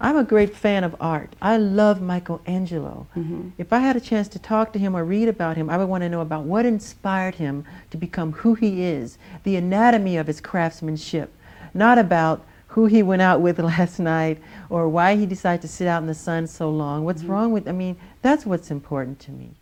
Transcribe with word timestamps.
I'm 0.00 0.16
a 0.16 0.24
great 0.24 0.54
fan 0.54 0.82
of 0.82 0.96
art. 1.00 1.34
I 1.40 1.56
love 1.56 2.00
Michelangelo. 2.00 3.06
Mm-hmm. 3.16 3.50
If 3.58 3.72
I 3.72 3.78
had 3.78 3.96
a 3.96 4.00
chance 4.00 4.28
to 4.28 4.38
talk 4.38 4.72
to 4.72 4.78
him 4.78 4.96
or 4.96 5.04
read 5.04 5.28
about 5.28 5.56
him, 5.56 5.70
I 5.70 5.78
would 5.78 5.88
want 5.88 6.02
to 6.02 6.08
know 6.08 6.20
about 6.20 6.44
what 6.44 6.66
inspired 6.66 7.36
him 7.36 7.64
to 7.90 7.96
become 7.96 8.32
who 8.32 8.54
he 8.54 8.82
is, 8.82 9.18
the 9.44 9.56
anatomy 9.56 10.16
of 10.16 10.26
his 10.26 10.40
craftsmanship, 10.40 11.32
not 11.72 11.98
about 11.98 12.44
who 12.68 12.86
he 12.86 13.02
went 13.02 13.22
out 13.22 13.40
with 13.40 13.58
last 13.60 14.00
night 14.00 14.40
or 14.68 14.88
why 14.88 15.14
he 15.14 15.26
decided 15.26 15.62
to 15.62 15.68
sit 15.68 15.86
out 15.86 16.02
in 16.02 16.08
the 16.08 16.14
sun 16.14 16.46
so 16.46 16.68
long. 16.70 17.04
What's 17.04 17.22
mm-hmm. 17.22 17.30
wrong 17.30 17.52
with, 17.52 17.68
I 17.68 17.72
mean, 17.72 17.96
that's 18.20 18.44
what's 18.44 18.70
important 18.70 19.20
to 19.20 19.30
me. 19.30 19.54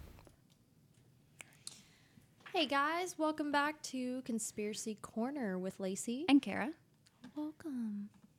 Hey 2.54 2.66
guys, 2.66 3.18
welcome 3.18 3.50
back 3.50 3.82
to 3.84 4.22
Conspiracy 4.22 4.96
Corner 5.02 5.58
with 5.58 5.78
Laci. 5.78 6.24
And 6.28 6.40
Kara. 6.40 6.70
Welcome. 7.34 8.08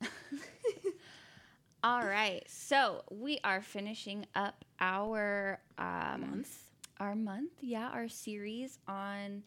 All 1.84 2.00
right. 2.00 2.42
So 2.48 3.04
we 3.10 3.40
are 3.44 3.60
finishing 3.60 4.24
up 4.34 4.64
our 4.80 5.60
um, 5.76 6.22
Month. 6.30 6.60
Our 6.98 7.14
month, 7.14 7.50
yeah, 7.60 7.90
our 7.92 8.08
series 8.08 8.78
on 8.88 9.42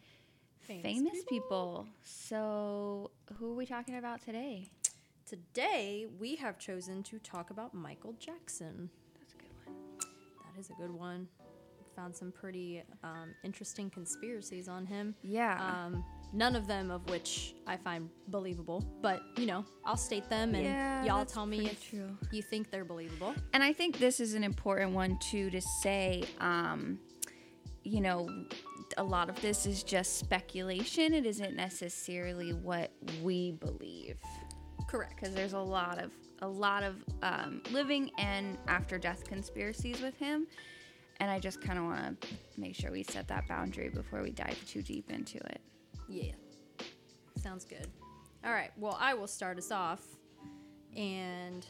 famous, 0.60 0.84
Famous 0.84 1.24
people. 1.28 1.88
So 2.04 3.10
who 3.40 3.54
are 3.54 3.56
we 3.56 3.66
talking 3.66 3.98
about 3.98 4.22
today? 4.22 4.70
Today 5.26 6.06
we 6.20 6.36
have 6.36 6.60
chosen 6.60 7.02
to 7.04 7.18
talk 7.18 7.50
about 7.50 7.74
Michael 7.74 8.14
Jackson. 8.20 8.92
That's 9.20 9.34
a 9.34 9.38
good 9.38 9.50
one. 9.66 9.76
That 10.54 10.60
is 10.60 10.70
a 10.70 10.74
good 10.74 10.92
one. 10.92 11.28
Found 11.96 12.16
some 12.16 12.32
pretty 12.32 12.84
um, 13.04 13.34
interesting 13.44 13.90
conspiracies 13.90 14.68
on 14.68 14.86
him. 14.86 15.16
Yeah. 15.24 15.58
Um, 15.60 16.06
none 16.34 16.56
of 16.56 16.68
them 16.68 16.92
of 16.92 17.10
which 17.10 17.56
I 17.66 17.78
find 17.78 18.10
believable, 18.28 18.84
but 19.02 19.22
you 19.38 19.46
know, 19.46 19.66
I'll 19.86 19.98
state 19.98 20.30
them 20.30 20.56
and 20.56 20.64
Yeah, 20.66 21.04
y'all 21.06 21.26
tell 21.26 21.46
me 21.46 21.66
if 21.68 21.90
true. 21.90 22.18
you 22.32 22.42
think 22.42 22.70
they're 22.72 22.86
believable. 22.86 23.34
And 23.54 23.64
I 23.64 23.74
think 23.74 23.98
this 24.00 24.20
is 24.20 24.34
an 24.34 24.44
important 24.44 24.92
one 24.94 25.18
too 25.20 25.50
to 25.52 25.62
say. 25.62 26.24
Um, 26.40 27.00
you 27.84 28.02
know, 28.02 28.28
a 28.98 29.04
lot 29.04 29.30
of 29.30 29.40
this 29.42 29.66
is 29.66 29.82
just 29.82 30.18
speculation. 30.20 31.14
It 31.14 31.26
isn't 31.26 31.56
necessarily 31.56 32.52
what 32.52 32.92
we 33.24 33.52
believe. 33.52 34.18
Correct. 34.90 35.16
because 35.16 35.34
there's 35.34 35.54
a 35.54 35.60
lot 35.60 35.98
of 36.02 36.12
a 36.42 36.48
lot 36.48 36.84
of 36.84 36.96
um, 37.24 37.62
living 37.72 38.12
and 38.18 38.58
after 38.68 38.98
death 38.98 39.24
conspiracies 39.26 40.02
with 40.02 40.16
him 40.18 40.46
and 41.20 41.32
i 41.32 41.40
just 41.40 41.60
kind 41.62 41.80
of 41.80 41.86
want 41.86 42.22
to 42.22 42.28
make 42.58 42.76
sure 42.76 42.92
we 42.92 43.02
set 43.04 43.28
that 43.28 43.48
boundary 43.48 43.90
before 43.90 44.22
we 44.22 44.32
dive 44.32 44.56
too 44.68 44.82
deep 44.84 45.10
into 45.12 45.38
it 45.38 45.60
Yeah. 46.08 46.34
Sounds 47.42 47.66
good. 47.66 47.88
All 48.46 48.54
right. 48.54 48.72
Well, 48.78 48.98
I 49.00 49.14
will 49.14 49.28
start 49.28 49.58
us 49.58 49.72
off 49.72 50.02
and 50.96 51.66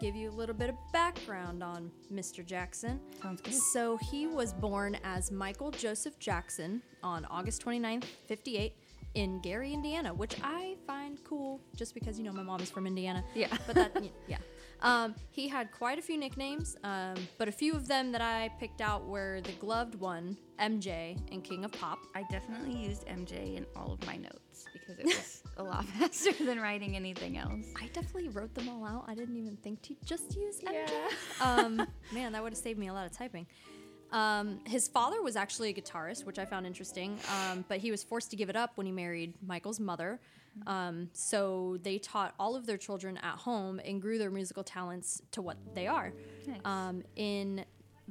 give 0.00 0.14
you 0.14 0.30
a 0.30 0.32
little 0.32 0.54
bit 0.54 0.70
of 0.70 0.76
background 0.92 1.62
on 1.62 1.90
Mr. 2.12 2.44
Jackson. 2.46 3.00
sounds 3.22 3.40
good 3.40 3.54
So, 3.54 3.96
he 3.96 4.26
was 4.26 4.52
born 4.52 4.96
as 5.02 5.30
Michael 5.30 5.70
Joseph 5.72 6.18
Jackson 6.18 6.82
on 7.02 7.24
August 7.26 7.64
29th, 7.64 8.04
58, 8.26 8.74
in 9.14 9.40
Gary, 9.40 9.72
Indiana, 9.72 10.12
which 10.14 10.36
I 10.42 10.76
find 10.86 11.22
cool 11.24 11.60
just 11.76 11.94
because, 11.94 12.18
you 12.18 12.24
know, 12.24 12.32
my 12.32 12.42
mom 12.42 12.60
is 12.60 12.70
from 12.70 12.86
Indiana. 12.86 13.24
Yeah. 13.34 13.56
But 13.66 13.74
that, 13.76 14.02
yeah. 14.28 14.38
Um, 14.80 15.14
he 15.30 15.48
had 15.48 15.72
quite 15.72 15.98
a 15.98 16.02
few 16.02 16.16
nicknames, 16.16 16.76
um, 16.84 17.16
but 17.36 17.48
a 17.48 17.52
few 17.52 17.74
of 17.74 17.88
them 17.88 18.12
that 18.12 18.20
I 18.20 18.50
picked 18.60 18.80
out 18.80 19.06
were 19.06 19.40
the 19.42 19.52
gloved 19.52 19.96
one, 19.96 20.36
MJ, 20.60 21.18
and 21.32 21.42
King 21.42 21.64
of 21.64 21.72
Pop. 21.72 21.98
i 22.14 22.22
definitely 22.30 22.74
used 22.74 23.06
mj 23.06 23.56
in 23.56 23.66
all 23.74 23.92
of 23.92 24.06
my 24.06 24.16
notes 24.16 24.66
because 24.72 24.98
it 24.98 25.06
was 25.06 25.42
a 25.56 25.62
lot 25.62 25.84
faster 25.98 26.32
than 26.44 26.60
writing 26.60 26.96
anything 26.96 27.36
else 27.36 27.66
I 27.80 27.86
definitely 27.88 28.28
wrote 28.28 28.54
them 28.54 28.68
all 28.68 28.84
out. 28.84 29.04
I 29.08 29.14
didn't 29.14 29.36
even 29.36 29.56
think 29.56 29.82
to 29.82 29.96
just 30.04 30.36
use 30.36 30.60
MJ. 30.60 30.88
Yeah. 30.88 31.08
um, 31.40 31.86
man, 32.12 32.32
that 32.32 32.42
would 32.42 32.52
have 32.52 32.58
saved 32.58 32.78
me 32.78 32.88
a 32.88 32.92
lot 32.92 33.06
of 33.06 33.12
typing. 33.12 33.46
Um, 34.10 34.60
his 34.66 34.88
father 34.88 35.22
was 35.22 35.36
actually 35.36 35.70
a 35.70 35.74
guitarist, 35.74 36.24
which 36.24 36.38
I 36.38 36.44
found 36.44 36.66
interesting, 36.66 37.18
um, 37.30 37.64
but 37.68 37.78
he 37.78 37.90
was 37.90 38.02
forced 38.02 38.30
to 38.30 38.36
give 38.36 38.48
it 38.48 38.56
up 38.56 38.72
when 38.76 38.86
he 38.86 38.92
married 38.92 39.34
Michael's 39.46 39.80
mother. 39.80 40.20
Um, 40.66 41.08
so 41.12 41.78
they 41.82 41.98
taught 41.98 42.34
all 42.38 42.56
of 42.56 42.66
their 42.66 42.78
children 42.78 43.16
at 43.18 43.36
home 43.36 43.80
and 43.84 44.02
grew 44.02 44.18
their 44.18 44.30
musical 44.30 44.64
talents 44.64 45.22
to 45.32 45.42
what 45.42 45.56
they 45.74 45.86
are. 45.86 46.12
Nice. 46.46 46.60
Um, 46.64 47.02
in 47.16 47.64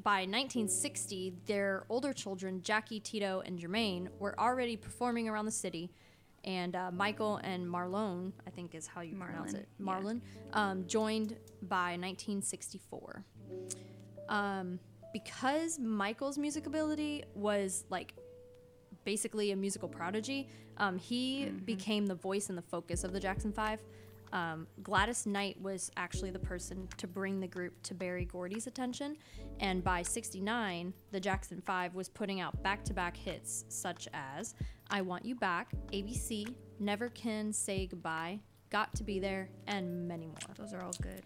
by 0.03 0.19
1960, 0.19 1.33
their 1.47 1.85
older 1.89 2.13
children, 2.13 2.61
Jackie, 2.61 2.99
Tito, 2.99 3.41
and 3.45 3.57
Jermaine, 3.57 4.09
were 4.19 4.39
already 4.39 4.77
performing 4.77 5.27
around 5.27 5.45
the 5.45 5.51
city. 5.51 5.91
And 6.43 6.75
uh, 6.75 6.91
Michael 6.91 7.37
and 7.43 7.67
Marlon, 7.67 8.31
I 8.45 8.51
think 8.51 8.75
is 8.75 8.85
how 8.85 9.01
you 9.01 9.15
pronounce 9.15 9.53
Marlon, 9.53 9.55
it, 9.55 9.67
yeah. 9.79 9.85
Marlon, 9.85 10.21
um, 10.53 10.87
joined 10.87 11.35
by 11.63 11.97
1964. 11.97 13.25
Because 15.23 15.79
Michael's 15.79 16.37
music 16.37 16.67
ability 16.67 17.23
was 17.33 17.85
like 17.89 18.13
basically 19.03 19.51
a 19.51 19.55
musical 19.55 19.89
prodigy, 19.89 20.47
um, 20.77 20.97
he 20.97 21.45
Mm-hmm. 21.45 21.57
became 21.65 22.05
the 22.05 22.15
voice 22.15 22.49
and 22.49 22.57
the 22.57 22.61
focus 22.61 23.03
of 23.03 23.13
the 23.13 23.19
Jackson 23.19 23.51
Five. 23.51 23.79
Um, 24.33 24.67
Gladys 24.83 25.25
Knight 25.25 25.59
was 25.61 25.89
actually 25.95 26.31
the 26.31 26.39
person 26.39 26.87
to 26.97 27.07
bring 27.07 27.39
the 27.39 27.47
group 27.47 27.81
to 27.83 27.93
Berry 27.95 28.25
Gordy's 28.25 28.67
attention, 28.67 29.15
and 29.61 29.83
by 29.83 30.01
'69, 30.03 30.93
the 31.11 31.19
Jackson 31.19 31.61
Five 31.61 31.95
was 31.95 32.09
putting 32.09 32.39
out 32.41 32.61
back-to-back 32.61 33.15
hits 33.17 33.63
such 33.69 34.07
as 34.13 34.53
"I 34.91 35.01
Want 35.01 35.25
You 35.25 35.33
Back," 35.35 35.71
"ABC," 35.93 36.53
"Never 36.79 37.09
Can 37.09 37.53
Say 37.53 37.87
Goodbye," 37.87 38.41
"Got 38.69 38.93
to 38.95 39.03
Be 39.03 39.19
There," 39.19 39.49
and 39.65 40.07
many 40.07 40.27
more. 40.27 40.35
those 40.57 40.73
are 40.73 40.81
all 40.83 40.93
good 41.01 41.23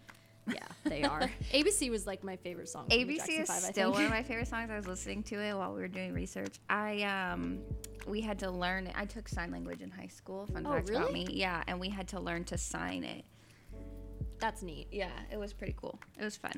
Yeah, 0.48 0.58
they 0.84 1.02
are. 1.04 1.20
ABC 1.52 1.90
was 1.90 2.06
like 2.06 2.24
my 2.24 2.36
favorite 2.36 2.68
song. 2.68 2.88
ABC 2.88 3.40
is 3.40 3.48
5, 3.48 3.56
I 3.64 3.70
still 3.70 3.92
one 3.92 4.04
of 4.04 4.10
my 4.10 4.22
favorite 4.30 4.48
songs. 4.48 4.70
I 4.70 4.76
was 4.76 4.86
listening 4.86 5.22
to 5.24 5.36
it 5.40 5.54
while 5.56 5.72
we 5.72 5.80
were 5.80 5.88
doing 5.88 6.12
research. 6.12 6.58
I 6.68 7.02
um, 7.02 7.60
we 8.06 8.20
had 8.20 8.38
to 8.40 8.50
learn. 8.50 8.86
It. 8.88 8.94
I 8.96 9.04
took 9.04 9.28
sign 9.28 9.50
language 9.52 9.80
in 9.82 9.90
high 9.90 10.08
school. 10.08 10.46
Fun 10.52 10.66
Oh, 10.66 10.72
fact 10.72 10.90
about 10.90 11.12
me. 11.12 11.26
Yeah, 11.30 11.62
and 11.68 11.78
we 11.78 11.88
had 11.88 12.08
to 12.08 12.20
learn 12.20 12.44
to 12.44 12.58
sign 12.58 13.04
it. 13.04 13.24
That's 14.40 14.62
neat. 14.62 14.88
Yeah, 14.90 15.10
it 15.30 15.36
was 15.38 15.52
pretty 15.52 15.74
cool. 15.80 15.98
It 16.18 16.24
was 16.24 16.36
fun. 16.36 16.52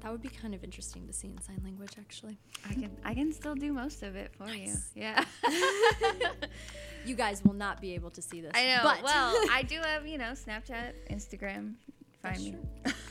That 0.00 0.10
would 0.12 0.22
be 0.22 0.28
kind 0.28 0.54
of 0.54 0.62
interesting 0.64 1.06
to 1.06 1.12
see 1.14 1.28
in 1.28 1.40
sign 1.40 1.60
language, 1.64 1.92
actually. 1.98 2.38
I 2.68 2.74
can 2.74 2.90
I 3.04 3.14
can 3.14 3.32
still 3.32 3.54
do 3.54 3.72
most 3.72 4.02
of 4.02 4.16
it 4.16 4.32
for 4.36 4.44
Nice. 4.46 4.90
you. 4.94 5.02
Yeah. 5.02 5.24
You 7.06 7.14
guys 7.14 7.44
will 7.44 7.52
not 7.52 7.82
be 7.82 7.94
able 7.94 8.08
to 8.12 8.22
see 8.22 8.40
this. 8.40 8.52
I 8.54 8.64
know. 8.64 8.80
But 8.82 9.02
Well, 9.02 9.36
I 9.50 9.62
do 9.62 9.78
have 9.82 10.06
you 10.06 10.16
know 10.16 10.32
Snapchat, 10.32 10.92
Instagram. 11.12 11.74
Find 12.24 12.56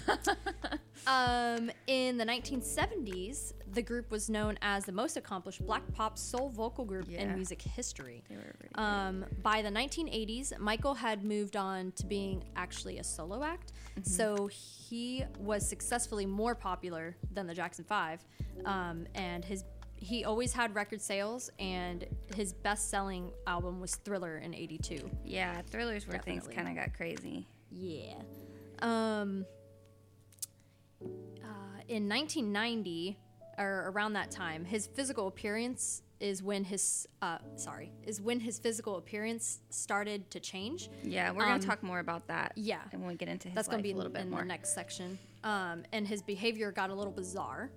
That's 0.05 0.27
me. 0.27 0.33
um, 1.07 1.71
in 1.87 2.17
the 2.17 2.25
1970s, 2.25 3.53
the 3.73 3.81
group 3.81 4.11
was 4.11 4.29
known 4.29 4.57
as 4.61 4.85
the 4.85 4.91
most 4.91 5.17
accomplished 5.17 5.65
black 5.65 5.83
pop 5.93 6.17
soul 6.17 6.49
vocal 6.49 6.85
group 6.85 7.09
in 7.09 7.33
music 7.35 7.61
history. 7.61 8.23
They 8.29 8.35
were 8.35 8.41
really. 8.61 8.75
Um, 8.75 9.25
by 9.41 9.61
the 9.61 9.69
1980s, 9.69 10.57
Michael 10.59 10.93
had 10.93 11.23
moved 11.23 11.55
on 11.55 11.91
to 11.93 12.05
being 12.05 12.43
actually 12.55 12.99
a 12.99 13.03
solo 13.03 13.43
act, 13.43 13.71
Mm-hmm. 13.93 14.09
so 14.09 14.47
he 14.47 15.23
was 15.37 15.67
successfully 15.67 16.25
more 16.25 16.55
popular 16.55 17.15
than 17.31 17.45
the 17.45 17.53
Jackson 17.53 17.85
Five, 17.85 18.25
um, 18.65 19.05
and 19.13 19.45
his 19.45 19.63
he 19.97 20.25
always 20.25 20.51
had 20.51 20.73
record 20.75 20.99
sales, 20.99 21.51
and 21.59 22.03
his 22.35 22.53
best-selling 22.53 23.31
album 23.45 23.79
was 23.79 23.95
Thriller 23.97 24.39
in 24.39 24.55
'82. 24.55 25.09
yeah, 25.23 25.61
thrillers 25.69 26.07
where 26.07 26.17
things 26.17 26.47
kind 26.47 26.67
of 26.67 26.75
got 26.75 26.93
crazy. 26.95 27.45
Yeah. 27.71 28.15
Um, 28.83 29.45
uh, 31.01 31.81
in 31.87 32.07
1990, 32.09 33.17
or 33.57 33.91
around 33.93 34.13
that 34.13 34.31
time, 34.31 34.65
his 34.65 34.87
physical 34.87 35.27
appearance 35.27 36.01
is 36.19 36.41
when 36.41 36.63
his 36.63 37.05
uh, 37.21 37.37
sorry 37.55 37.91
is 38.03 38.21
when 38.21 38.39
his 38.39 38.57
physical 38.57 38.95
appearance 38.97 39.59
started 39.69 40.29
to 40.31 40.39
change. 40.39 40.89
Yeah, 41.03 41.31
we're 41.31 41.41
gonna 41.41 41.55
Um, 41.55 41.59
talk 41.59 41.83
more 41.83 41.99
about 41.99 42.27
that. 42.27 42.53
yeah. 42.55 42.81
and 42.91 43.01
when 43.01 43.09
we 43.09 43.15
get 43.15 43.27
into 43.27 43.49
his 43.49 43.55
That's 43.55 43.67
life 43.67 43.81
be 43.83 43.91
a 43.91 43.95
little 43.95 44.11
bit 44.11 44.21
in 44.21 44.29
more. 44.29 44.39
the 44.39 44.45
next 44.45 44.73
section. 44.73 45.19
Um, 45.43 45.83
and 45.91 46.07
his 46.07 46.21
behavior 46.21 46.71
got 46.71 46.89
a 46.89 46.95
little 46.95 47.11
bizarre. 47.11 47.71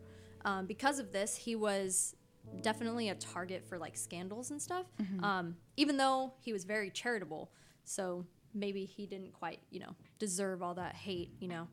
Um, 0.44 0.66
because 0.66 1.00
of 1.00 1.10
this, 1.12 1.34
he 1.34 1.56
was 1.56 2.14
definitely 2.62 3.08
a 3.08 3.16
target 3.16 3.64
for 3.69 3.78
like 3.78 3.96
scandals 3.96 4.52
and 4.52 4.62
stuff. 4.62 4.86
Mm-hmm. 5.02 5.25
Um, 5.25 5.56
even 5.76 5.96
though 5.96 6.32
he 6.40 6.52
was 6.52 6.64
very 6.64 6.90
charitable, 6.90 7.50
so 7.84 8.25
maybe 8.56 8.85
he 8.85 9.06
didn't 9.06 9.32
quite, 9.32 9.61
you 9.70 9.81
know, 9.81 9.94
deserve 10.19 10.62
all 10.62 10.75
that 10.75 10.94
hate. 10.94 11.31
You 11.41 11.49
know, 11.49 11.69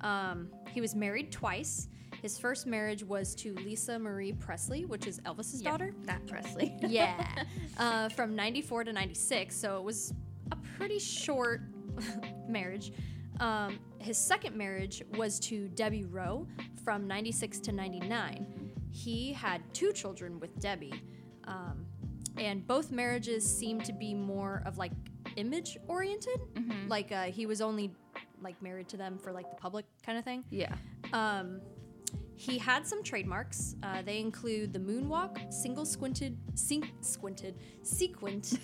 um, 0.00 0.48
he 0.72 0.80
was 0.80 0.94
married 0.94 1.30
twice. 1.32 1.88
His 2.22 2.38
first 2.38 2.66
marriage 2.66 3.02
was 3.02 3.34
to 3.36 3.54
Lisa 3.56 3.98
Marie 3.98 4.32
Presley, 4.32 4.84
which 4.84 5.06
is 5.06 5.20
Elvis's 5.20 5.62
Yeah, 5.62 5.70
daughter. 5.70 5.94
that 6.04 6.26
Presley. 6.26 6.74
Yeah, 6.88 7.26
uh, 7.78 8.08
from 8.10 8.34
94 8.36 8.84
to 8.84 8.92
96, 8.92 9.56
so 9.56 9.78
it 9.78 9.82
was 9.84 10.12
a 10.52 10.56
pretty 10.76 10.98
short 10.98 11.62
marriage. 12.48 12.92
Um, 13.40 13.78
his 13.98 14.18
second 14.18 14.54
marriage 14.56 15.02
was 15.16 15.38
to 15.40 15.68
Debbie 15.68 16.04
Rowe 16.04 16.46
from 16.84 17.06
96 17.06 17.58
to 17.60 17.72
99. 17.72 18.70
He 18.90 19.32
had 19.32 19.62
two 19.72 19.92
children 19.92 20.38
with 20.40 20.58
Debbie, 20.60 21.02
um, 21.44 21.86
and 22.36 22.66
both 22.66 22.90
marriages 22.90 23.44
seemed 23.48 23.84
to 23.86 23.92
be 23.94 24.12
more 24.14 24.62
of 24.66 24.76
like 24.78 24.92
image 25.36 25.78
oriented. 25.88 26.40
Like 26.88 27.12
uh, 27.12 27.24
he 27.24 27.46
was 27.46 27.60
only 27.60 27.92
like 28.42 28.60
married 28.62 28.88
to 28.88 28.96
them 28.96 29.18
for 29.18 29.32
like 29.32 29.50
the 29.50 29.56
public 29.56 29.84
kind 30.04 30.18
of 30.18 30.24
thing. 30.24 30.44
Yeah. 30.50 30.74
Um, 31.12 31.60
he 32.36 32.56
had 32.56 32.86
some 32.86 33.02
trademarks. 33.02 33.76
Uh, 33.82 34.00
they 34.00 34.18
include 34.18 34.72
the 34.72 34.78
moonwalk, 34.78 35.52
single 35.52 35.84
squinted, 35.84 36.38
sink, 36.54 36.90
squinted, 37.02 37.54
sequined, 37.82 38.58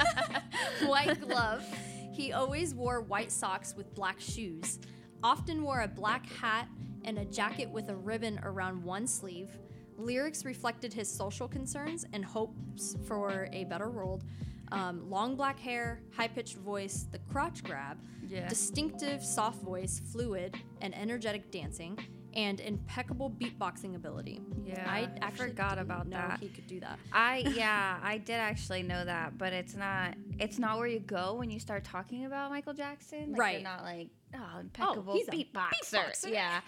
white 0.84 1.20
glove. 1.20 1.64
He 2.12 2.32
always 2.32 2.74
wore 2.74 3.00
white 3.00 3.30
socks 3.30 3.74
with 3.76 3.94
black 3.94 4.18
shoes. 4.18 4.80
Often 5.22 5.62
wore 5.62 5.82
a 5.82 5.88
black 5.88 6.26
hat 6.26 6.66
and 7.04 7.18
a 7.18 7.24
jacket 7.24 7.70
with 7.70 7.88
a 7.88 7.94
ribbon 7.94 8.40
around 8.42 8.82
one 8.82 9.06
sleeve. 9.06 9.56
Lyrics 9.96 10.44
reflected 10.44 10.92
his 10.92 11.08
social 11.08 11.46
concerns 11.46 12.04
and 12.12 12.24
hopes 12.24 12.96
for 13.06 13.48
a 13.52 13.62
better 13.64 13.90
world. 13.90 14.24
Um, 14.72 15.08
long 15.10 15.36
black 15.36 15.58
hair, 15.58 16.00
high 16.14 16.28
pitched 16.28 16.56
voice, 16.56 17.06
the 17.10 17.18
crotch 17.30 17.62
grab, 17.64 17.98
Yeah. 18.26 18.48
distinctive 18.48 19.22
soft 19.22 19.62
voice, 19.62 20.00
fluid, 20.12 20.56
and 20.82 20.94
energetic 20.94 21.50
dancing, 21.50 21.98
and 22.34 22.60
impeccable 22.60 23.30
beatboxing 23.30 23.94
ability. 23.96 24.40
Yeah, 24.64 24.84
I 24.86 24.98
I 25.00 25.10
actually 25.22 25.48
forgot 25.48 25.70
didn't 25.76 25.82
about 25.86 26.08
know 26.08 26.18
that. 26.18 26.40
He 26.40 26.48
could 26.48 26.66
do 26.66 26.78
that. 26.80 26.98
I 27.12 27.38
yeah, 27.56 27.98
I 28.02 28.18
did 28.18 28.34
actually 28.34 28.82
know 28.82 29.04
that, 29.04 29.38
but 29.38 29.52
it's 29.54 29.74
not 29.74 30.14
it's 30.38 30.58
not 30.58 30.76
where 30.78 30.86
you 30.86 31.00
go 31.00 31.34
when 31.34 31.50
you 31.50 31.58
start 31.58 31.84
talking 31.84 32.26
about 32.26 32.50
Michael 32.50 32.74
Jackson. 32.74 33.32
Like, 33.32 33.40
Right. 33.40 33.52
You're 33.54 33.62
not 33.70 33.82
like 33.82 34.08
oh 34.34 34.58
impeccable 34.60 35.14
he's 35.14 35.28
a 35.28 35.30
beatboxer. 35.30 35.94
beatboxer. 35.94 36.30
Yeah, 36.30 36.60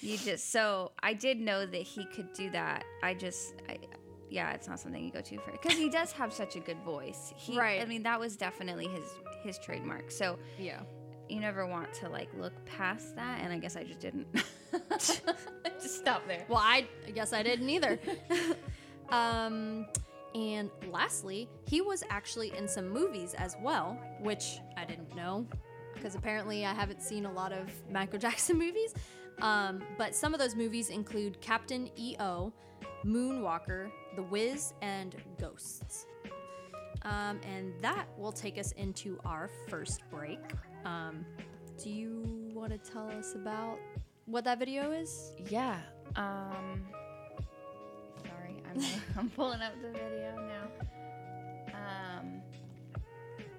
you 0.00 0.18
just 0.18 0.50
so 0.50 0.92
I 1.00 1.14
did 1.14 1.38
know 1.40 1.64
that 1.64 1.82
he 1.82 2.04
could 2.06 2.32
do 2.32 2.50
that. 2.50 2.84
I 3.04 3.14
just 3.14 3.54
I, 3.68 3.78
yeah, 4.34 4.52
it's 4.52 4.66
not 4.66 4.80
something 4.80 5.02
you 5.04 5.12
go 5.12 5.20
to 5.20 5.38
for 5.38 5.52
because 5.52 5.74
he 5.78 5.88
does 5.88 6.10
have 6.12 6.32
such 6.32 6.56
a 6.56 6.60
good 6.60 6.78
voice. 6.84 7.32
He, 7.36 7.56
Right. 7.56 7.80
I 7.80 7.84
mean, 7.84 8.02
that 8.02 8.18
was 8.18 8.36
definitely 8.36 8.88
his 8.88 9.06
his 9.44 9.58
trademark. 9.58 10.10
So 10.10 10.38
Yeah. 10.58 10.80
you 11.28 11.38
never 11.40 11.66
want 11.66 11.92
to 12.00 12.08
like 12.08 12.28
look 12.36 12.52
past 12.66 13.14
that, 13.16 13.40
and 13.42 13.52
I 13.52 13.58
guess 13.58 13.76
I 13.76 13.84
just 13.84 14.00
didn't. 14.00 14.26
just 14.98 15.96
stop 15.96 16.26
there. 16.26 16.44
Well, 16.48 16.58
I, 16.62 16.86
I 17.06 17.10
guess 17.12 17.32
I 17.32 17.42
didn't 17.42 17.68
either. 17.70 17.98
um, 19.10 19.86
and 20.34 20.70
lastly, 20.90 21.48
he 21.68 21.80
was 21.80 22.02
actually 22.10 22.52
in 22.56 22.66
some 22.66 22.88
movies 22.88 23.34
as 23.38 23.56
well, 23.62 23.96
which 24.20 24.58
I 24.76 24.84
didn't 24.84 25.14
know 25.14 25.46
because 25.94 26.16
apparently 26.16 26.66
I 26.66 26.74
haven't 26.74 27.00
seen 27.02 27.24
a 27.24 27.32
lot 27.32 27.52
of 27.52 27.70
Michael 27.90 28.18
Jackson 28.26 28.58
movies. 28.58 28.94
Um, 29.40 29.82
but 29.98 30.14
some 30.14 30.32
of 30.34 30.40
those 30.40 30.54
movies 30.54 30.90
include 30.90 31.40
Captain 31.40 31.88
EO, 31.98 32.52
Moonwalker, 33.04 33.90
The 34.16 34.22
Wiz, 34.22 34.72
and 34.82 35.14
Ghosts. 35.38 36.06
Um, 37.02 37.38
and 37.46 37.72
that 37.82 38.06
will 38.18 38.32
take 38.32 38.58
us 38.58 38.72
into 38.72 39.18
our 39.24 39.50
first 39.68 40.02
break. 40.10 40.40
Um, 40.84 41.26
do 41.82 41.90
you 41.90 42.50
want 42.54 42.72
to 42.72 42.78
tell 42.90 43.08
us 43.10 43.34
about 43.34 43.78
what 44.26 44.44
that 44.44 44.58
video 44.58 44.92
is? 44.92 45.32
Yeah. 45.50 45.78
Um. 46.16 46.86
Sorry, 48.22 48.62
I'm 48.70 48.80
I'm 49.18 49.30
pulling 49.30 49.60
up 49.60 49.74
the 49.82 49.88
video 49.88 50.34
now. 50.36 51.74
Um. 51.74 52.42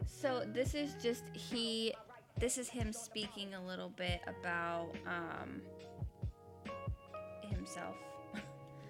So 0.08 0.44
this 0.52 0.74
is 0.74 0.96
just 1.02 1.24
he. 1.34 1.94
This 2.40 2.58
is 2.58 2.68
him 2.68 2.92
speaking 2.92 3.54
a 3.54 3.66
little 3.66 3.90
bit 3.90 4.22
about 4.28 4.90
um 5.06 5.62
himself. 7.44 7.96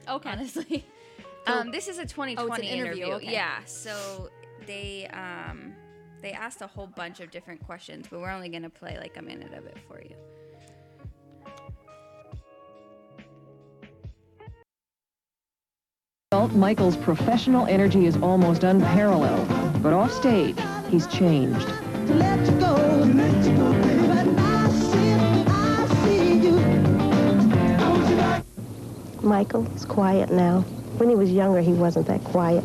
Okay. 0.07 0.29
Honestly. 0.29 0.85
Um. 1.47 1.71
This 1.71 1.87
is 1.87 1.99
a 1.99 2.05
2020 2.05 2.67
interview, 2.67 3.05
okay. 3.05 3.31
Yeah. 3.31 3.63
So 3.65 4.29
they 4.65 5.07
um 5.13 5.75
they 6.21 6.31
asked 6.31 6.61
a 6.61 6.67
whole 6.67 6.87
bunch 6.87 7.19
of 7.19 7.29
different 7.29 7.63
questions, 7.63 8.07
but 8.09 8.19
we're 8.19 8.31
only 8.31 8.49
gonna 8.49 8.69
play 8.69 8.97
like 8.99 9.17
a 9.17 9.21
minute 9.21 9.53
of 9.53 9.65
it 9.65 9.77
for 9.87 10.01
you. 10.01 10.15
Michael's 16.53 16.97
professional 16.97 17.65
energy 17.67 18.05
is 18.05 18.17
almost 18.17 18.63
unparalleled, 18.63 19.47
but 19.81 19.93
off 19.93 20.11
stage, 20.11 20.57
he's 20.89 21.07
changed. 21.07 21.67
Michael 29.25 29.66
is 29.75 29.83
quiet 29.83 30.30
now. 30.31 30.62
When 30.98 31.10
he 31.10 31.16
was 31.16 31.31
younger, 31.31 31.60
he 31.60 31.74
wasn't 31.74 32.07
that 32.07 32.24
quiet. 32.24 32.63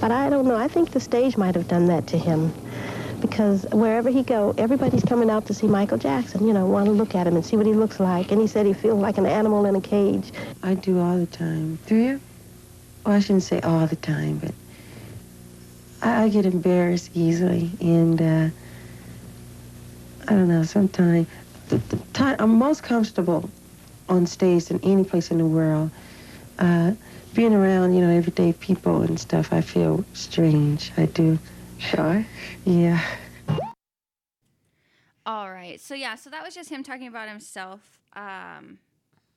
But 0.00 0.10
I 0.10 0.30
don't 0.30 0.46
know. 0.46 0.56
I 0.56 0.66
think 0.66 0.90
the 0.90 1.00
stage 1.00 1.36
might 1.36 1.54
have 1.54 1.68
done 1.68 1.86
that 1.86 2.06
to 2.08 2.18
him. 2.18 2.52
Because 3.20 3.66
wherever 3.70 4.08
he 4.08 4.22
go, 4.22 4.54
everybody's 4.56 5.04
coming 5.04 5.28
out 5.28 5.44
to 5.46 5.54
see 5.54 5.66
Michael 5.66 5.98
Jackson, 5.98 6.46
you 6.46 6.54
know, 6.54 6.64
want 6.66 6.86
to 6.86 6.92
look 6.92 7.14
at 7.14 7.26
him 7.26 7.36
and 7.36 7.44
see 7.44 7.56
what 7.56 7.66
he 7.66 7.74
looks 7.74 8.00
like. 8.00 8.32
And 8.32 8.40
he 8.40 8.46
said 8.46 8.64
he 8.64 8.72
feels 8.72 8.98
like 8.98 9.18
an 9.18 9.26
animal 9.26 9.66
in 9.66 9.76
a 9.76 9.80
cage. 9.80 10.32
I 10.62 10.74
do 10.74 10.98
all 10.98 11.18
the 11.18 11.26
time. 11.26 11.78
Do 11.86 11.94
you? 11.96 12.20
Well, 13.04 13.14
I 13.14 13.20
shouldn't 13.20 13.42
say 13.42 13.60
all 13.60 13.86
the 13.86 13.96
time, 13.96 14.38
but 14.38 14.54
I, 16.02 16.24
I 16.24 16.28
get 16.30 16.46
embarrassed 16.46 17.10
easily, 17.14 17.70
and 17.80 18.20
uh, 18.20 18.48
I 20.28 20.30
don't 20.30 20.48
know. 20.48 20.62
Sometimes 20.62 21.26
the, 21.68 21.76
the 21.76 21.96
time 22.12 22.36
I'm 22.38 22.54
most 22.54 22.82
comfortable 22.82 23.50
on 24.10 24.26
stage 24.26 24.66
than 24.66 24.80
any 24.82 25.04
place 25.04 25.30
in 25.30 25.38
the 25.38 25.46
world. 25.46 25.90
Uh, 26.58 26.92
being 27.34 27.54
around, 27.54 27.94
you 27.94 28.00
know, 28.00 28.10
everyday 28.10 28.52
people 28.52 29.02
and 29.02 29.18
stuff, 29.18 29.52
I 29.52 29.60
feel 29.60 30.04
strange. 30.12 30.92
I 30.96 31.06
do. 31.06 31.38
Shy? 31.78 32.26
Yeah. 32.64 33.00
All 35.24 35.50
right. 35.50 35.80
So 35.80 35.94
yeah, 35.94 36.16
so 36.16 36.28
that 36.30 36.44
was 36.44 36.54
just 36.54 36.70
him 36.70 36.82
talking 36.82 37.06
about 37.06 37.28
himself. 37.28 37.98
Um 38.14 38.78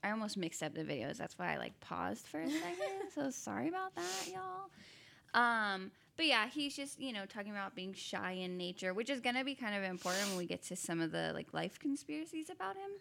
I 0.03 0.11
almost 0.11 0.35
mixed 0.35 0.61
up 0.61 0.73
the 0.73 0.83
videos. 0.83 1.17
That's 1.17 1.37
why 1.37 1.53
I 1.53 1.57
like 1.57 1.79
paused 1.79 2.27
for 2.27 2.41
a 2.41 2.49
second. 2.49 2.89
so 3.15 3.29
sorry 3.29 3.69
about 3.69 3.95
that, 3.95 4.27
y'all. 4.27 5.41
Um 5.41 5.91
but 6.15 6.25
yeah, 6.25 6.47
he's 6.47 6.75
just, 6.75 6.99
you 6.99 7.11
know, 7.11 7.25
talking 7.25 7.51
about 7.51 7.75
being 7.75 7.93
shy 7.93 8.33
in 8.33 8.57
nature, 8.57 8.93
which 8.93 9.09
is 9.09 9.19
going 9.19 9.35
to 9.35 9.43
be 9.43 9.55
kind 9.55 9.75
of 9.75 9.81
important 9.81 10.27
when 10.29 10.37
we 10.37 10.45
get 10.45 10.61
to 10.65 10.75
some 10.75 11.01
of 11.01 11.11
the 11.11 11.31
like 11.33 11.53
life 11.53 11.79
conspiracies 11.79 12.51
about 12.51 12.75
him. 12.75 12.91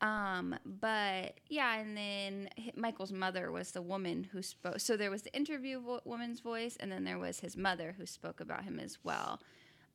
Um, 0.00 0.56
but 0.64 1.40
yeah, 1.48 1.76
and 1.78 1.96
then 1.96 2.48
Michael's 2.76 3.12
mother 3.12 3.50
was 3.50 3.72
the 3.72 3.82
woman 3.82 4.28
who 4.32 4.42
spoke. 4.42 4.78
So 4.80 4.96
there 4.96 5.10
was 5.10 5.22
the 5.22 5.34
interview 5.34 5.80
vo- 5.80 6.00
woman's 6.04 6.40
voice, 6.40 6.76
and 6.78 6.90
then 6.92 7.04
there 7.04 7.18
was 7.18 7.40
his 7.40 7.56
mother 7.56 7.94
who 7.98 8.06
spoke 8.06 8.40
about 8.40 8.62
him 8.64 8.78
as 8.78 8.98
well. 9.02 9.40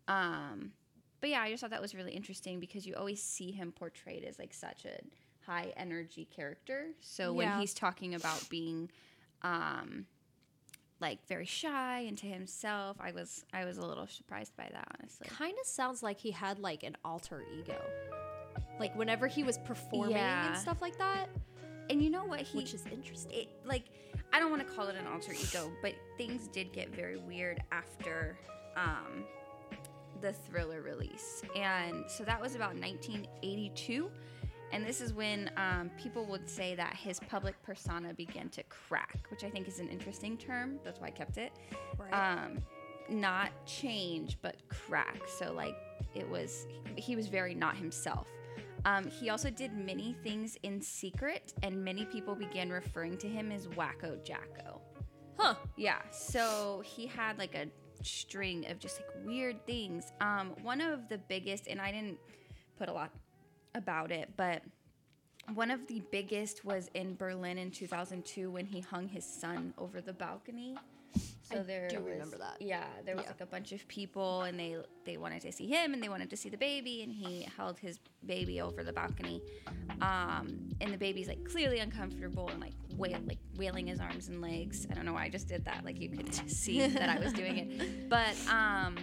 Um, 0.08 0.72
but 1.22 1.30
yeah, 1.30 1.42
I 1.42 1.50
just 1.50 1.62
thought 1.62 1.70
that 1.70 1.82
was 1.82 1.96
really 1.96 2.12
interesting 2.12 2.60
because 2.60 2.86
you 2.86 2.96
always 2.96 3.24
see 3.24 3.52
him 3.52 3.72
portrayed 3.72 4.26
as 4.26 4.38
like 4.38 4.54
such 4.54 4.84
a 4.86 5.00
high 5.46 5.72
energy 5.78 6.26
character. 6.26 6.88
So 7.00 7.32
when 7.32 7.48
Yeah. 7.48 7.60
he's 7.60 7.74
talking 7.74 8.14
about 8.14 8.50
being, 8.50 8.90
um, 9.42 10.06
like 11.00 11.26
very 11.28 11.46
shy 11.46 12.00
and 12.08 12.18
to 12.18 12.28
himself, 12.28 12.98
I 13.00 13.12
was 13.12 13.46
I 13.54 13.64
was 13.66 13.78
a 13.78 13.86
little 13.86 14.08
surprised 14.08 14.56
by 14.58 14.70
that 14.72 14.88
honestly. 15.00 15.28
Kind 15.30 15.56
of 15.62 15.66
sounds 15.68 16.04
like 16.04 16.20
he 16.20 16.32
had 16.32 16.60
like 16.60 16.84
an 16.84 16.98
alter 17.06 17.44
ego. 17.58 17.82
Like 18.80 18.96
whenever 18.96 19.28
he 19.28 19.44
was 19.44 19.58
performing 19.60 20.16
Yeah. 20.16 20.48
and 20.50 20.58
stuff 20.58 20.82
like 20.82 20.98
that, 20.98 21.30
And 21.90 22.02
you 22.02 22.10
know 22.10 22.26
what 22.26 22.42
he 22.42 22.58
which 22.58 22.74
is 22.74 22.86
interesting. 22.92 23.32
it 23.34 23.50
like 23.66 23.84
I 24.32 24.40
don't 24.40 24.50
want 24.52 24.68
to 24.68 24.74
call 24.74 24.88
it 24.88 24.96
an 24.96 25.06
alter 25.08 25.34
ego, 25.34 25.72
but 25.82 25.94
things 26.18 26.48
did 26.48 26.72
get 26.74 26.90
very 26.96 27.18
weird 27.18 27.62
after 27.72 28.38
um, 28.76 29.26
the 30.22 30.34
Thriller 30.34 30.82
release, 30.82 31.44
and 31.56 32.10
so 32.10 32.24
that 32.24 32.42
was 32.42 32.56
about 32.56 32.74
1982. 32.76 34.10
And 34.72 34.84
this 34.84 35.02
is 35.02 35.14
when 35.14 35.52
um, 35.56 35.92
people 36.02 36.26
would 36.26 36.50
say 36.50 36.74
that 36.74 36.96
his 36.96 37.20
public 37.30 37.62
persona 37.62 38.12
began 38.16 38.50
to 38.50 38.64
crack, 38.64 39.20
which 39.30 39.44
I 39.44 39.50
think 39.52 39.68
is 39.68 39.80
an 39.80 39.88
interesting 39.88 40.36
term. 40.36 40.80
That's 40.84 41.00
why 41.00 41.08
I 41.08 41.12
kept 41.12 41.38
it. 41.38 41.52
Right. 42.00 42.12
Um, 42.12 42.58
not 43.08 43.50
change, 43.68 44.40
but 44.42 44.56
crack. 44.70 45.22
So 45.38 45.54
like 45.54 45.76
it 46.16 46.28
was, 46.28 46.66
he 46.96 47.16
was 47.16 47.28
very 47.28 47.54
not 47.54 47.76
himself. 47.78 48.28
Um, 48.86 49.08
he 49.08 49.30
also 49.30 49.50
did 49.50 49.74
many 49.74 50.16
things 50.24 50.58
in 50.64 50.82
secret, 50.82 51.54
and 51.64 51.84
many 51.84 52.06
people 52.06 52.36
began 52.36 52.70
referring 52.70 53.18
to 53.20 53.28
him 53.28 53.52
as 53.52 53.68
Wacko 53.68 54.24
Jacko. 54.24 54.82
Huh. 55.38 55.56
Yeah, 55.78 56.00
so 56.12 56.84
he 56.86 57.08
had 57.08 57.38
like 57.38 57.56
a 57.56 57.68
string 58.04 58.70
of 58.70 58.80
just 58.80 59.00
like 59.00 59.26
weird 59.26 59.66
things. 59.66 60.12
Um, 60.22 60.54
one 60.62 60.82
of 60.82 61.08
the 61.10 61.18
biggest, 61.18 61.68
and 61.68 61.82
I 61.82 61.92
didn't 61.92 62.18
put 62.78 62.90
a 62.90 62.94
lot 62.94 63.12
about 63.76 64.12
it, 64.12 64.30
but 64.36 64.62
one 65.54 65.72
of 65.72 65.86
the 65.88 66.02
biggest 66.12 66.64
was 66.64 66.90
in 66.94 67.16
Berlin 67.16 67.58
in 67.58 67.72
2002 67.72 68.50
when 68.52 68.66
he 68.66 68.80
hung 68.80 69.08
his 69.08 69.26
son 69.26 69.74
over 69.78 70.02
the 70.02 70.14
balcony. 70.14 70.76
So 71.44 71.60
I 71.60 71.64
there 71.64 71.88
do 71.90 71.98
was, 71.98 72.06
remember 72.06 72.38
that. 72.38 72.62
Yeah, 72.62 72.86
there 73.06 73.16
was 73.16 73.24
Yeah. 73.26 73.32
like 73.32 73.42
a 73.42 73.46
bunch 73.46 73.72
of 73.74 73.86
people, 73.88 74.44
and 74.44 74.58
they 74.60 74.78
they 75.06 75.18
wanted 75.18 75.42
to 75.42 75.52
see 75.52 75.68
him, 75.68 75.94
and 75.94 76.02
they 76.02 76.10
wanted 76.10 76.30
to 76.30 76.38
see 76.38 76.50
the 76.50 76.58
baby, 76.58 77.04
and 77.04 77.12
he 77.12 77.48
held 77.58 77.78
his 77.80 78.00
baby 78.26 78.62
over 78.62 78.84
the 78.84 78.94
balcony, 78.94 79.42
um, 80.02 80.70
and 80.82 80.94
the 80.94 80.98
baby's 80.98 81.28
like 81.28 81.44
clearly 81.44 81.80
uncomfortable 81.80 82.48
and 82.50 82.60
like 82.62 82.74
wail 82.98 83.20
like 83.28 83.40
wailing 83.58 83.88
his 83.88 84.00
arms 84.00 84.28
and 84.30 84.42
legs. 84.42 84.88
I 84.90 84.94
don't 84.94 85.06
know 85.06 85.14
why 85.14 85.26
I 85.26 85.30
just 85.30 85.48
did 85.48 85.66
that. 85.66 85.84
Like 85.84 86.00
you 86.00 86.10
could 86.10 86.34
see 86.50 86.88
that 86.88 87.10
I 87.10 87.20
was 87.20 87.34
doing 87.34 87.58
it, 87.58 88.10
but 88.10 88.36
um, 88.50 88.96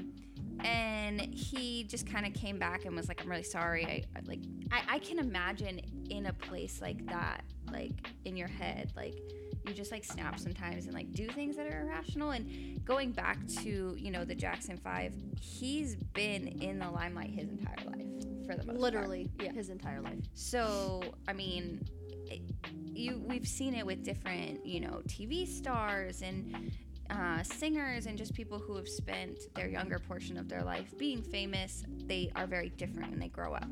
and 0.65 1.21
he 1.21 1.85
just 1.85 2.07
kind 2.11 2.27
of 2.27 2.33
came 2.35 2.59
back 2.59 2.85
and 2.85 2.95
was 2.97 3.09
like, 3.09 3.23
"I'm 3.23 3.31
really 3.31 3.43
sorry." 3.43 3.85
I, 3.87 4.19
I 4.19 4.23
like 4.25 4.41
I, 4.73 4.95
I 4.95 4.99
can 4.99 5.19
imagine 5.19 5.81
in 6.11 6.27
a 6.27 6.33
place 6.33 6.81
like 6.81 7.07
that, 7.09 7.45
like 7.71 7.93
in 8.25 8.37
your 8.37 8.49
head, 8.49 8.93
like 8.97 9.15
you 9.67 9.75
just 9.75 9.93
like 9.93 10.05
snap 10.05 10.39
sometimes 10.39 10.87
and 10.87 10.95
like 10.95 11.13
do 11.13 11.27
things 11.29 11.57
that 11.57 11.67
are 11.67 11.83
irrational. 11.83 12.31
And 12.31 12.85
going 12.85 13.13
back 13.13 13.47
to 13.63 13.95
you 13.99 14.11
know 14.11 14.25
the 14.25 14.35
Jackson 14.35 14.77
Five, 14.77 15.15
he's 15.41 15.95
been 15.97 16.49
in 16.61 16.79
the 16.79 16.91
limelight 16.91 17.31
his 17.31 17.49
entire 17.49 17.77
life 17.87 18.47
for 18.47 18.57
the 18.57 18.65
most 18.65 18.67
part. 18.67 18.79
Literally, 18.79 19.29
yeah. 19.41 19.53
his 19.53 19.69
entire 19.69 20.01
life. 20.01 20.19
So, 20.35 21.03
I 21.29 21.33
mean, 21.33 21.87
it, 22.27 22.43
you 22.85 23.23
we've 23.27 23.47
seen 23.47 23.75
it 23.75 23.85
with 23.85 24.03
different, 24.03 24.65
you 24.67 24.81
know, 24.81 25.03
TV 25.07 25.47
stars 25.47 26.23
and 26.23 26.73
uh, 27.11 27.43
singers 27.43 28.07
and 28.07 28.17
just 28.17 28.35
people 28.35 28.59
who 28.59 28.77
have 28.77 28.89
spent 28.89 29.39
their 29.55 29.69
younger 29.69 29.99
portion 29.99 30.37
of 30.37 30.49
their 30.49 30.63
life 30.63 30.97
being 30.99 31.23
famous. 31.23 31.85
They 32.07 32.31
are 32.37 32.47
very 32.47 32.71
different 32.71 33.11
when 33.11 33.19
they 33.19 33.29
grow 33.29 33.55
up. 33.55 33.69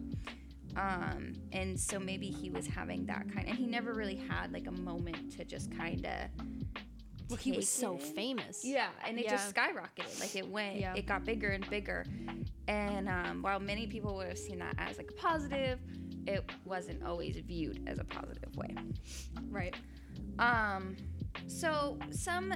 Um, 0.77 1.33
and 1.53 1.79
so 1.79 1.99
maybe 1.99 2.29
he 2.29 2.51
was 2.51 2.67
having 2.67 3.07
that 3.07 3.33
kind, 3.33 3.49
and 3.49 3.57
he 3.57 3.67
never 3.67 3.93
really 3.93 4.17
had 4.17 4.53
like 4.53 4.67
a 4.67 4.73
moment 4.73 5.33
to 5.37 5.45
just 5.45 5.77
kind 5.77 6.07
of. 6.07 6.47
Well, 7.29 7.37
he 7.37 7.53
was 7.53 7.69
so 7.69 7.99
famous. 7.99 8.65
Yeah, 8.65 8.89
and 9.07 9.19
it 9.19 9.25
Yeah. 9.27 9.33
just 9.33 9.55
skyrocketed. 9.55 10.19
Like 10.19 10.35
it 10.35 10.49
went, 10.49 10.77
Yeah. 10.79 10.95
it 10.95 11.05
got 11.07 11.25
bigger 11.27 11.49
and 11.51 11.69
bigger. 11.69 12.07
And 12.69 13.09
um, 13.09 13.43
while 13.43 13.61
many 13.61 13.87
people 13.87 14.15
would 14.17 14.29
have 14.29 14.39
seen 14.39 14.59
that 14.61 14.75
as 14.79 14.97
like 14.97 15.11
a 15.11 15.15
positive, 15.15 15.79
it 16.27 16.51
wasn't 16.65 17.03
always 17.03 17.37
viewed 17.37 17.87
as 17.87 17.99
a 17.99 18.05
positive 18.05 18.55
way. 18.57 18.75
Right. 19.51 19.75
Um, 20.39 20.97
so 21.49 21.99
some 22.11 22.55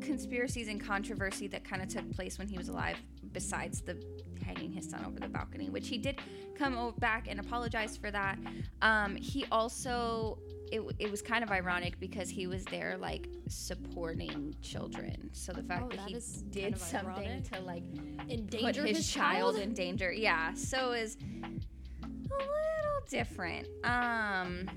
conspiracies 0.00 0.68
and 0.68 0.80
controversy 0.80 1.46
that 1.48 1.64
kind 1.64 1.82
of 1.82 1.88
took 1.88 2.10
place 2.12 2.38
when 2.38 2.48
he 2.48 2.56
was 2.56 2.68
alive, 2.68 2.96
besides 3.32 3.82
the 3.82 4.02
hanging 4.44 4.72
his 4.72 4.88
son 4.88 5.04
over 5.04 5.20
the 5.20 5.28
balcony, 5.28 5.68
which 5.68 5.88
he 5.88 5.98
did 5.98 6.18
come 6.60 6.94
back 6.98 7.26
and 7.28 7.40
apologize 7.40 7.96
for 7.96 8.10
that. 8.10 8.38
Um, 8.82 9.16
he 9.16 9.46
also 9.50 10.38
it, 10.72 10.80
it 11.00 11.10
was 11.10 11.20
kind 11.20 11.42
of 11.42 11.50
ironic 11.50 11.98
because 11.98 12.30
he 12.30 12.46
was 12.46 12.64
there 12.66 12.96
like 12.96 13.28
supporting 13.48 14.54
children. 14.62 15.28
So 15.32 15.52
the 15.52 15.62
fact 15.64 15.82
Oh, 15.84 15.88
that, 15.88 15.96
that 15.96 16.08
he 16.10 16.14
is 16.14 16.42
kind 16.42 16.50
did 16.52 16.74
of 16.74 16.80
something 16.80 17.26
ironic. 17.26 17.50
to 17.52 17.60
like 17.60 17.82
Endanger 18.28 18.82
put 18.82 18.88
his, 18.88 18.98
his 18.98 19.12
child 19.12 19.56
child? 19.56 19.68
in 19.68 19.74
danger. 19.74 20.12
Yeah, 20.12 20.54
so 20.54 20.92
is 20.92 21.16
a 21.42 22.36
little 22.36 23.00
different. 23.08 23.66
Um, 23.84 24.68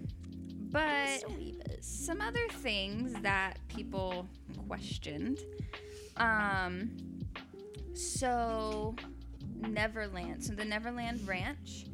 but 0.72 1.24
some 1.82 2.22
other 2.22 2.48
things 2.50 3.14
that 3.22 3.60
people 3.68 4.28
questioned. 4.68 5.40
Um, 6.18 6.92
so 7.94 8.96
Neverland. 9.70 10.44
So 10.44 10.54
the 10.54 10.66
Neverland 10.66 11.28
Ranch. 11.28 11.86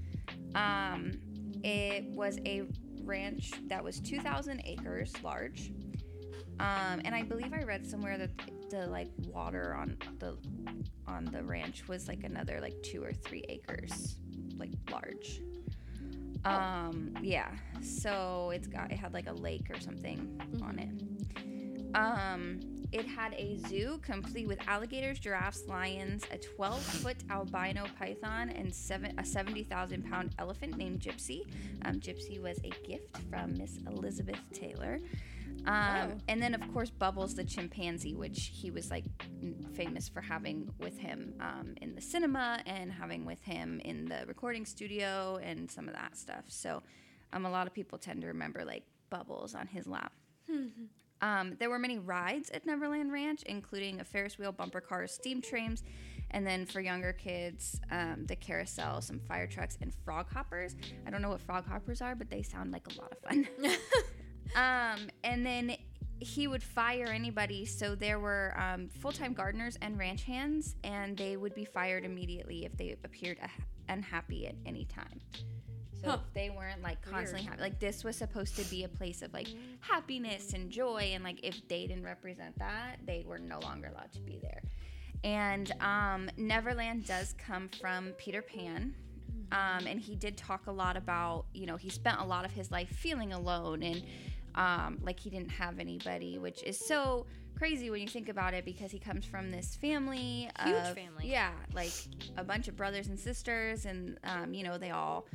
Um, 0.55 1.19
it 1.63 2.05
was 2.15 2.39
a 2.45 2.63
ranch 3.03 3.51
that 3.67 3.83
was 3.83 3.99
2,000 3.99 4.61
acres 4.65 5.13
large. 5.23 5.71
Um, 6.59 7.01
and 7.05 7.15
I 7.15 7.23
believe 7.23 7.53
I 7.53 7.63
read 7.63 7.88
somewhere 7.88 8.17
that 8.17 8.31
the 8.69 8.88
like 8.88 9.09
water 9.33 9.73
on 9.73 9.97
the 10.19 10.38
on 11.07 11.25
the 11.25 11.41
ranch 11.41 11.88
was 11.88 12.07
like 12.07 12.23
another 12.23 12.59
like 12.61 12.81
two 12.83 13.01
or 13.01 13.13
three 13.13 13.45
acres, 13.47 14.17
like 14.57 14.71
large. 14.91 15.41
Um, 16.45 17.13
yeah. 17.21 17.51
So 17.81 18.51
it's 18.53 18.67
got 18.67 18.91
it 18.91 18.97
had 18.97 19.13
like 19.13 19.27
a 19.27 19.33
lake 19.33 19.69
or 19.69 19.79
something 19.79 20.39
on 20.61 20.79
it. 20.79 21.95
Um, 21.95 22.59
it 22.91 23.05
had 23.05 23.34
a 23.34 23.58
zoo 23.67 24.00
complete 24.03 24.48
with 24.48 24.60
alligators, 24.67 25.19
giraffes, 25.19 25.67
lions, 25.67 26.24
a 26.31 26.38
12 26.38 26.81
foot 26.81 27.17
albino 27.29 27.86
python, 27.98 28.50
and 28.50 28.74
seven, 28.74 29.13
a 29.19 29.25
70,000 29.25 30.10
pound 30.10 30.34
elephant 30.39 30.77
named 30.77 31.00
Gypsy. 31.00 31.46
Um, 31.86 32.00
Gypsy 32.00 32.41
was 32.41 32.60
a 32.63 32.69
gift 32.88 33.17
from 33.29 33.58
Miss 33.58 33.77
Elizabeth 33.88 34.39
Taylor. 34.53 35.00
Um, 35.65 36.12
Oh. 36.12 36.17
And 36.27 36.41
then, 36.41 36.53
of 36.55 36.62
course, 36.74 36.89
Bubbles 36.89 37.36
the 37.36 37.43
chimpanzee, 37.43 38.15
which 38.15 38.51
he 38.53 38.72
was 38.72 38.89
like 38.89 39.05
famous 39.74 40.08
for 40.10 40.22
having 40.22 40.72
with 40.79 40.98
him 40.98 41.34
um, 41.39 41.75
in 41.81 41.96
the 41.96 42.01
cinema 42.01 42.62
and 42.65 42.91
having 42.91 43.25
with 43.25 43.41
him 43.43 43.79
in 43.84 44.05
the 44.05 44.24
recording 44.27 44.65
studio 44.65 45.39
and 45.43 45.69
some 45.69 45.88
of 45.88 45.93
that 45.93 46.17
stuff. 46.17 46.46
So, 46.48 46.81
um, 47.34 47.46
a 47.46 47.51
lot 47.51 47.67
of 47.67 47.74
people 47.74 47.98
tend 48.00 48.22
to 48.22 48.27
remember 48.27 48.63
like 48.65 48.84
Bubbles 49.10 49.53
on 49.53 49.67
his 49.67 49.86
lap. 49.86 50.13
Um, 51.21 51.55
there 51.59 51.69
were 51.69 51.79
many 51.79 51.99
rides 51.99 52.49
at 52.51 52.65
Neverland 52.65 53.11
Ranch, 53.11 53.43
including 53.43 53.99
a 53.99 54.03
Ferris 54.03 54.38
wheel, 54.38 54.51
bumper 54.51 54.81
cars, 54.81 55.11
steam 55.11 55.41
trains, 55.41 55.83
and 56.31 56.45
then 56.45 56.65
for 56.65 56.79
younger 56.79 57.13
kids, 57.13 57.79
um, 57.91 58.25
the 58.27 58.35
carousel, 58.35 59.01
some 59.01 59.19
fire 59.19 59.47
trucks, 59.47 59.77
and 59.81 59.93
frog 60.05 60.31
hoppers. 60.31 60.75
I 61.05 61.09
don't 61.09 61.21
know 61.21 61.29
what 61.29 61.41
frog 61.41 61.67
hoppers 61.67 62.01
are, 62.01 62.15
but 62.15 62.29
they 62.29 62.43
sound 62.43 62.71
like 62.71 62.88
a 62.88 63.01
lot 63.01 63.11
of 63.11 63.19
fun. 63.19 63.47
um, 64.55 65.09
and 65.23 65.45
then 65.45 65.75
he 66.19 66.47
would 66.47 66.63
fire 66.63 67.07
anybody. 67.07 67.65
So 67.65 67.95
there 67.95 68.19
were 68.19 68.53
um, 68.57 68.89
full 68.89 69.11
time 69.11 69.33
gardeners 69.33 69.77
and 69.81 69.97
ranch 69.97 70.23
hands, 70.23 70.75
and 70.83 71.17
they 71.17 71.38
would 71.38 71.55
be 71.55 71.65
fired 71.65 72.05
immediately 72.05 72.65
if 72.65 72.77
they 72.77 72.95
appeared 73.03 73.39
unhappy 73.88 74.47
at 74.47 74.55
any 74.65 74.85
time. 74.85 75.19
So 76.01 76.11
Huh. 76.11 76.17
if 76.25 76.33
they 76.33 76.49
weren't 76.49 76.81
like 76.81 77.01
constantly 77.01 77.45
happy, 77.45 77.61
like 77.61 77.79
this 77.79 78.03
was 78.03 78.15
supposed 78.15 78.55
to 78.55 78.63
be 78.65 78.83
a 78.83 78.87
place 78.87 79.21
of 79.21 79.33
like 79.33 79.47
happiness 79.81 80.53
and 80.53 80.69
joy, 80.69 81.11
and 81.13 81.23
like 81.23 81.39
if 81.43 81.67
they 81.67 81.87
didn't 81.87 82.05
represent 82.05 82.57
that, 82.59 82.97
they 83.05 83.23
were 83.27 83.37
no 83.39 83.59
longer 83.59 83.87
allowed 83.87 84.11
to 84.13 84.21
be 84.21 84.39
there. 84.41 84.61
And 85.23 85.71
um, 85.81 86.29
Neverland 86.37 87.05
does 87.05 87.33
come 87.37 87.69
from 87.81 88.11
Peter 88.17 88.41
Pan. 88.41 88.95
Um, 89.51 89.87
and 89.87 89.99
he 89.99 90.15
did 90.15 90.37
talk 90.37 90.67
a 90.67 90.71
lot 90.71 90.95
about, 90.95 91.45
you 91.53 91.65
know, 91.65 91.75
he 91.75 91.89
spent 91.89 92.19
a 92.19 92.23
lot 92.23 92.45
of 92.45 92.51
his 92.51 92.69
life 92.69 92.89
feeling 92.89 93.33
alone 93.33 93.81
and 93.81 94.03
um, 94.53 94.99
like 95.01 95.19
he 95.19 95.31
didn't 95.31 95.49
have 95.49 95.79
anybody, 95.79 96.37
which 96.37 96.61
is 96.63 96.77
so 96.77 97.25
crazy 97.57 97.89
when 97.89 97.99
you 97.99 98.07
think 98.07 98.29
about 98.29 98.53
it 98.53 98.63
because 98.63 98.91
he 98.91 98.99
comes 98.99 99.25
from 99.25 99.49
this 99.49 99.75
family. 99.75 100.49
Huge 100.63 100.75
of- 100.75 100.93
family. 100.93 101.23
Yeah, 101.31 101.49
like 101.73 101.91
a 102.37 102.43
bunch 102.43 102.67
of 102.67 102.77
brothers 102.77 103.07
and 103.07 103.19
sisters, 103.19 103.85
and, 103.87 104.19
um, 104.23 104.53
you 104.53 104.63
know, 104.63 104.77
they 104.77 104.91
all 104.91 105.25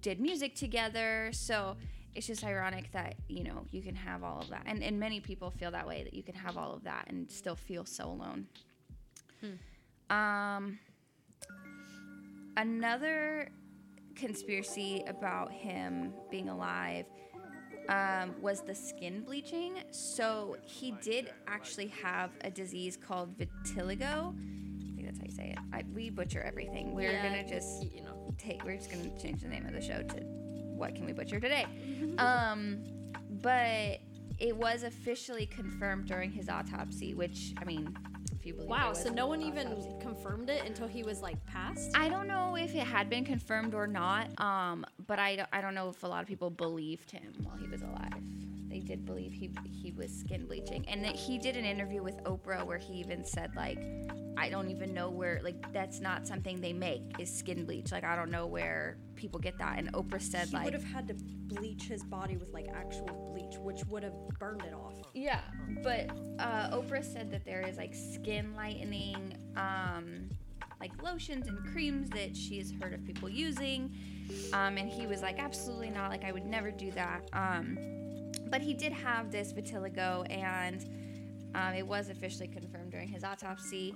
did 0.00 0.20
music 0.20 0.54
together. 0.54 1.30
So 1.32 1.76
it's 2.14 2.26
just 2.26 2.44
ironic 2.44 2.90
that, 2.92 3.14
you 3.28 3.44
know, 3.44 3.64
you 3.70 3.82
can 3.82 3.94
have 3.94 4.22
all 4.22 4.40
of 4.40 4.48
that. 4.50 4.62
And, 4.66 4.82
and 4.82 4.98
many 4.98 5.20
people 5.20 5.50
feel 5.50 5.70
that 5.70 5.86
way 5.86 6.02
that 6.04 6.14
you 6.14 6.22
can 6.22 6.34
have 6.34 6.56
all 6.56 6.74
of 6.74 6.84
that 6.84 7.06
and 7.08 7.30
still 7.30 7.56
feel 7.56 7.84
so 7.84 8.04
alone. 8.08 8.46
Um, 10.10 10.78
another 12.56 13.48
conspiracy 14.14 15.02
about 15.06 15.50
him 15.50 16.12
being 16.30 16.48
alive 16.48 17.06
um, 17.88 18.34
was 18.40 18.60
the 18.60 18.74
skin 18.74 19.22
bleaching. 19.22 19.78
So 19.90 20.56
he 20.64 20.92
did 21.02 21.32
actually 21.46 21.88
have 22.02 22.30
a 22.42 22.50
disease 22.50 22.96
called 22.96 23.36
vitiligo. 23.38 24.34
I 24.36 24.94
think 24.94 25.06
that's 25.06 25.18
how 25.18 25.24
you 25.24 25.32
say 25.32 25.54
it. 25.56 25.58
I, 25.72 25.82
we 25.94 26.10
butcher 26.10 26.42
everything. 26.42 26.94
We're 26.94 27.10
Yeah, 27.10 27.22
gonna 27.28 27.48
just 27.48 27.82
you 27.92 28.02
know. 28.02 28.21
Take. 28.38 28.64
We're 28.64 28.76
just 28.76 28.90
gonna 28.90 29.10
change 29.20 29.42
the 29.42 29.48
name 29.48 29.66
of 29.66 29.72
the 29.72 29.80
show 29.82 30.02
to 30.02 30.16
"What 30.76 30.94
Can 30.94 31.06
We 31.06 31.12
Butcher 31.12 31.40
Today." 31.40 31.66
um, 32.18 32.78
but 33.42 34.00
it 34.38 34.56
was 34.56 34.82
officially 34.82 35.46
confirmed 35.46 36.06
during 36.06 36.30
his 36.32 36.48
autopsy, 36.48 37.14
which 37.14 37.54
I 37.58 37.64
mean, 37.64 37.96
if 38.32 38.44
you 38.46 38.54
believe. 38.54 38.68
Wow. 38.70 38.92
So 38.92 39.10
no 39.10 39.26
one 39.26 39.40
even 39.42 39.68
autopsy. 39.68 39.90
confirmed 40.00 40.50
it 40.50 40.64
until 40.66 40.88
he 40.88 41.02
was 41.02 41.22
like 41.22 41.44
passed. 41.46 41.96
I 41.96 42.08
don't 42.08 42.26
know 42.26 42.56
if 42.56 42.74
it 42.74 42.86
had 42.86 43.08
been 43.08 43.24
confirmed 43.24 43.74
or 43.74 43.86
not, 43.86 44.28
um, 44.40 44.84
but 45.06 45.18
I 45.18 45.46
I 45.52 45.60
don't 45.60 45.74
know 45.74 45.88
if 45.90 46.02
a 46.02 46.06
lot 46.08 46.22
of 46.22 46.28
people 46.28 46.50
believed 46.50 47.10
him 47.10 47.32
while 47.42 47.56
he 47.56 47.68
was 47.68 47.82
alive. 47.82 48.22
They 48.72 48.80
did 48.80 49.04
believe 49.04 49.34
he 49.34 49.50
he 49.70 49.92
was 49.92 50.10
skin 50.10 50.46
bleaching, 50.46 50.86
and 50.88 51.04
that 51.04 51.14
he 51.14 51.36
did 51.36 51.56
an 51.58 51.66
interview 51.66 52.02
with 52.02 52.16
Oprah 52.24 52.64
where 52.64 52.78
he 52.78 52.94
even 52.94 53.22
said 53.22 53.54
like, 53.54 53.78
I 54.38 54.48
don't 54.48 54.70
even 54.70 54.94
know 54.94 55.10
where 55.10 55.40
like 55.44 55.70
that's 55.74 56.00
not 56.00 56.26
something 56.26 56.58
they 56.62 56.72
make 56.72 57.02
is 57.18 57.30
skin 57.30 57.66
bleach. 57.66 57.92
Like 57.92 58.04
I 58.04 58.16
don't 58.16 58.30
know 58.30 58.46
where 58.46 58.96
people 59.14 59.38
get 59.38 59.58
that. 59.58 59.78
And 59.78 59.92
Oprah 59.92 60.22
said 60.22 60.40
like 60.40 60.48
he 60.48 60.56
like, 60.56 60.64
would 60.64 60.74
have 60.74 60.84
had 60.84 61.06
to 61.08 61.14
bleach 61.54 61.84
his 61.84 62.02
body 62.02 62.38
with 62.38 62.54
like 62.54 62.66
actual 62.74 63.30
bleach, 63.30 63.58
which 63.58 63.84
would 63.88 64.04
have 64.04 64.14
burned 64.38 64.62
it 64.62 64.72
off. 64.72 64.94
Yeah, 65.12 65.40
but 65.82 66.08
uh, 66.38 66.70
Oprah 66.70 67.04
said 67.04 67.30
that 67.30 67.44
there 67.44 67.60
is 67.60 67.76
like 67.76 67.94
skin 67.94 68.54
lightening, 68.56 69.36
um, 69.54 70.30
like 70.80 70.92
lotions 71.02 71.46
and 71.46 71.62
creams 71.66 72.08
that 72.10 72.34
she's 72.34 72.72
heard 72.80 72.94
of 72.94 73.04
people 73.04 73.28
using. 73.28 73.94
Um, 74.54 74.78
and 74.78 74.88
he 74.88 75.06
was 75.06 75.20
like, 75.20 75.38
absolutely 75.38 75.90
not. 75.90 76.10
Like, 76.10 76.24
I 76.24 76.32
would 76.32 76.46
never 76.46 76.70
do 76.70 76.90
that. 76.92 77.28
Um, 77.34 77.76
but 78.52 78.60
he 78.60 78.74
did 78.74 78.92
have 78.92 79.32
this 79.32 79.54
vitiligo, 79.54 80.30
and 80.30 80.84
um, 81.54 81.72
it 81.72 81.86
was 81.86 82.10
officially 82.10 82.46
confirmed 82.46 82.92
during 82.92 83.08
his 83.08 83.24
autopsy. 83.24 83.94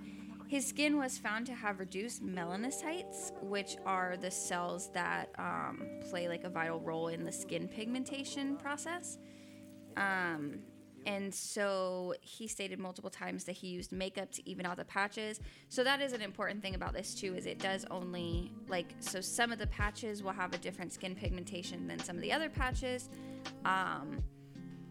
His 0.49 0.67
skin 0.67 0.97
was 0.97 1.19
found 1.19 1.45
to 1.47 1.55
have 1.55 1.79
reduced 1.79 2.25
melanocytes, 2.25 3.33
which 3.43 3.77
are 3.85 4.17
the 4.17 4.31
cells 4.31 4.91
that 4.95 5.29
um, 5.39 5.87
play 6.09 6.27
like 6.27 6.45
a 6.45 6.49
vital 6.49 6.81
role 6.81 7.09
in 7.09 7.23
the 7.23 7.33
skin 7.33 7.69
pigmentation 7.69 8.57
process. 8.57 9.19
Um, 9.99 10.61
and 11.05 11.33
so 11.33 12.15
he 12.23 12.49
stated 12.49 12.79
multiple 12.79 13.11
times 13.11 13.45
that 13.45 13.53
he 13.53 13.69
used 13.69 13.93
makeup 13.93 14.33
to 14.33 14.49
even 14.49 14.65
out 14.65 14.79
the 14.79 14.87
patches. 14.87 15.39
So 15.69 15.85
that 15.85 16.01
is 16.01 16.15
an 16.15 16.23
important 16.23 16.63
thing 16.63 16.75
about 16.75 16.95
this 16.95 17.15
too, 17.15 17.35
is 17.35 17.45
it 17.45 17.59
does 17.59 17.85
only 17.91 18.53
like 18.69 18.95
so 19.01 19.21
some 19.21 19.53
of 19.53 19.59
the 19.59 19.67
patches 19.67 20.23
will 20.23 20.33
have 20.33 20.55
a 20.55 20.59
different 20.59 20.93
skin 20.93 21.15
pigmentation 21.15 21.87
than 21.87 21.99
some 21.99 22.17
of 22.17 22.23
the 22.23 22.33
other 22.33 22.49
patches. 22.49 23.11
Um, 23.65 24.23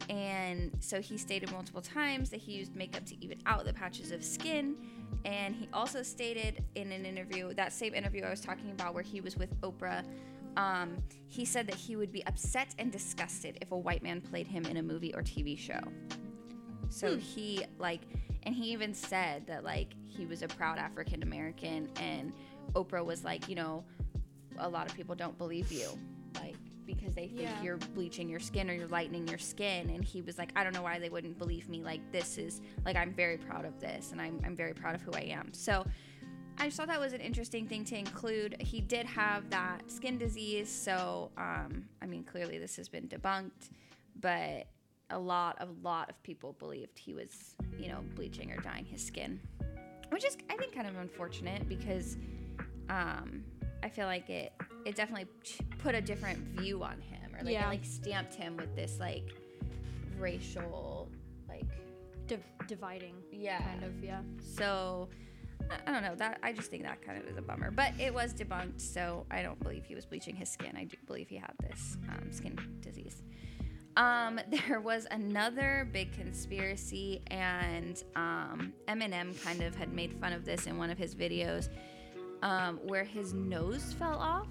and 0.09 0.71
so 0.79 1.01
he 1.01 1.17
stated 1.17 1.51
multiple 1.51 1.81
times 1.81 2.29
that 2.29 2.39
he 2.39 2.53
used 2.53 2.75
makeup 2.75 3.05
to 3.05 3.24
even 3.24 3.39
out 3.45 3.65
the 3.65 3.74
patches 3.74 4.12
of 4.12 4.24
skin. 4.24 4.75
And 5.24 5.55
he 5.55 5.67
also 5.74 6.03
stated 6.03 6.63
in 6.75 6.91
an 6.91 7.05
interview, 7.05 7.53
that 7.55 7.74
same 7.74 7.93
interview 7.93 8.24
I 8.24 8.29
was 8.29 8.41
talking 8.41 8.71
about, 8.71 8.93
where 8.93 9.03
he 9.03 9.21
was 9.21 9.35
with 9.38 9.59
Oprah, 9.62 10.03
um, 10.57 10.97
he 11.27 11.43
said 11.43 11.67
that 11.67 11.75
he 11.75 11.95
would 11.95 12.12
be 12.12 12.25
upset 12.27 12.75
and 12.77 12.91
disgusted 12.91 13.57
if 13.62 13.71
a 13.71 13.77
white 13.77 14.03
man 14.03 14.21
played 14.21 14.47
him 14.47 14.65
in 14.65 14.77
a 14.77 14.83
movie 14.83 15.13
or 15.13 15.21
TV 15.21 15.57
show. 15.57 15.81
So 16.89 17.17
he, 17.17 17.65
like, 17.79 18.01
and 18.43 18.53
he 18.53 18.71
even 18.71 18.93
said 18.93 19.47
that, 19.47 19.63
like, 19.63 19.95
he 20.07 20.25
was 20.25 20.43
a 20.43 20.47
proud 20.47 20.77
African 20.77 21.24
American, 21.24 21.89
and 22.00 22.31
Oprah 22.74 23.03
was 23.03 23.24
like, 23.24 23.50
you 23.50 23.55
know, 23.55 23.83
a 24.59 24.69
lot 24.69 24.89
of 24.89 24.95
people 24.95 25.15
don't 25.15 25.38
believe 25.38 25.71
you. 25.71 25.89
Like, 26.35 26.55
because 26.86 27.15
they 27.15 27.27
think 27.27 27.42
Yeah. 27.42 27.62
you're 27.63 27.77
bleaching 27.77 28.30
your 28.30 28.39
skin 28.39 28.70
or 28.70 28.74
you're 28.74 28.88
lightening 28.88 29.27
your 29.27 29.38
skin. 29.38 29.89
And 29.89 30.04
he 30.04 30.22
was 30.22 30.38
like, 30.38 30.51
I 30.56 30.63
don't 30.63 30.74
know 30.74 30.82
why 30.82 31.00
they 31.00 31.10
wouldn't 31.10 31.38
believe 31.38 31.68
me. 31.70 31.84
Like, 31.84 32.12
this 32.12 32.38
is, 32.38 32.62
like, 32.86 32.96
I'm 32.96 33.13
very 33.13 33.38
proud 33.38 33.65
of 33.65 33.80
this 33.80 34.12
and 34.12 34.22
I'm, 34.22 34.39
I'm 34.46 34.56
very 34.56 34.74
proud 34.74 34.96
of 34.96 35.01
who 35.01 35.12
I 35.13 35.22
am. 35.32 35.54
So 35.54 35.86
I 36.58 36.65
just 36.65 36.77
thought 36.77 36.88
that 36.88 37.00
was 37.00 37.13
an 37.13 37.22
interesting 37.22 37.68
thing 37.68 37.84
to 37.86 37.98
include. 37.98 38.62
He 38.62 38.80
did 38.82 39.06
have 39.06 39.50
that 39.50 39.92
skin 39.92 40.18
disease. 40.18 40.70
So, 40.70 41.32
um, 41.38 41.86
I 42.01 42.06
mean, 42.06 42.24
clearly 42.24 42.58
this 42.58 42.75
has 42.77 42.88
been 42.88 43.08
debunked, 43.08 43.70
but 44.22 44.68
a 45.10 45.20
lot, 45.20 45.58
a 45.60 45.68
lot 45.84 46.10
of 46.10 46.22
people 46.24 46.54
believed 46.54 46.98
he 46.98 47.13
was, 47.13 47.56
you 47.77 47.89
know, 47.89 48.00
bleaching 48.15 48.51
or 48.51 48.58
dyeing 48.58 48.86
his 48.86 49.04
skin, 49.06 49.39
which 50.10 50.25
is, 50.25 50.38
I 50.50 50.56
think, 50.56 50.74
kind 50.74 50.88
of 50.88 50.96
unfortunate 50.98 51.68
because 51.68 52.18
um, 52.89 53.44
I 53.84 53.89
feel 53.89 54.06
like 54.06 54.30
it 54.30 54.54
it 54.86 54.96
definitely 54.96 55.27
put 55.80 55.96
a 55.96 56.01
different 56.01 56.38
view 56.60 56.84
on 56.84 57.01
him, 57.01 57.36
or 57.36 57.44
like 57.44 57.54
Yeah. 57.54 57.65
it 57.65 57.70
like 57.70 57.86
stamped 57.86 58.36
him 58.36 58.56
with 58.58 58.75
this 58.75 59.00
like 59.00 59.34
racial 60.18 61.10
like 61.48 61.65
Div- 62.27 62.44
dividing. 62.68 63.15
yeah 63.32 63.62
Kind 63.62 63.84
of, 63.84 64.04
yeah. 64.04 64.22
So 64.39 65.10
I- 65.70 65.80
I 65.88 65.92
don't 65.92 66.04
know 66.04 66.15
that 66.15 66.39
I 66.44 66.54
just 66.54 66.70
think 66.70 66.84
that 66.84 67.01
kind 67.01 67.18
of 67.22 67.27
is 67.27 67.38
a 67.38 67.42
bummer, 67.42 67.72
but 67.72 67.94
it 68.00 68.13
was 68.13 68.34
debunked, 68.34 68.80
so 68.80 69.25
I 69.32 69.42
don't 69.42 69.60
believe 69.60 69.86
he 69.86 69.96
was 69.96 70.06
bleaching 70.06 70.36
his 70.36 70.50
skin. 70.50 70.75
I 70.77 70.84
do 70.86 70.98
believe 71.08 71.27
he 71.30 71.38
had 71.38 71.54
this 71.60 71.98
um, 72.10 72.32
skin 72.32 72.58
disease. 72.82 73.24
Um, 73.98 74.39
there 74.68 74.80
was 74.80 75.08
another 75.10 75.88
big 75.92 76.12
conspiracy, 76.13 77.22
and 77.27 78.04
um, 78.15 78.74
Eminem 78.88 79.42
kind 79.44 79.62
of 79.63 79.75
had 79.75 79.92
made 79.94 80.13
fun 80.13 80.34
of 80.34 80.46
this 80.46 80.68
in 80.68 80.77
one 80.77 80.89
of 80.92 80.98
his 80.98 81.15
videos, 81.15 81.70
um, 82.44 82.77
where 82.84 83.04
his 83.06 83.34
nose 83.34 83.94
fell 83.94 84.18
off. 84.20 84.48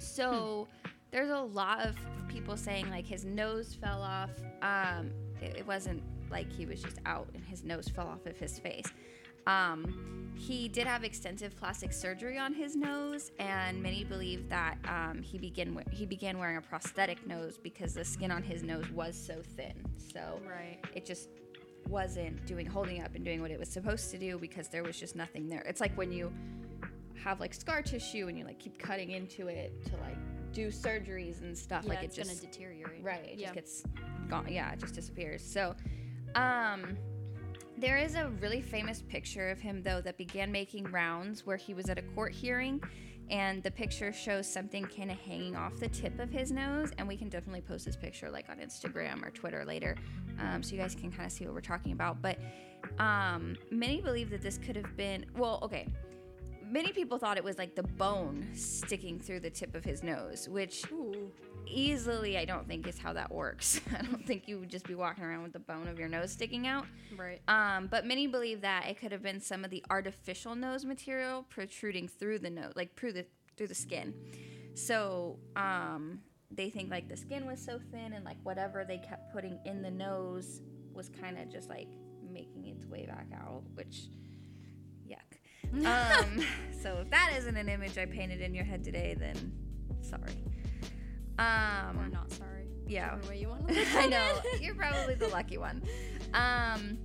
So 0.00 0.68
there's 1.10 1.30
a 1.30 1.40
lot 1.40 1.80
of 1.80 1.96
people 2.28 2.56
saying 2.56 2.90
like 2.90 3.06
his 3.06 3.24
nose 3.24 3.74
fell 3.74 4.02
off. 4.02 4.30
Um, 4.62 5.10
it, 5.40 5.56
it 5.58 5.66
wasn't 5.66 6.02
like 6.30 6.50
he 6.52 6.66
was 6.66 6.82
just 6.82 6.98
out 7.06 7.28
and 7.34 7.44
his 7.44 7.64
nose 7.64 7.88
fell 7.88 8.06
off 8.06 8.26
of 8.26 8.36
his 8.38 8.58
face. 8.58 8.86
Um, 9.46 10.32
he 10.36 10.68
did 10.68 10.86
have 10.86 11.02
extensive 11.02 11.56
plastic 11.56 11.92
surgery 11.92 12.38
on 12.38 12.52
his 12.54 12.76
nose, 12.76 13.32
and 13.38 13.82
many 13.82 14.04
believe 14.04 14.48
that 14.48 14.78
um, 14.86 15.22
he 15.22 15.38
began 15.38 15.82
he 15.90 16.06
began 16.06 16.38
wearing 16.38 16.56
a 16.56 16.60
prosthetic 16.62 17.26
nose 17.26 17.58
because 17.58 17.94
the 17.94 18.04
skin 18.04 18.30
on 18.30 18.42
his 18.42 18.62
nose 18.62 18.88
was 18.90 19.16
so 19.16 19.42
thin. 19.56 19.74
So 20.12 20.40
Right. 20.48 20.78
it 20.94 21.04
just 21.04 21.28
wasn't 21.88 22.44
doing 22.46 22.66
holding 22.66 23.02
up 23.02 23.14
and 23.14 23.24
doing 23.24 23.40
what 23.40 23.50
it 23.50 23.58
was 23.58 23.68
supposed 23.68 24.10
to 24.12 24.18
do 24.18 24.38
because 24.38 24.68
there 24.68 24.82
was 24.82 24.98
just 24.98 25.16
nothing 25.16 25.48
there. 25.48 25.62
It's 25.62 25.80
like 25.80 25.96
when 25.96 26.12
you 26.12 26.32
have 27.22 27.40
like 27.40 27.54
scar 27.54 27.82
tissue 27.82 28.28
and 28.28 28.38
you 28.38 28.44
like 28.44 28.58
keep 28.58 28.78
cutting 28.78 29.10
into 29.10 29.48
it 29.48 29.84
to 29.86 29.92
like 29.98 30.16
do 30.52 30.68
surgeries 30.68 31.40
and 31.42 31.56
stuff. 31.56 31.84
Yeah, 31.84 31.90
like 31.90 32.02
it 32.02 32.06
it's 32.06 32.16
just 32.16 32.30
gonna 32.30 32.40
deteriorate. 32.52 33.02
right 33.04 33.24
it 33.24 33.38
Yeah. 33.38 33.52
just 33.52 33.54
gets 33.54 33.82
gone 34.28 34.46
yeah 34.48 34.72
it 34.72 34.78
just 34.80 34.94
disappears 34.94 35.42
so 35.44 35.74
um 36.34 36.96
there 37.78 37.96
is 37.98 38.14
a 38.14 38.28
really 38.40 38.60
famous 38.60 39.02
picture 39.02 39.48
of 39.50 39.58
him 39.60 39.82
though 39.82 40.00
that 40.00 40.16
began 40.18 40.50
making 40.52 40.84
rounds 40.90 41.46
where 41.46 41.56
he 41.56 41.72
was 41.74 41.88
at 41.88 41.98
a 41.98 42.02
court 42.02 42.32
hearing 42.32 42.82
and 43.30 43.62
the 43.62 43.70
picture 43.70 44.12
shows 44.12 44.46
something 44.46 44.84
kind 44.86 45.10
of 45.10 45.16
hanging 45.18 45.54
off 45.56 45.76
the 45.78 45.88
tip 45.88 46.18
of 46.18 46.30
his 46.30 46.50
nose 46.50 46.90
and 46.98 47.06
we 47.06 47.16
can 47.16 47.28
definitely 47.28 47.60
post 47.60 47.84
this 47.84 47.96
picture 47.96 48.28
like 48.30 48.48
on 48.50 48.58
instagram 48.58 49.24
or 49.24 49.30
twitter 49.30 49.64
later 49.64 49.96
um, 50.40 50.62
so 50.62 50.72
you 50.74 50.80
guys 50.80 50.94
can 50.94 51.10
kind 51.10 51.26
of 51.26 51.32
see 51.32 51.44
what 51.44 51.54
we're 51.54 51.60
talking 51.60 51.92
about 51.92 52.20
but 52.20 52.38
um, 52.98 53.56
many 53.70 54.00
believe 54.00 54.30
that 54.30 54.42
this 54.42 54.58
could 54.58 54.74
have 54.76 54.96
been 54.96 55.24
well 55.36 55.58
okay 55.62 55.86
many 56.70 56.92
people 56.92 57.18
thought 57.18 57.36
it 57.36 57.44
was 57.44 57.58
like 57.58 57.74
the 57.74 57.82
bone 57.82 58.46
sticking 58.54 59.18
through 59.18 59.40
the 59.40 59.50
tip 59.50 59.74
of 59.74 59.84
his 59.84 60.02
nose 60.02 60.48
which 60.48 60.84
easily 61.66 62.36
I 62.36 62.44
don't 62.44 62.66
think 62.66 62.86
is 62.86 62.98
how 62.98 63.12
that 63.12 63.30
works. 63.30 63.80
I 63.98 64.02
don't 64.02 64.26
think 64.26 64.48
you 64.48 64.58
would 64.60 64.70
just 64.70 64.86
be 64.86 64.94
walking 64.94 65.24
around 65.24 65.42
with 65.42 65.52
the 65.52 65.60
bone 65.60 65.88
of 65.88 65.98
your 65.98 66.08
nose 66.08 66.32
sticking 66.32 66.66
out. 66.66 66.86
Right. 67.16 67.40
Um, 67.48 67.86
but 67.86 68.06
many 68.06 68.26
believe 68.26 68.60
that 68.62 68.86
it 68.88 68.98
could 68.98 69.12
have 69.12 69.22
been 69.22 69.40
some 69.40 69.64
of 69.64 69.70
the 69.70 69.84
artificial 69.90 70.54
nose 70.54 70.84
material 70.84 71.44
protruding 71.48 72.08
through 72.08 72.40
the 72.40 72.50
nose, 72.50 72.72
like 72.76 72.94
through 72.96 73.12
the 73.12 73.26
through 73.56 73.68
the 73.68 73.74
skin. 73.74 74.14
So 74.74 75.38
um, 75.56 76.20
they 76.50 76.70
think 76.70 76.90
like 76.90 77.08
the 77.08 77.16
skin 77.16 77.46
was 77.46 77.60
so 77.60 77.78
thin 77.90 78.12
and 78.12 78.24
like 78.24 78.38
whatever 78.42 78.84
they 78.84 78.98
kept 78.98 79.32
putting 79.32 79.58
in 79.64 79.82
the 79.82 79.90
nose 79.90 80.62
was 80.92 81.08
kind 81.08 81.38
of 81.38 81.50
just 81.50 81.68
like 81.68 81.88
making 82.32 82.66
its 82.66 82.86
way 82.86 83.06
back 83.06 83.26
out, 83.34 83.62
which. 83.74 84.08
um, 85.86 86.44
so 86.82 86.98
if 87.02 87.10
that 87.10 87.32
isn't 87.38 87.56
an 87.56 87.68
image 87.68 87.96
I 87.98 88.06
painted 88.06 88.40
in 88.40 88.54
your 88.54 88.64
head 88.64 88.82
today, 88.84 89.14
then 89.18 89.52
sorry. 90.00 90.42
Um, 91.38 91.98
Or 91.98 92.08
not 92.08 92.30
sorry. 92.32 92.66
yeah. 92.86 93.16
Way 93.28 93.40
you 93.40 93.48
want 93.48 93.68
to 93.68 93.86
I 93.96 94.06
know 94.06 94.40
you're 94.60 94.74
probably 94.74 95.14
the 95.14 95.28
lucky 95.28 95.58
one. 95.58 95.82
Um, 96.34 96.98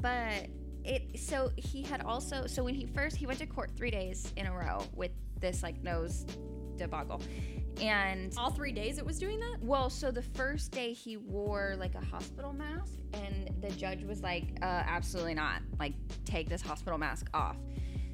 but 0.00 0.46
it 0.84 1.18
so 1.20 1.50
he 1.56 1.82
had 1.82 2.02
also 2.02 2.46
so 2.46 2.64
when 2.64 2.74
he 2.74 2.86
first 2.86 3.16
he 3.16 3.26
went 3.26 3.38
to 3.38 3.46
court 3.46 3.70
three 3.76 3.90
days 3.90 4.32
in 4.36 4.46
a 4.46 4.52
row 4.52 4.82
with 4.94 5.12
this 5.40 5.62
like 5.62 5.82
nose 5.82 6.24
debacle, 6.76 7.20
and 7.80 8.32
All 8.36 8.50
three 8.50 8.72
days 8.72 8.98
it 8.98 9.06
was 9.06 9.18
doing 9.18 9.40
that? 9.40 9.56
well, 9.60 9.90
so 9.90 10.10
the 10.10 10.22
first 10.22 10.70
day 10.72 10.92
he 10.92 11.16
wore 11.16 11.74
like 11.78 11.94
a 11.94 12.04
hospital 12.04 12.52
mask, 12.52 12.94
and 13.12 13.50
the 13.60 13.70
judge 13.70 14.04
was 14.04 14.22
like, 14.22 14.44
uh, 14.62 14.64
absolutely 14.86 15.34
not. 15.34 15.62
Like, 15.78 15.94
take 16.24 16.48
this 16.48 16.62
hospital 16.62 16.98
mask 16.98 17.28
off. 17.34 17.56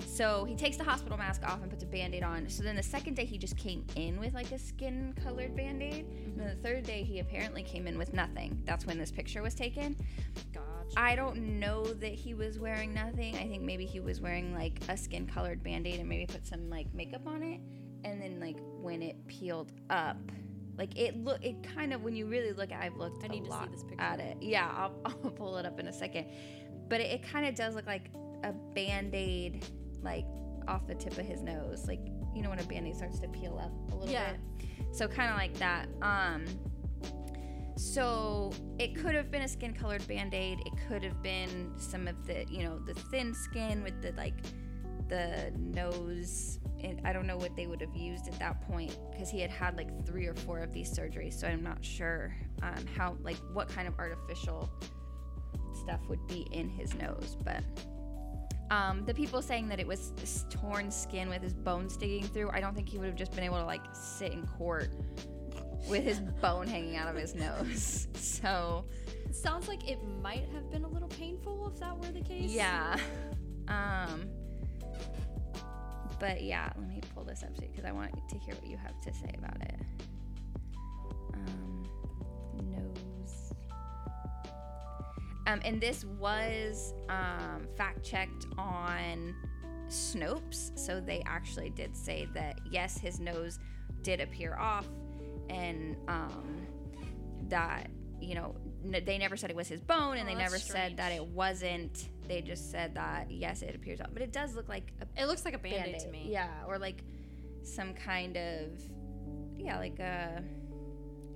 So 0.07 0.45
he 0.45 0.55
takes 0.55 0.77
the 0.77 0.85
hospital 0.85 1.19
mask 1.19 1.43
off 1.45 1.61
and 1.61 1.71
puts 1.71 1.83
a 1.83 1.87
band 1.87 2.15
aid 2.15 2.23
on. 2.23 2.49
So 2.49 2.63
then 2.63 2.77
the 2.77 2.83
second 2.83 3.15
day 3.15 3.25
he 3.25 3.37
just 3.37 3.57
came 3.57 3.85
in 3.97 4.19
with 4.21 4.33
like 4.33 4.53
a 4.53 4.59
skin 4.59 5.13
colored 5.23 5.57
band 5.57 5.83
aid. 5.83 6.07
And 6.25 6.39
then 6.39 6.49
the 6.49 6.55
third 6.69 6.85
day 6.85 7.03
he 7.03 7.19
apparently 7.19 7.63
came 7.63 7.87
in 7.89 7.99
with 7.99 8.15
nothing. 8.15 8.63
That's 8.65 8.87
when 8.87 8.97
this 8.97 9.11
picture 9.11 9.43
was 9.43 9.55
taken. 9.55 9.97
Gotcha. 10.55 10.65
I 10.97 11.17
don't 11.17 11.59
know 11.59 11.85
that 11.85 12.13
he 12.15 12.33
was 12.35 12.59
wearing 12.59 12.95
nothing. 12.95 13.35
I 13.37 13.49
think 13.49 13.63
maybe 13.63 13.87
he 13.87 13.99
was 14.01 14.21
wearing 14.21 14.55
like 14.55 14.81
a 14.89 14.97
skin 14.97 15.27
colored 15.27 15.63
band 15.65 15.87
aid 15.87 15.99
and 15.99 16.09
maybe 16.09 16.27
put 16.27 16.47
some 16.47 16.71
like 16.71 16.87
makeup 16.95 17.27
on 17.27 17.43
it. 17.43 17.61
And 18.05 18.21
then 18.23 18.39
like 18.41 18.57
when 18.81 19.03
it 19.03 19.17
peeled 19.27 19.73
up, 19.91 20.17
like 20.77 20.97
it 20.97 21.17
look 21.25 21.45
it 21.45 21.57
kind 21.75 21.93
of 21.93 22.03
when 22.03 22.15
you 22.15 22.27
really 22.27 22.53
look 22.53 22.71
at 22.73 22.81
I've 22.83 22.97
looked 22.97 23.25
I 23.25 23.29
need 23.29 23.41
a 23.43 23.47
to 23.47 23.51
see 23.51 23.51
lot 23.51 23.73
this 23.73 23.83
picture. 23.83 24.01
at 24.01 24.21
it. 24.21 24.37
Yeah, 24.41 24.71
I'll, 24.73 24.95
I'll 25.05 25.31
pull 25.31 25.57
it 25.59 25.67
up 25.67 25.81
in 25.81 25.89
a 25.89 25.93
second. 25.93 26.27
But 26.89 27.01
it, 27.01 27.11
it 27.11 27.23
kind 27.23 27.47
of 27.47 27.55
does 27.55 27.75
look 27.75 27.87
like 27.87 28.11
a 28.45 28.53
band 28.53 29.15
aid 29.15 29.67
like 30.03 30.25
off 30.69 30.87
the 30.87 30.95
tip 30.95 31.19
of 31.19 31.27
his 31.27 31.43
nose. 31.43 31.87
Like 31.89 32.01
you 32.35 32.43
know 32.43 32.51
when 32.51 32.61
a 32.61 32.65
band 32.65 32.87
aid 32.87 32.97
starts 32.97 33.19
to 33.21 33.29
peel 33.29 33.59
up 33.59 33.73
a 33.93 33.97
little 33.97 34.13
Yeah. 34.13 34.33
bit. 34.59 34.69
So 34.93 35.09
kind 35.09 35.31
of 35.31 35.37
like 35.37 35.55
that. 35.59 35.89
Um 36.03 36.45
so 37.77 38.51
it 38.79 38.95
could 38.97 39.15
have 39.15 39.31
been 39.31 39.43
a 39.43 39.49
skin 39.49 39.73
colored 39.73 40.07
band-aid 40.09 40.59
it 40.67 40.73
could 40.89 41.03
have 41.05 41.23
been 41.23 41.73
some 41.77 42.09
of 42.09 42.27
the 42.27 42.45
you 42.51 42.65
know 42.65 42.79
the 42.81 42.95
thin 42.95 43.33
skin 43.33 43.85
with 43.85 44.01
the 44.03 44.11
like 44.17 44.35
the 45.09 45.53
nose 45.57 46.59
and 46.83 47.01
i 47.05 47.13
don't 47.13 47.27
know 47.27 47.37
what 47.37 47.55
they 47.57 47.67
would 47.67 47.81
have 47.81 47.95
used 47.95 48.29
at 48.29 48.39
that 48.39 48.61
point 48.69 48.97
because 49.11 49.29
he 49.31 49.41
had 49.41 49.51
had 49.51 49.77
like 49.77 49.89
three 50.07 50.27
or 50.27 50.35
four 50.35 50.59
of 50.61 50.73
these 50.73 50.91
surgeries 50.97 51.35
so 51.39 51.47
i'm 51.47 51.63
not 51.63 51.85
sure 51.85 52.35
um, 52.63 52.85
how 52.97 53.17
like 53.23 53.37
what 53.53 53.69
kind 53.69 53.87
of 53.89 53.95
artificial 53.99 54.71
stuff 55.83 56.01
would 56.09 56.25
be 56.27 56.47
in 56.53 56.69
his 56.69 56.95
nose 56.95 57.37
but 57.45 57.63
um, 58.71 59.03
the 59.07 59.15
people 59.15 59.41
saying 59.41 59.67
that 59.71 59.81
it 59.81 59.87
was 59.87 60.13
this 60.17 60.45
torn 60.51 60.91
skin 60.91 61.31
with 61.31 61.41
his 61.43 61.55
bone 61.55 61.89
sticking 61.89 62.25
through 62.25 62.51
i 62.51 62.61
don't 62.61 62.75
think 62.75 62.89
he 62.89 62.99
would 62.99 63.07
have 63.07 63.17
just 63.17 63.33
been 63.33 63.45
able 63.45 63.57
to 63.59 63.65
like 63.65 63.83
sit 63.93 64.33
in 64.33 64.47
court 64.47 64.91
with 65.89 66.05
his 66.05 66.21
bone 66.43 66.67
hanging 66.67 66.97
out 66.97 67.09
of 67.09 67.17
his 67.17 67.35
nose. 67.35 68.09
So, 68.15 68.85
It 69.25 69.35
sounds 69.35 69.69
like 69.69 69.89
it 69.89 69.99
might 70.23 70.45
have 70.53 70.71
been 70.71 70.85
a 70.85 70.89
little 70.89 71.09
painful 71.09 71.73
if 71.73 71.81
that 71.81 71.97
were 71.97 72.07
the 72.13 72.21
case. 72.21 72.51
yeah. 72.53 72.97
Um 73.67 74.29
but 76.19 76.43
yeah, 76.43 76.71
let 76.77 76.89
me 76.89 77.01
pull 77.15 77.25
this 77.25 77.43
up 77.43 77.51
because 77.59 77.85
I 77.85 77.93
want 77.93 78.13
to 78.29 78.39
hear 78.39 78.55
what 78.55 78.67
you 78.67 78.77
have 78.77 79.01
to 79.01 79.13
say 79.13 79.35
about 79.37 79.61
it. 79.63 79.81
Um 81.35 81.89
nose 82.71 83.53
Um, 85.47 85.63
and 85.65 85.81
this 85.81 86.05
was 86.05 86.93
um, 87.09 87.67
fact 87.77 88.05
checked 88.05 88.47
on 88.59 89.35
Snopes. 89.89 90.79
So 90.79 91.01
they 91.01 91.23
actually 91.25 91.71
did 91.71 91.97
say 91.97 92.29
that, 92.35 92.61
yes, 92.71 92.99
his 92.99 93.19
nose 93.19 93.59
did 94.03 94.21
appear 94.21 94.57
off 94.57 94.87
and 95.49 95.97
um, 96.07 96.67
that, 97.49 97.89
you 98.21 98.35
know, 98.35 98.55
they 98.85 99.19
never 99.19 99.37
said 99.37 99.51
it 99.51 99.57
was 99.57 99.69
his 99.69 99.81
bone 99.81 100.17
and 100.19 100.29
Oh, 100.29 100.33
they 100.33 100.35
never 100.37 100.59
said 100.59 100.97
that 100.99 101.13
it 101.13 101.25
wasn't. 101.27 102.09
They 102.29 102.43
just 102.43 102.71
said 102.71 102.95
that, 102.95 103.31
yes, 103.31 103.63
it 103.63 103.75
appears 103.75 104.01
off. 104.01 104.09
But 104.13 104.23
it 104.23 104.33
does 104.33 104.55
look 104.55 104.69
like 104.69 104.93
a 105.01 105.23
It 105.23 105.27
looks 105.27 105.45
like 105.45 105.55
a 105.55 105.59
band 105.59 105.75
aid 105.75 105.99
to 106.01 106.05
Band-Aid. 106.07 106.27
me. 106.27 106.33
Yeah, 106.33 106.51
or 106.67 106.79
like 106.79 107.03
some 107.63 107.93
kind 107.95 108.37
of 108.37 108.71
yeah, 109.57 109.79
like 109.79 109.99
a, 109.99 110.43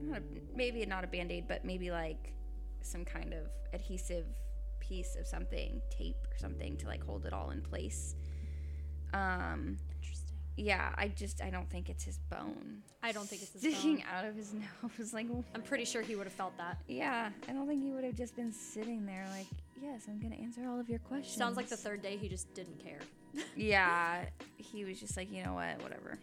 not 0.02 0.18
a 0.18 0.22
maybe 0.54 0.86
not 0.86 1.02
a 1.04 1.08
band-aid, 1.08 1.48
but 1.48 1.64
maybe 1.64 1.90
like 1.90 2.32
some 2.82 3.04
kind 3.04 3.32
of 3.34 3.46
adhesive 3.72 4.26
piece 4.80 5.16
of 5.16 5.26
something, 5.26 5.80
tape 5.90 6.16
or 6.30 6.38
something 6.38 6.76
to 6.76 6.86
like 6.86 7.04
hold 7.04 7.26
it 7.26 7.32
all 7.32 7.50
in 7.50 7.60
place. 7.62 8.14
Um. 9.12 9.78
Yeah, 10.56 10.92
I 10.96 11.08
just 11.08 11.40
I 11.42 11.50
don't 11.50 11.68
think 11.70 11.88
it's 11.88 12.04
his 12.04 12.18
bone 12.30 12.82
I 13.02 13.12
don't 13.12 13.28
think 13.28 13.42
it's 13.42 13.52
his 13.52 13.62
sticking 13.62 13.96
bone. 13.96 14.04
out 14.14 14.24
of 14.24 14.36
his 14.36 14.52
nose. 14.98 15.12
Like 15.12 15.26
I'm 15.54 15.62
pretty 15.62 15.84
sure 15.84 16.02
he 16.02 16.14
would 16.14 16.26
have 16.26 16.34
felt 16.34 16.56
that. 16.58 16.78
yeah, 16.86 17.30
I 17.48 17.52
don't 17.52 17.66
think 17.66 17.82
he 17.82 17.90
would 17.90 18.04
have 18.04 18.16
just 18.16 18.36
been 18.36 18.52
sitting 18.52 19.04
there 19.06 19.26
like, 19.36 19.46
yes, 19.80 20.02
I'm 20.08 20.20
gonna 20.20 20.36
answer 20.36 20.62
all 20.68 20.78
of 20.78 20.88
your 20.88 21.00
questions. 21.00 21.36
Sounds 21.36 21.56
like 21.56 21.68
the 21.68 21.76
third 21.76 22.02
day 22.02 22.16
he 22.16 22.28
just 22.28 22.52
didn't 22.54 22.82
care. 22.82 23.00
yeah, 23.56 24.24
he 24.56 24.84
was 24.84 25.00
just 25.00 25.16
like, 25.16 25.32
you 25.32 25.42
know 25.42 25.54
what, 25.54 25.82
whatever. 25.82 26.18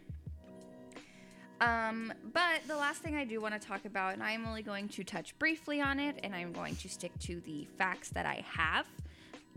Um, 1.61 2.13
but 2.31 2.61
the 2.67 2.75
last 2.77 3.01
thing 3.01 3.15
I 3.15 3.25
do 3.25 3.41
want 3.41 3.59
to 3.59 3.67
talk 3.67 3.83
about, 3.83 4.13
and 4.13 4.23
I'm 4.23 4.45
only 4.45 4.61
going 4.61 4.87
to 4.89 5.03
touch 5.03 5.37
briefly 5.39 5.81
on 5.81 5.99
it, 5.99 6.17
and 6.23 6.33
I'm 6.33 6.53
going 6.53 6.75
to 6.77 6.87
stick 6.87 7.11
to 7.21 7.41
the 7.41 7.67
facts 7.77 8.09
that 8.09 8.25
I 8.25 8.45
have. 8.47 8.85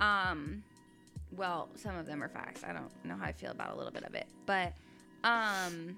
Um, 0.00 0.64
well, 1.36 1.68
some 1.74 1.96
of 1.96 2.06
them 2.06 2.22
are 2.22 2.28
facts. 2.28 2.62
I 2.64 2.72
don't 2.72 2.90
know 3.04 3.16
how 3.16 3.24
I 3.26 3.32
feel 3.32 3.50
about 3.50 3.74
a 3.74 3.76
little 3.76 3.92
bit 3.92 4.04
of 4.04 4.14
it, 4.14 4.26
but 4.46 4.72
um, 5.24 5.96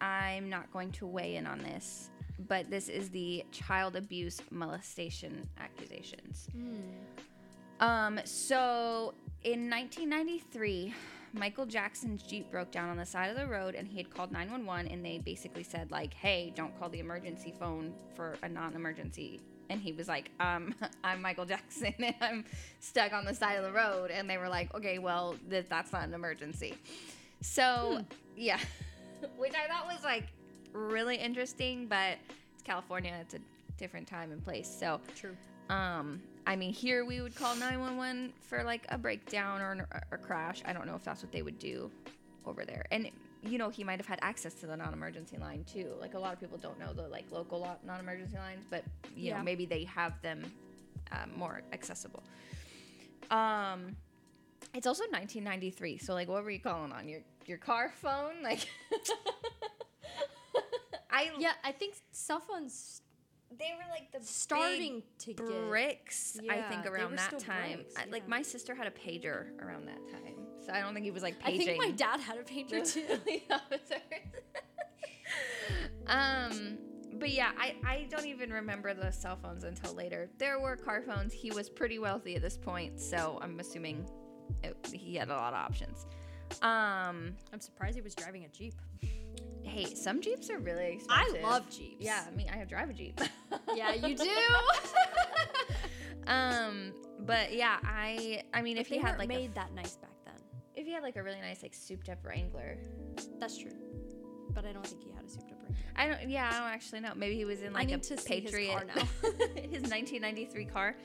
I'm 0.00 0.48
not 0.48 0.72
going 0.72 0.92
to 0.92 1.06
weigh 1.06 1.36
in 1.36 1.46
on 1.46 1.58
this. 1.58 2.10
But 2.46 2.70
this 2.70 2.88
is 2.88 3.10
the 3.10 3.44
child 3.50 3.96
abuse 3.96 4.40
molestation 4.50 5.48
accusations. 5.58 6.48
Um, 7.80 8.20
so 8.24 9.12
in 9.42 9.68
1993, 9.68 10.94
Michael 11.32 11.66
Jackson's 11.66 12.22
Jeep 12.22 12.50
broke 12.50 12.70
down 12.70 12.88
on 12.88 12.96
the 12.96 13.06
side 13.06 13.30
of 13.30 13.36
the 13.36 13.46
road 13.46 13.74
and 13.74 13.86
he 13.86 13.96
had 13.98 14.10
called 14.10 14.32
911 14.32 14.90
and 14.90 15.04
they 15.04 15.18
basically 15.18 15.62
said 15.62 15.90
like, 15.90 16.14
"Hey, 16.14 16.52
don't 16.54 16.78
call 16.78 16.88
the 16.88 17.00
emergency 17.00 17.52
phone 17.58 17.92
for 18.14 18.36
a 18.42 18.48
non-emergency." 18.48 19.40
And 19.70 19.80
he 19.80 19.92
was 19.92 20.08
like, 20.08 20.30
"Um, 20.40 20.74
I'm 21.04 21.20
Michael 21.20 21.44
Jackson 21.44 21.94
and 21.98 22.14
I'm 22.20 22.44
stuck 22.80 23.12
on 23.12 23.24
the 23.24 23.34
side 23.34 23.56
of 23.56 23.64
the 23.64 23.72
road." 23.72 24.10
And 24.10 24.28
they 24.28 24.38
were 24.38 24.48
like, 24.48 24.74
"Okay, 24.74 24.98
well, 24.98 25.36
th- 25.50 25.66
that's 25.68 25.92
not 25.92 26.04
an 26.04 26.14
emergency." 26.14 26.74
So, 27.40 28.02
yeah. 28.36 28.58
Which 29.36 29.54
I 29.54 29.66
thought 29.68 29.86
was 29.86 30.04
like 30.04 30.24
really 30.72 31.16
interesting, 31.16 31.86
but 31.86 32.18
it's 32.54 32.62
California, 32.62 33.14
it's 33.20 33.34
a 33.34 33.38
different 33.76 34.06
time 34.06 34.32
and 34.32 34.42
place. 34.44 34.68
So, 34.68 35.00
True. 35.16 35.36
um, 35.70 36.20
I 36.48 36.56
mean, 36.56 36.72
here 36.72 37.04
we 37.04 37.20
would 37.20 37.34
call 37.36 37.54
911 37.54 38.32
for 38.40 38.64
like 38.64 38.86
a 38.88 38.96
breakdown 38.96 39.60
or 39.60 39.72
an- 39.72 39.86
a 40.10 40.16
crash. 40.16 40.62
I 40.64 40.72
don't 40.72 40.86
know 40.86 40.94
if 40.94 41.04
that's 41.04 41.22
what 41.22 41.30
they 41.30 41.42
would 41.42 41.58
do 41.58 41.90
over 42.46 42.64
there. 42.64 42.86
And 42.90 43.10
you 43.42 43.58
know, 43.58 43.68
he 43.68 43.84
might 43.84 43.98
have 43.98 44.06
had 44.06 44.18
access 44.22 44.54
to 44.54 44.66
the 44.66 44.76
non-emergency 44.76 45.36
line 45.36 45.64
too. 45.70 45.92
Like 46.00 46.14
a 46.14 46.18
lot 46.18 46.32
of 46.32 46.40
people 46.40 46.56
don't 46.56 46.78
know 46.80 46.94
the 46.94 47.06
like 47.06 47.26
local 47.30 47.78
non-emergency 47.84 48.36
lines, 48.38 48.64
but 48.70 48.82
you 49.14 49.34
know, 49.34 49.42
maybe 49.42 49.66
they 49.66 49.84
have 49.84 50.20
them 50.22 50.42
um, 51.12 51.32
more 51.36 51.60
accessible. 51.74 52.22
Um, 53.30 53.94
it's 54.72 54.86
also 54.86 55.02
1993, 55.04 55.98
so 55.98 56.14
like, 56.14 56.28
what 56.28 56.42
were 56.42 56.50
you 56.50 56.60
calling 56.60 56.92
on 56.92 57.08
your 57.08 57.20
your 57.44 57.58
car 57.58 57.92
phone? 57.94 58.42
Like, 58.42 58.66
I 61.10 61.30
Yeah, 61.38 61.52
I 61.62 61.72
think 61.72 61.94
cell 62.10 62.40
phones 62.40 63.02
they 63.56 63.72
were 63.76 63.90
like 63.90 64.12
the 64.12 64.24
starting 64.24 65.02
to 65.20 65.32
get 65.32 65.46
bricks. 65.68 66.38
I 66.48 66.62
think 66.62 66.86
around 66.86 67.16
that 67.16 67.38
time, 67.38 67.76
bricks, 67.78 67.94
I- 67.96 68.06
like 68.10 68.28
my 68.28 68.42
sister 68.42 68.74
had 68.74 68.86
a 68.86 68.90
pager 68.90 69.58
around 69.60 69.86
that 69.86 70.06
time, 70.10 70.34
so 70.64 70.72
I 70.72 70.80
don't 70.80 70.92
think 70.94 71.04
he 71.04 71.10
was 71.10 71.22
like 71.22 71.38
paging. 71.40 71.62
I 71.62 71.64
think 71.64 71.78
my 71.82 71.90
dad 71.92 72.20
had 72.20 72.38
a 72.38 72.42
pager 72.42 72.84
too. 72.92 73.40
um, 76.06 76.78
but 77.14 77.30
yeah, 77.30 77.50
I 77.58 77.74
I 77.84 78.06
don't 78.10 78.26
even 78.26 78.52
remember 78.52 78.94
the 78.94 79.10
cell 79.10 79.36
phones 79.42 79.64
until 79.64 79.94
later. 79.94 80.28
There 80.38 80.60
were 80.60 80.76
car 80.76 81.02
phones. 81.02 81.32
He 81.32 81.50
was 81.50 81.68
pretty 81.68 81.98
wealthy 81.98 82.36
at 82.36 82.42
this 82.42 82.56
point, 82.56 83.00
so 83.00 83.38
I'm 83.42 83.58
assuming 83.60 84.08
it, 84.62 84.76
he 84.92 85.14
had 85.16 85.28
a 85.28 85.34
lot 85.34 85.52
of 85.52 85.58
options. 85.58 86.06
Um, 86.62 87.34
I'm 87.52 87.60
surprised 87.60 87.94
he 87.96 88.00
was 88.02 88.14
driving 88.14 88.44
a 88.44 88.48
Jeep. 88.48 88.74
Hey, 89.62 89.84
some 89.94 90.20
Jeeps 90.20 90.50
are 90.50 90.58
really 90.58 90.94
expensive. 90.94 91.36
I 91.44 91.48
love 91.48 91.68
Jeeps. 91.70 91.96
Yeah, 92.04 92.24
me, 92.36 92.48
I 92.52 92.56
have 92.56 92.68
drive 92.68 92.90
a 92.90 92.92
Jeep. 92.92 93.20
Yeah, 93.74 93.94
you 93.94 94.14
do. 94.16 94.28
um, 96.26 96.92
but 97.20 97.52
yeah, 97.54 97.78
I 97.84 98.42
I 98.52 98.62
mean, 98.62 98.76
if 98.76 98.86
he 98.86 98.98
had 98.98 99.18
like 99.18 99.28
made 99.28 99.50
a, 99.50 99.54
that 99.54 99.74
nice 99.74 99.96
back 99.96 100.10
then. 100.24 100.34
if 100.74 100.86
he 100.86 100.92
had 100.92 101.02
like 101.02 101.16
a 101.16 101.22
really 101.22 101.40
nice 101.40 101.62
like 101.62 101.74
souped 101.74 102.08
up 102.08 102.24
Wrangler, 102.24 102.78
That's 103.38 103.58
true. 103.58 103.72
But 104.50 104.64
I 104.64 104.72
don't 104.72 104.86
think 104.86 105.02
he 105.02 105.10
had 105.12 105.24
a 105.24 105.28
souped 105.28 105.50
up 105.52 105.58
Wrangler. 105.62 105.76
I 105.96 106.08
don't. 106.08 106.30
Yeah, 106.30 106.48
I 106.52 106.58
don't 106.58 106.68
actually 106.68 107.00
know. 107.00 107.12
Maybe 107.16 107.36
he 107.36 107.44
was 107.44 107.62
in 107.62 107.74
I 107.74 107.80
like 107.80 107.88
a 107.88 107.90
need 107.92 108.02
to 108.04 108.18
see 108.18 108.40
his 108.40 108.50
Patriot, 108.50 108.72
car 108.72 108.84
now. 108.84 108.94
his 109.56 109.82
1993 109.90 110.64
car. 110.66 110.96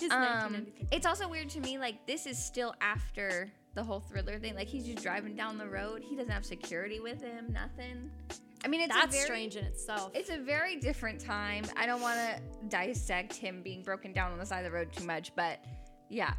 His 0.00 0.10
Um, 0.10 0.18
1993. 0.20 0.88
it's 0.96 1.06
also 1.06 1.28
weird 1.28 1.48
to 1.50 1.60
me. 1.60 1.78
Like 1.78 2.06
this 2.06 2.26
is 2.26 2.42
still 2.42 2.74
after 2.80 3.52
the 3.74 3.82
whole 3.82 4.00
thriller 4.00 4.38
thing. 4.38 4.54
Like 4.54 4.68
he's 4.68 4.86
just 4.86 5.02
driving 5.02 5.34
down 5.34 5.58
the 5.58 5.68
road. 5.68 6.02
He 6.02 6.16
doesn't 6.16 6.32
have 6.32 6.44
security 6.44 7.00
with 7.00 7.20
him. 7.20 7.52
Nothing. 7.52 8.10
I 8.64 8.68
mean, 8.68 8.80
it's 8.80 8.94
That's 8.94 9.14
very, 9.14 9.26
strange 9.26 9.56
in 9.56 9.64
itself. 9.64 10.10
It's 10.14 10.30
a 10.30 10.38
very 10.38 10.76
different 10.76 11.20
time. 11.20 11.64
I 11.76 11.84
don't 11.84 12.00
want 12.00 12.18
to 12.18 12.40
dissect 12.68 13.34
him 13.34 13.62
being 13.62 13.82
broken 13.82 14.12
down 14.12 14.32
on 14.32 14.38
the 14.38 14.46
side 14.46 14.64
of 14.64 14.72
the 14.72 14.76
road 14.76 14.90
too 14.90 15.04
much, 15.04 15.34
but 15.36 15.62
yeah, 16.08 16.32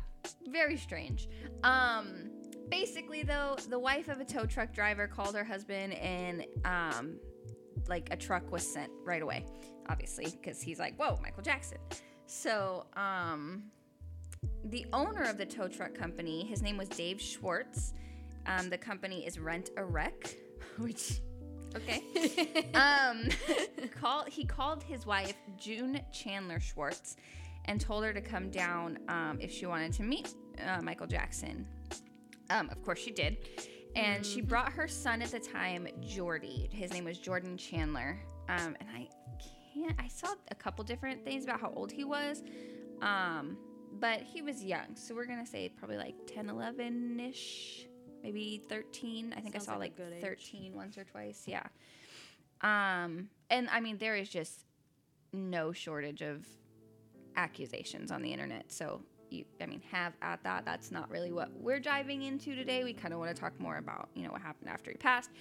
very 0.47 0.75
strange. 0.75 1.29
Um, 1.63 2.31
basically, 2.69 3.21
though, 3.21 3.57
the 3.69 3.77
wife 3.77 4.07
of 4.07 4.19
a 4.19 4.25
tow 4.25 4.45
truck 4.45 4.73
driver 4.73 5.07
called 5.07 5.35
her 5.35 5.43
husband, 5.43 5.93
and 5.93 6.45
um, 6.63 7.19
like 7.87 8.07
a 8.11 8.17
truck 8.17 8.51
was 8.51 8.65
sent 8.65 8.91
right 9.03 9.21
away, 9.21 9.45
obviously, 9.87 10.25
because 10.25 10.61
he's 10.61 10.79
like, 10.79 10.95
"Whoa, 10.95 11.19
Michael 11.21 11.43
Jackson." 11.43 11.77
So, 12.25 12.87
um, 12.95 13.65
the 14.65 14.85
owner 14.93 15.23
of 15.23 15.37
the 15.37 15.45
tow 15.45 15.67
truck 15.67 15.93
company, 15.93 16.43
his 16.43 16.61
name 16.61 16.77
was 16.77 16.89
Dave 16.89 17.21
Schwartz. 17.21 17.93
Um, 18.45 18.69
the 18.69 18.77
company 18.77 19.25
is 19.25 19.39
Rent 19.39 19.71
a 19.77 19.83
Wreck, 19.83 20.35
which 20.77 21.21
okay. 21.75 22.03
um, 22.73 23.29
call 23.99 24.25
he 24.25 24.45
called 24.45 24.83
his 24.83 25.05
wife 25.05 25.35
June 25.57 25.99
Chandler 26.11 26.59
Schwartz 26.59 27.17
and 27.65 27.81
told 27.81 28.03
her 28.03 28.13
to 28.13 28.21
come 28.21 28.49
down 28.49 28.99
um, 29.07 29.37
if 29.39 29.51
she 29.51 29.65
wanted 29.65 29.93
to 29.93 30.03
meet 30.03 30.33
uh, 30.65 30.81
Michael 30.81 31.07
Jackson. 31.07 31.67
Um, 32.49 32.69
of 32.69 32.83
course 32.83 32.99
she 32.99 33.11
did, 33.11 33.37
and 33.95 34.23
she 34.25 34.41
brought 34.41 34.71
her 34.73 34.87
son 34.87 35.21
at 35.21 35.31
the 35.31 35.39
time, 35.39 35.87
Jordy. 36.01 36.69
His 36.71 36.93
name 36.93 37.05
was 37.05 37.17
Jordan 37.17 37.57
Chandler, 37.57 38.19
um, 38.49 38.75
and 38.79 38.89
I 38.93 39.09
can't. 39.73 39.99
I 39.99 40.07
saw 40.07 40.27
a 40.51 40.55
couple 40.55 40.83
different 40.83 41.23
things 41.25 41.43
about 41.43 41.59
how 41.59 41.73
old 41.75 41.91
he 41.91 42.03
was. 42.03 42.43
Um, 43.01 43.57
but 43.99 44.21
he 44.21 44.41
was 44.41 44.63
young, 44.63 44.95
so 44.95 45.15
we're 45.15 45.25
gonna 45.25 45.45
say 45.45 45.69
probably 45.69 45.97
like 45.97 46.15
10, 46.27 46.49
11 46.49 47.19
ish, 47.19 47.87
maybe 48.23 48.63
13. 48.69 49.33
I 49.35 49.41
think 49.41 49.53
Sounds 49.53 49.69
I 49.69 49.71
saw 49.73 49.79
like 49.79 49.93
like, 49.97 50.07
a 50.07 50.11
good 50.11 50.13
age. 50.17 50.21
13 50.21 50.73
once 50.75 50.97
or 50.97 51.03
twice. 51.03 51.43
Yeah. 51.45 51.63
Um, 52.61 53.29
and 53.49 53.69
I 53.69 53.79
mean, 53.79 53.97
there 53.97 54.15
is 54.15 54.29
just 54.29 54.65
no 55.33 55.71
shortage 55.71 56.21
of 56.21 56.45
accusations 57.35 58.11
on 58.11 58.21
the 58.21 58.31
internet. 58.31 58.71
So 58.71 59.01
you, 59.29 59.45
I 59.61 59.65
mean, 59.65 59.81
have 59.91 60.13
at 60.21 60.43
that. 60.43 60.65
That's 60.65 60.91
not 60.91 61.09
really 61.09 61.31
what 61.31 61.51
we're 61.59 61.79
diving 61.79 62.23
into 62.23 62.55
today. 62.55 62.83
We 62.83 62.93
kind 62.93 63.13
of 63.13 63.19
want 63.19 63.35
to 63.35 63.39
talk 63.39 63.59
more 63.59 63.77
about, 63.77 64.09
you 64.13 64.23
know, 64.23 64.31
what 64.31 64.41
happened 64.41 64.69
after 64.69 64.91
he 64.91 64.97
passed. 64.97 65.31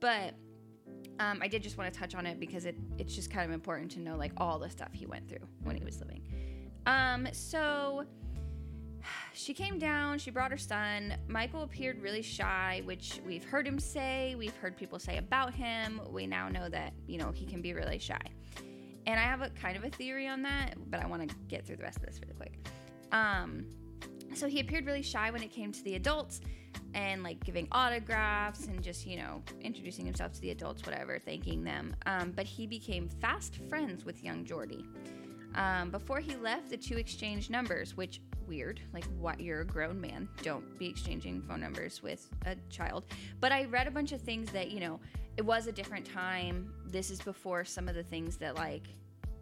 But 0.00 0.34
um, 1.20 1.40
I 1.42 1.48
did 1.48 1.62
just 1.62 1.78
want 1.78 1.92
to 1.92 1.98
touch 1.98 2.14
on 2.14 2.26
it 2.26 2.40
because 2.40 2.64
it, 2.64 2.76
it's 2.98 3.14
just 3.14 3.30
kind 3.30 3.44
of 3.44 3.52
important 3.52 3.90
to 3.92 4.00
know 4.00 4.16
like 4.16 4.32
all 4.36 4.58
the 4.58 4.70
stuff 4.70 4.88
he 4.92 5.06
went 5.06 5.28
through 5.28 5.46
when 5.62 5.76
he 5.76 5.84
was 5.84 6.00
living. 6.00 6.22
Um, 6.86 7.28
so 7.32 8.04
she 9.32 9.54
came 9.54 9.78
down, 9.78 10.18
she 10.18 10.30
brought 10.30 10.50
her 10.50 10.58
son. 10.58 11.14
Michael 11.28 11.62
appeared 11.62 12.02
really 12.02 12.22
shy, 12.22 12.82
which 12.84 13.20
we've 13.26 13.44
heard 13.44 13.66
him 13.66 13.78
say, 13.78 14.34
we've 14.36 14.56
heard 14.56 14.76
people 14.76 14.98
say 14.98 15.16
about 15.16 15.54
him. 15.54 16.00
We 16.10 16.26
now 16.26 16.48
know 16.48 16.68
that, 16.68 16.92
you 17.06 17.18
know, 17.18 17.30
he 17.32 17.46
can 17.46 17.62
be 17.62 17.72
really 17.72 17.98
shy. 17.98 18.20
And 19.06 19.18
I 19.18 19.24
have 19.24 19.42
a 19.42 19.50
kind 19.50 19.76
of 19.76 19.84
a 19.84 19.90
theory 19.90 20.28
on 20.28 20.42
that, 20.42 20.74
but 20.90 21.00
I 21.00 21.06
want 21.06 21.28
to 21.28 21.34
get 21.48 21.66
through 21.66 21.76
the 21.76 21.82
rest 21.82 21.98
of 21.98 22.06
this 22.06 22.20
really 22.20 22.34
quick. 22.34 22.66
Um, 23.10 23.66
so 24.34 24.46
he 24.46 24.60
appeared 24.60 24.86
really 24.86 25.02
shy 25.02 25.30
when 25.30 25.42
it 25.42 25.50
came 25.50 25.72
to 25.72 25.82
the 25.82 25.94
adults 25.94 26.40
and 26.94 27.22
like 27.22 27.42
giving 27.44 27.66
autographs 27.72 28.66
and 28.66 28.82
just, 28.82 29.06
you 29.06 29.16
know, 29.16 29.42
introducing 29.60 30.04
himself 30.04 30.32
to 30.32 30.40
the 30.40 30.50
adults, 30.50 30.84
whatever, 30.84 31.18
thanking 31.18 31.64
them. 31.64 31.96
Um, 32.06 32.32
but 32.32 32.46
he 32.46 32.66
became 32.66 33.08
fast 33.08 33.56
friends 33.68 34.04
with 34.04 34.22
young 34.22 34.44
Jordy. 34.44 34.84
Um, 35.54 35.90
before 35.90 36.20
he 36.20 36.36
left, 36.36 36.70
the 36.70 36.76
two 36.76 36.96
exchanged 36.96 37.50
numbers, 37.50 37.96
which 37.96 38.20
weird. 38.46 38.80
Like, 38.92 39.04
what? 39.18 39.40
You're 39.40 39.60
a 39.60 39.64
grown 39.66 40.00
man. 40.00 40.28
Don't 40.42 40.78
be 40.78 40.86
exchanging 40.88 41.42
phone 41.42 41.60
numbers 41.60 42.02
with 42.02 42.28
a 42.46 42.56
child. 42.70 43.04
But 43.40 43.52
I 43.52 43.64
read 43.64 43.86
a 43.86 43.90
bunch 43.90 44.12
of 44.12 44.20
things 44.20 44.50
that 44.52 44.70
you 44.70 44.80
know, 44.80 45.00
it 45.36 45.42
was 45.42 45.66
a 45.66 45.72
different 45.72 46.04
time. 46.06 46.72
This 46.86 47.10
is 47.10 47.20
before 47.20 47.64
some 47.64 47.88
of 47.88 47.94
the 47.94 48.02
things 48.02 48.36
that 48.38 48.54
like 48.56 48.86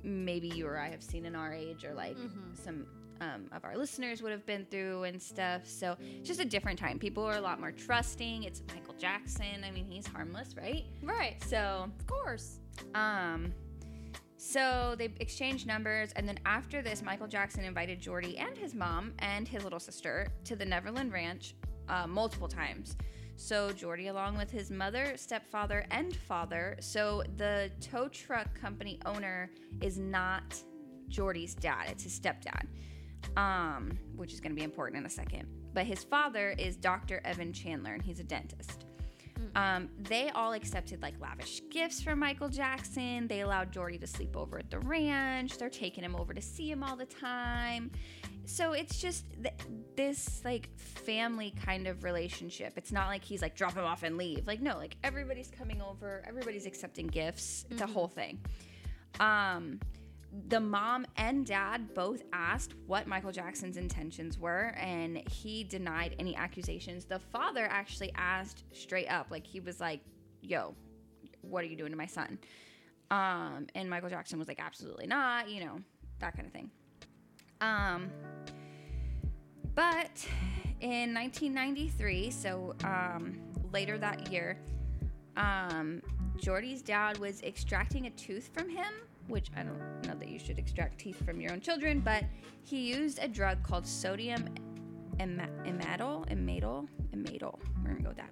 maybe 0.02 0.48
you 0.48 0.66
or 0.66 0.78
I 0.78 0.88
have 0.90 1.02
seen 1.02 1.26
in 1.26 1.34
our 1.34 1.52
age, 1.52 1.84
or 1.84 1.94
like 1.94 2.16
some 2.54 2.86
um, 3.20 3.46
of 3.52 3.64
our 3.64 3.76
listeners 3.76 4.22
would 4.22 4.32
have 4.32 4.46
been 4.46 4.66
through 4.70 5.04
and 5.04 5.20
stuff. 5.20 5.66
So 5.66 5.96
it's 6.00 6.26
just 6.28 6.40
a 6.40 6.44
different 6.44 6.78
time. 6.78 6.98
People 6.98 7.22
are 7.24 7.36
a 7.36 7.40
lot 7.40 7.60
more 7.60 7.70
trusting. 7.72 8.44
It's 8.44 8.62
Michael 8.74 8.94
Jackson. 8.94 9.62
I 9.66 9.70
mean, 9.70 9.84
he's 9.90 10.06
harmless, 10.06 10.54
right? 10.56 10.84
Right. 11.02 11.36
So 11.44 11.90
Of 12.00 12.06
course. 12.06 12.60
um, 12.94 13.52
so 14.42 14.94
they 14.96 15.10
exchanged 15.20 15.66
numbers, 15.66 16.12
and 16.16 16.26
then 16.26 16.38
after 16.46 16.80
this, 16.80 17.02
Michael 17.02 17.26
Jackson 17.26 17.62
invited 17.62 18.00
Jordy 18.00 18.38
and 18.38 18.56
his 18.56 18.74
mom 18.74 19.12
and 19.18 19.46
his 19.46 19.64
little 19.64 19.78
sister 19.78 20.28
to 20.44 20.56
the 20.56 20.64
Neverland 20.64 21.12
Ranch 21.12 21.54
uh, 21.90 22.06
multiple 22.06 22.48
times. 22.48 22.96
So 23.36 23.70
Jordy, 23.70 24.06
along 24.06 24.38
with 24.38 24.50
his 24.50 24.70
mother, 24.70 25.12
stepfather, 25.16 25.84
and 25.90 26.16
father. 26.16 26.78
So 26.80 27.22
the 27.36 27.70
tow 27.82 28.08
truck 28.08 28.58
company 28.58 28.98
owner 29.04 29.50
is 29.82 29.98
not 29.98 30.56
Jordy's 31.08 31.54
dad; 31.54 31.88
it's 31.88 32.04
his 32.04 32.18
stepdad, 32.18 32.64
um, 33.36 33.98
which 34.16 34.32
is 34.32 34.40
going 34.40 34.52
to 34.52 34.56
be 34.56 34.64
important 34.64 35.00
in 35.00 35.04
a 35.04 35.10
second. 35.10 35.48
But 35.74 35.84
his 35.84 36.02
father 36.02 36.54
is 36.56 36.76
Dr. 36.76 37.20
Evan 37.26 37.52
Chandler, 37.52 37.92
and 37.92 38.02
he's 38.02 38.20
a 38.20 38.24
dentist. 38.24 38.86
Um, 39.54 39.88
they 39.98 40.30
all 40.30 40.52
accepted 40.52 41.02
like 41.02 41.14
lavish 41.20 41.60
gifts 41.70 42.02
from 42.02 42.18
Michael 42.18 42.48
Jackson. 42.48 43.26
They 43.26 43.40
allowed 43.40 43.72
Jordy 43.72 43.98
to 43.98 44.06
sleep 44.06 44.36
over 44.36 44.58
at 44.58 44.70
the 44.70 44.78
ranch. 44.78 45.58
They're 45.58 45.68
taking 45.70 46.04
him 46.04 46.14
over 46.16 46.32
to 46.32 46.40
see 46.40 46.70
him 46.70 46.82
all 46.82 46.96
the 46.96 47.06
time. 47.06 47.90
So 48.44 48.72
it's 48.72 49.00
just 49.00 49.24
th- 49.42 49.54
this 49.96 50.42
like 50.44 50.68
family 50.78 51.54
kind 51.64 51.86
of 51.86 52.04
relationship. 52.04 52.74
It's 52.76 52.92
not 52.92 53.08
like 53.08 53.24
he's 53.24 53.42
like 53.42 53.54
drop 53.54 53.74
him 53.74 53.84
off 53.84 54.02
and 54.02 54.16
leave. 54.16 54.46
Like 54.46 54.60
no, 54.60 54.76
like 54.76 54.96
everybody's 55.04 55.50
coming 55.50 55.80
over, 55.82 56.22
everybody's 56.26 56.66
accepting 56.66 57.06
gifts. 57.06 57.66
It's 57.70 57.80
a 57.80 57.86
whole 57.86 58.08
thing. 58.08 58.38
Um, 59.18 59.80
the 60.48 60.60
mom 60.60 61.06
and 61.16 61.44
dad 61.44 61.92
both 61.94 62.22
asked 62.32 62.74
what 62.86 63.06
Michael 63.06 63.32
Jackson's 63.32 63.76
intentions 63.76 64.38
were, 64.38 64.74
and 64.76 65.28
he 65.28 65.64
denied 65.64 66.14
any 66.18 66.36
accusations. 66.36 67.04
The 67.04 67.18
father 67.18 67.66
actually 67.68 68.12
asked 68.14 68.64
straight 68.72 69.08
up, 69.08 69.28
like 69.30 69.46
he 69.46 69.60
was 69.60 69.80
like, 69.80 70.00
"Yo, 70.40 70.74
what 71.40 71.64
are 71.64 71.66
you 71.66 71.76
doing 71.76 71.90
to 71.90 71.96
my 71.96 72.06
son?" 72.06 72.38
Um, 73.10 73.66
and 73.74 73.90
Michael 73.90 74.08
Jackson 74.08 74.38
was 74.38 74.46
like, 74.46 74.60
"Absolutely 74.60 75.06
not," 75.06 75.50
you 75.50 75.64
know, 75.64 75.80
that 76.20 76.36
kind 76.36 76.46
of 76.46 76.52
thing. 76.52 76.70
Um, 77.60 78.10
but 79.74 80.26
in 80.80 81.12
1993, 81.12 82.30
so 82.30 82.74
um, 82.84 83.40
later 83.72 83.98
that 83.98 84.30
year, 84.30 84.58
um, 85.36 86.02
Jordy's 86.36 86.82
dad 86.82 87.18
was 87.18 87.42
extracting 87.42 88.06
a 88.06 88.10
tooth 88.10 88.50
from 88.52 88.68
him, 88.68 88.92
which 89.30 89.48
I 89.56 89.62
don't 89.62 89.78
know 90.06 90.14
that 90.18 90.28
you 90.28 90.38
should 90.38 90.58
extract 90.58 90.98
teeth 90.98 91.24
from 91.24 91.40
your 91.40 91.52
own 91.52 91.60
children, 91.60 92.00
but 92.00 92.24
he 92.64 92.80
used 92.92 93.18
a 93.20 93.28
drug 93.28 93.62
called 93.62 93.86
sodium 93.86 94.44
ima- 95.18 95.48
imadol, 95.64 96.28
imadol, 96.28 96.88
imadol. 97.14 97.58
We're 97.82 97.90
gonna 97.92 98.02
go 98.02 98.08
with 98.08 98.18
that. 98.18 98.30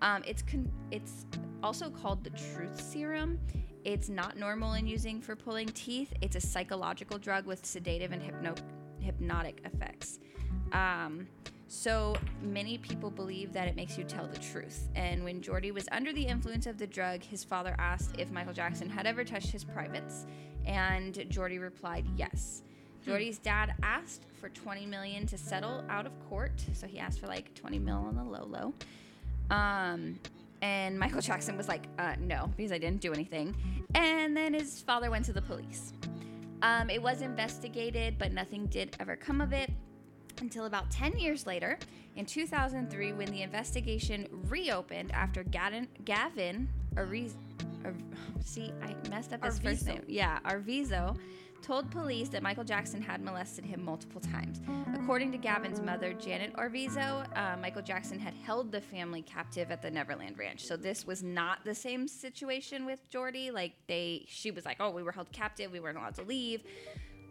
Um, 0.00 0.22
it's 0.26 0.42
con- 0.42 0.70
it's 0.90 1.26
also 1.62 1.90
called 1.90 2.24
the 2.24 2.30
truth 2.30 2.80
serum. 2.80 3.38
It's 3.84 4.08
not 4.08 4.36
normal 4.36 4.74
in 4.74 4.86
using 4.86 5.20
for 5.20 5.34
pulling 5.36 5.68
teeth. 5.68 6.12
It's 6.20 6.36
a 6.36 6.40
psychological 6.40 7.18
drug 7.18 7.46
with 7.46 7.64
sedative 7.64 8.12
and 8.12 8.22
hypno- 8.22 8.54
hypnotic 9.00 9.60
effects. 9.64 10.18
Um, 10.72 11.26
so 11.68 12.16
many 12.42 12.78
people 12.78 13.10
believe 13.10 13.52
that 13.52 13.68
it 13.68 13.76
makes 13.76 13.98
you 13.98 14.04
tell 14.04 14.26
the 14.26 14.38
truth. 14.38 14.88
And 14.94 15.22
when 15.22 15.42
Jordy 15.42 15.70
was 15.70 15.86
under 15.92 16.12
the 16.14 16.22
influence 16.22 16.66
of 16.66 16.78
the 16.78 16.86
drug, 16.86 17.22
his 17.22 17.44
father 17.44 17.76
asked 17.78 18.14
if 18.18 18.30
Michael 18.30 18.54
Jackson 18.54 18.88
had 18.88 19.06
ever 19.06 19.22
touched 19.22 19.50
his 19.50 19.64
privates, 19.64 20.26
and 20.64 21.26
Jordy 21.28 21.58
replied 21.58 22.06
yes. 22.16 22.62
Jordy's 23.04 23.38
dad 23.38 23.74
asked 23.82 24.22
for 24.40 24.48
20 24.48 24.86
million 24.86 25.26
to 25.26 25.38
settle 25.38 25.84
out 25.88 26.06
of 26.06 26.12
court, 26.28 26.64
so 26.72 26.86
he 26.86 26.98
asked 26.98 27.20
for 27.20 27.26
like 27.26 27.54
20 27.54 27.78
mil 27.78 27.96
on 27.96 28.16
the 28.16 28.24
low 28.24 28.44
low. 28.44 28.74
Um, 29.54 30.18
and 30.60 30.98
Michael 30.98 31.20
Jackson 31.20 31.56
was 31.56 31.68
like, 31.68 31.86
uh, 31.98 32.14
no, 32.18 32.50
because 32.56 32.72
I 32.72 32.78
didn't 32.78 33.00
do 33.00 33.12
anything. 33.12 33.54
And 33.94 34.36
then 34.36 34.54
his 34.54 34.80
father 34.80 35.10
went 35.10 35.24
to 35.26 35.32
the 35.32 35.42
police. 35.42 35.92
Um, 36.62 36.90
it 36.90 37.00
was 37.00 37.22
investigated, 37.22 38.18
but 38.18 38.32
nothing 38.32 38.66
did 38.66 38.96
ever 38.98 39.16
come 39.16 39.40
of 39.40 39.52
it 39.52 39.70
until 40.40 40.66
about 40.66 40.90
10 40.90 41.18
years 41.18 41.46
later, 41.46 41.78
in 42.16 42.26
2003, 42.26 43.12
when 43.12 43.30
the 43.30 43.42
investigation 43.42 44.26
reopened 44.48 45.12
after 45.12 45.44
Gavin, 45.44 45.88
Gavin 46.04 46.68
Ariz, 46.94 47.34
Ar- 47.84 47.94
see, 48.40 48.72
I 48.82 48.94
messed 49.08 49.32
up 49.32 49.44
his 49.44 49.58
first 49.58 49.84
Arvizo. 49.84 49.86
name. 49.94 50.02
Yeah, 50.08 50.38
Arvizo 50.44 51.16
told 51.62 51.90
police 51.90 52.28
that 52.28 52.42
Michael 52.42 52.64
Jackson 52.64 53.02
had 53.02 53.20
molested 53.20 53.64
him 53.64 53.84
multiple 53.84 54.20
times. 54.20 54.60
According 54.94 55.32
to 55.32 55.38
Gavin's 55.38 55.80
mother, 55.80 56.12
Janet 56.12 56.52
Arvizo, 56.54 57.26
uh, 57.36 57.56
Michael 57.60 57.82
Jackson 57.82 58.18
had 58.18 58.34
held 58.34 58.70
the 58.70 58.80
family 58.80 59.22
captive 59.22 59.70
at 59.70 59.82
the 59.82 59.90
Neverland 59.90 60.38
Ranch. 60.38 60.64
So 60.64 60.76
this 60.76 61.04
was 61.06 61.22
not 61.22 61.64
the 61.64 61.74
same 61.74 62.06
situation 62.06 62.86
with 62.86 63.08
Jordy. 63.10 63.50
Like 63.50 63.72
they, 63.88 64.24
she 64.28 64.50
was 64.52 64.64
like, 64.64 64.76
"Oh, 64.80 64.90
we 64.90 65.02
were 65.02 65.12
held 65.12 65.32
captive. 65.32 65.72
We 65.72 65.80
weren't 65.80 65.98
allowed 65.98 66.14
to 66.16 66.22
leave." 66.22 66.62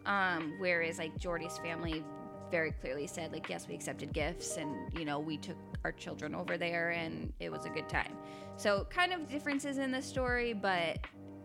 Um, 0.04 0.54
whereas 0.58 0.98
like 0.98 1.16
Jordy's 1.18 1.56
family 1.58 2.04
very 2.50 2.72
clearly 2.72 3.06
said 3.06 3.32
like 3.32 3.48
yes 3.48 3.66
we 3.68 3.74
accepted 3.74 4.12
gifts 4.12 4.56
and 4.56 4.74
you 4.98 5.04
know 5.04 5.18
we 5.18 5.36
took 5.36 5.56
our 5.84 5.92
children 5.92 6.34
over 6.34 6.56
there 6.56 6.90
and 6.90 7.32
it 7.40 7.50
was 7.50 7.64
a 7.64 7.70
good 7.70 7.88
time 7.88 8.12
so 8.56 8.86
kind 8.90 9.12
of 9.12 9.28
differences 9.28 9.78
in 9.78 9.90
the 9.90 10.02
story 10.02 10.52
but 10.52 10.98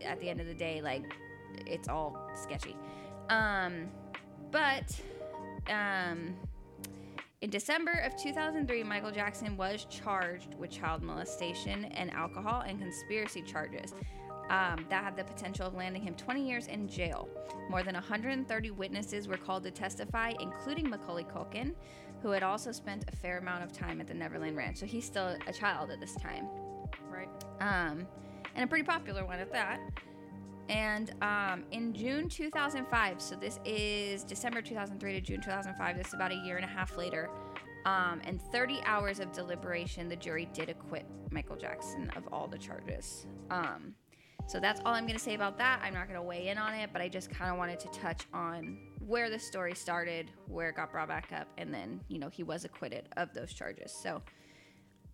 at 0.04 0.20
the 0.20 0.30
end 0.30 0.39
of 0.39 0.48
the 0.48 0.54
day 0.54 0.82
like 0.82 1.04
it's 1.66 1.88
all 1.88 2.30
sketchy 2.36 2.76
um 3.30 3.89
but 4.52 5.00
um 5.70 6.36
in 7.42 7.50
December 7.50 7.92
of 8.06 8.16
2003, 8.16 8.84
Michael 8.84 9.12
Jackson 9.12 9.58
was 9.58 9.86
charged 9.89 10.56
with 10.56 10.72
child 10.72 11.04
molestation 11.04 11.84
and 11.92 12.10
alcohol 12.12 12.63
and 12.66 12.80
conspiracy 12.80 13.42
charges. 13.42 13.94
Um, 14.50 14.86
that 14.90 15.04
had 15.04 15.16
the 15.16 15.24
potential 15.24 15.66
of 15.66 15.74
landing 15.74 16.02
him 16.02 16.16
20 16.16 16.48
years 16.48 16.68
in 16.68 16.88
jail. 16.88 17.30
More 17.70 17.82
than 17.82 17.94
130 17.96 18.72
witnesses 18.72 19.28
were 19.28 19.38
called 19.38 19.64
to 19.64 19.72
testify, 19.72 20.34
including 20.40 20.90
Macaulay 20.90 21.24
Culkin, 21.24 21.74
who 22.22 22.30
had 22.32 22.44
also 22.44 22.72
spent 22.72 23.06
a 23.08 23.16
fair 23.16 23.38
amount 23.38 23.64
of 23.64 23.72
time 23.72 24.02
at 24.02 24.08
the 24.08 24.14
Neverland 24.14 24.58
Ranch. 24.58 24.78
So 24.78 24.86
he's 24.86 25.06
still 25.06 25.36
a 25.48 25.54
child 25.54 25.92
at 25.92 26.00
this 26.00 26.16
time. 26.16 26.48
Right. 27.10 27.30
Um, 27.62 28.06
and 28.56 28.64
a 28.64 28.68
pretty 28.68 28.84
popular 28.84 29.26
one 29.26 29.40
at 29.40 29.52
that. 29.52 29.80
And 30.70 31.14
um, 31.22 31.66
in 31.72 31.94
June 31.94 32.30
2005, 32.30 33.22
so 33.22 33.36
this 33.36 33.60
is 33.66 34.24
December 34.24 34.62
2003 34.62 35.14
to 35.14 35.22
June 35.22 35.42
2005, 35.42 35.98
this 35.98 36.08
is 36.08 36.14
about 36.14 36.32
a 36.32 36.36
year 36.36 36.56
and 36.56 36.66
a 36.66 36.70
half 36.70 36.98
later, 36.98 37.30
um, 37.86 38.22
and 38.24 38.42
30 38.42 38.82
hours 38.86 39.20
of 39.20 39.32
deliberation, 39.34 40.08
the 40.08 40.16
jury 40.16 40.48
did 40.54 40.70
acquit 40.70 41.06
Michael 41.32 41.58
Jackson 41.58 42.10
of 42.16 42.24
all 42.32 42.48
the 42.48 42.58
charges. 42.58 43.28
Um, 43.50 43.94
so 44.46 44.60
that's 44.60 44.82
all 44.86 44.94
I'm 44.94 45.06
going 45.06 45.18
to 45.18 45.24
say 45.24 45.36
about 45.36 45.58
that. 45.58 45.82
I'm 45.84 45.94
not 45.94 46.08
going 46.08 46.20
to 46.20 46.26
weigh 46.26 46.50
in 46.50 46.58
on 46.58 46.74
it, 46.74 46.90
but 46.94 47.02
I 47.02 47.10
just 47.10 47.32
kind 47.32 47.52
of 47.52 47.58
wanted 47.58 47.80
to 47.82 47.88
touch 47.88 48.28
on 48.34 48.78
where 49.06 49.30
the 49.30 49.40
story 49.40 49.74
started, 49.74 50.30
where 50.48 50.70
it 50.70 50.76
got 50.76 50.92
brought 50.92 51.08
back 51.08 51.32
up, 51.34 51.48
and 51.58 51.74
then, 51.74 52.00
you 52.08 52.20
know, 52.20 52.30
he 52.30 52.44
was 52.44 52.66
acquitted 52.66 53.10
of 53.18 53.34
those 53.34 53.54
charges. 53.54 53.92
So 53.92 54.22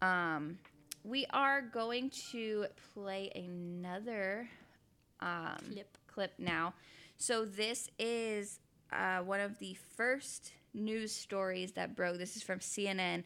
um, 0.01 0.57
we 1.03 1.25
are 1.31 1.61
going 1.61 2.11
to 2.31 2.65
play 2.93 3.31
another 3.35 4.49
um, 5.21 5.57
Clip. 5.71 5.97
clip 6.07 6.33
now. 6.37 6.73
So 7.17 7.45
this 7.45 7.89
is 7.99 8.59
uh, 8.91 9.19
one 9.19 9.39
of 9.39 9.57
the 9.59 9.75
first 9.95 10.53
news 10.73 11.13
stories 11.13 11.73
that 11.73 11.95
broke. 11.95 12.17
This 12.17 12.35
is 12.35 12.43
from 12.43 12.59
CNN. 12.59 13.23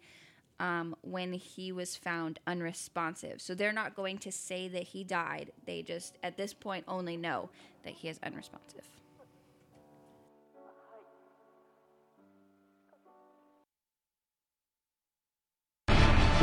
Um, 0.60 0.96
when 1.02 1.34
he 1.34 1.72
was 1.72 1.96
found 1.98 2.40
unresponsive. 2.48 3.42
So 3.42 3.54
they're 3.54 3.74
not 3.74 3.96
going 3.96 4.18
to 4.20 4.32
say 4.32 4.70
that 4.70 4.84
he 4.84 5.04
died. 5.04 5.52
They 5.66 5.82
just, 5.82 6.18
at 6.24 6.38
this 6.38 6.54
point, 6.54 6.86
only 6.88 7.18
know 7.18 7.50
that 7.84 7.94
he 7.94 8.08
is 8.08 8.20
unresponsive. 8.24 8.84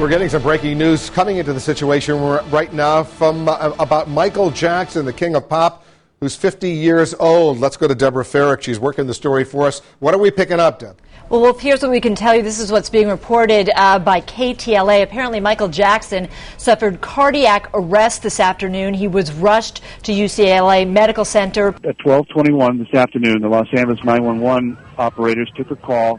We're 0.01 0.09
getting 0.09 0.31
some 0.31 0.40
breaking 0.40 0.79
news 0.79 1.11
coming 1.11 1.37
into 1.37 1.53
the 1.53 1.61
situation 1.61 2.18
right 2.18 2.73
now 2.73 3.03
from 3.03 3.46
uh, 3.51 3.75
about 3.79 4.09
Michael 4.09 4.51
Jackson, 4.51 5.05
the 5.05 5.12
king 5.12 5.35
of 5.35 5.46
pop, 5.46 5.85
who's 6.20 6.35
50 6.35 6.70
years 6.70 7.12
old. 7.20 7.59
Let's 7.59 7.77
go 7.77 7.87
to 7.87 7.94
Deborah 7.94 8.25
Feyerick. 8.25 8.62
She's 8.62 8.81
working 8.81 9.07
the 9.07 9.12
story 9.12 9.44
for 9.44 9.66
us. 9.66 9.81
What 9.99 10.14
are 10.14 10.18
we 10.18 10.31
picking 10.31 10.59
up, 10.59 10.79
Deb? 10.79 11.03
Well, 11.30 11.42
Wolf, 11.42 11.60
here's 11.60 11.80
what 11.80 11.92
we 11.92 12.00
can 12.00 12.16
tell 12.16 12.34
you. 12.34 12.42
This 12.42 12.58
is 12.58 12.72
what's 12.72 12.90
being 12.90 13.06
reported 13.06 13.70
uh, 13.76 14.00
by 14.00 14.20
KTLA. 14.20 15.04
Apparently, 15.04 15.38
Michael 15.38 15.68
Jackson 15.68 16.28
suffered 16.56 17.00
cardiac 17.00 17.70
arrest 17.72 18.24
this 18.24 18.40
afternoon. 18.40 18.94
He 18.94 19.06
was 19.06 19.30
rushed 19.32 19.80
to 20.02 20.12
UCLA 20.12 20.90
Medical 20.90 21.24
Center. 21.24 21.68
At 21.84 21.98
12:21 21.98 22.84
this 22.84 22.92
afternoon, 22.94 23.42
the 23.42 23.48
Los 23.48 23.68
Angeles 23.76 24.02
911 24.02 24.76
operators 24.98 25.48
took 25.54 25.70
a 25.70 25.76
call 25.76 26.18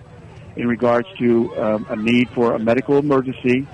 in 0.56 0.66
regards 0.66 1.10
to 1.20 1.54
um, 1.58 1.86
a 1.90 1.98
need 1.98 2.30
for 2.30 2.54
a 2.54 2.60
medical 2.60 2.98
emergency 2.98 3.68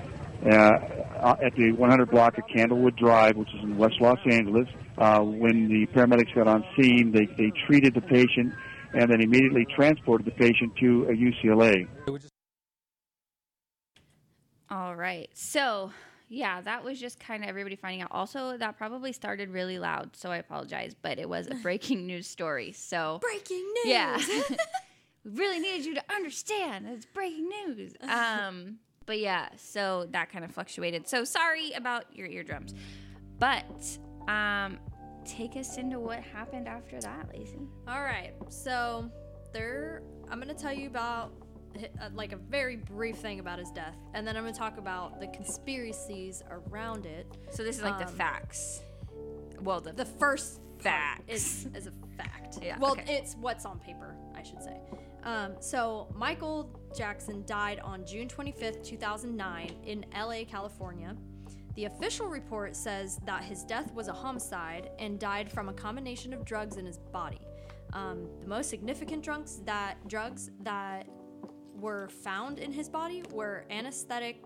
uh, 0.44 1.36
at 1.40 1.54
the 1.54 1.70
100 1.70 2.10
block 2.10 2.36
of 2.38 2.48
Candlewood 2.48 2.96
Drive, 2.96 3.36
which 3.36 3.54
is 3.54 3.62
in 3.62 3.78
West 3.78 4.00
Los 4.00 4.18
Angeles. 4.28 4.66
Uh, 4.96 5.20
when 5.20 5.68
the 5.68 5.86
paramedics 5.94 6.34
got 6.34 6.48
on 6.48 6.64
scene, 6.74 7.12
they, 7.12 7.26
they 7.26 7.52
treated 7.68 7.94
the 7.94 8.00
patient 8.00 8.52
and 8.94 9.10
then 9.10 9.20
immediately 9.20 9.66
transported 9.74 10.26
the 10.26 10.30
patient 10.32 10.72
to 10.80 11.04
a 11.04 11.12
UCLA. 11.12 11.88
All 14.70 14.94
right. 14.94 15.30
So, 15.34 15.90
yeah, 16.28 16.60
that 16.60 16.84
was 16.84 17.00
just 17.00 17.18
kind 17.18 17.42
of 17.42 17.48
everybody 17.48 17.76
finding 17.76 18.02
out. 18.02 18.08
Also, 18.10 18.56
that 18.58 18.76
probably 18.76 19.12
started 19.12 19.50
really 19.50 19.78
loud, 19.78 20.14
so 20.14 20.30
I 20.30 20.36
apologize, 20.36 20.94
but 21.00 21.18
it 21.18 21.28
was 21.28 21.46
a 21.46 21.54
breaking 21.62 22.06
news 22.06 22.26
story. 22.26 22.72
So, 22.72 23.18
breaking 23.22 23.64
news. 23.84 23.86
Yeah. 23.86 24.16
we 24.28 24.56
really 25.32 25.58
needed 25.58 25.86
you 25.86 25.94
to 25.94 26.02
understand 26.14 26.86
it's 26.88 27.06
breaking 27.06 27.48
news. 27.48 27.94
Um, 28.02 28.78
but 29.06 29.18
yeah, 29.18 29.48
so 29.56 30.06
that 30.10 30.30
kind 30.30 30.44
of 30.44 30.50
fluctuated. 30.50 31.08
So, 31.08 31.24
sorry 31.24 31.72
about 31.72 32.04
your 32.14 32.26
eardrums. 32.26 32.74
But 33.38 33.98
um 34.28 34.78
take 35.28 35.56
us 35.56 35.76
into 35.76 36.00
what 36.00 36.20
happened 36.20 36.66
after 36.68 37.00
that, 37.00 37.28
Laci. 37.32 37.66
All 37.86 38.02
right. 38.02 38.32
So 38.48 39.10
there, 39.52 40.02
I'm 40.30 40.40
gonna 40.40 40.54
tell 40.54 40.72
you 40.72 40.86
about 40.88 41.32
uh, 42.00 42.08
like 42.14 42.32
a 42.32 42.36
very 42.36 42.76
brief 42.76 43.16
thing 43.16 43.38
about 43.40 43.58
his 43.58 43.70
death, 43.70 43.96
and 44.14 44.26
then 44.26 44.36
I'm 44.36 44.44
gonna 44.44 44.56
talk 44.56 44.78
about 44.78 45.20
the 45.20 45.26
conspiracies 45.28 46.42
around 46.50 47.06
it. 47.06 47.26
So 47.50 47.62
this 47.62 47.76
is 47.76 47.82
like 47.82 47.98
the 47.98 48.06
Um, 48.06 48.12
facts. 48.14 48.82
Well, 49.60 49.80
the 49.80 49.92
The 49.92 50.04
first 50.04 50.60
fact 50.78 51.28
Facts. 51.28 51.32
is, 51.32 51.68
is 51.74 51.86
a 51.88 51.92
fact. 52.16 52.58
Yeah, 52.62 52.78
Well, 52.78 52.92
okay. 52.92 53.16
it's 53.16 53.34
what's 53.36 53.64
on 53.66 53.78
paper, 53.80 54.14
I 54.34 54.42
should 54.42 54.62
say. 54.62 54.80
Um, 55.24 55.54
so 55.60 56.08
Michael 56.16 56.70
Jackson 56.96 57.44
died 57.44 57.80
on 57.80 58.06
June 58.06 58.28
25th, 58.28 58.82
2009, 58.84 59.72
in 59.84 60.04
LA, 60.16 60.44
California. 60.48 61.14
The 61.78 61.84
official 61.84 62.26
report 62.26 62.74
says 62.74 63.20
that 63.24 63.44
his 63.44 63.62
death 63.62 63.94
was 63.94 64.08
a 64.08 64.12
homicide 64.12 64.90
and 64.98 65.16
died 65.16 65.48
from 65.48 65.68
a 65.68 65.72
combination 65.72 66.32
of 66.32 66.44
drugs 66.44 66.76
in 66.76 66.84
his 66.84 66.98
body. 66.98 67.38
Um, 67.92 68.26
the 68.40 68.48
most 68.48 68.68
significant 68.68 69.22
drugs 69.22 69.60
that 69.64 69.96
drugs 70.08 70.50
that 70.62 71.06
were 71.76 72.08
found 72.08 72.58
in 72.58 72.72
his 72.72 72.88
body 72.88 73.22
were 73.32 73.64
anesthetic. 73.70 74.42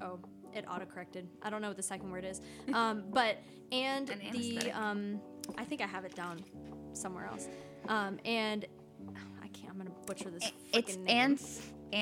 Oh, 0.00 0.18
it 0.54 0.64
autocorrected. 0.64 1.26
I 1.42 1.50
don't 1.50 1.60
know 1.60 1.68
what 1.68 1.76
the 1.76 1.82
second 1.82 2.10
word 2.10 2.24
is. 2.24 2.40
Um, 2.72 3.04
but 3.10 3.36
and 3.70 4.08
An 4.08 4.20
the 4.32 4.72
um, 4.72 5.20
I 5.58 5.64
think 5.64 5.82
I 5.82 5.86
have 5.86 6.06
it 6.06 6.14
down 6.14 6.42
somewhere 6.94 7.26
else. 7.26 7.48
Um, 7.86 8.18
and 8.24 8.64
I 9.42 9.48
can't. 9.48 9.72
I'm 9.72 9.76
gonna 9.76 9.90
butcher 10.06 10.30
this. 10.30 10.50
it's 10.72 10.96
ants. 11.06 11.60
name. 11.92 12.00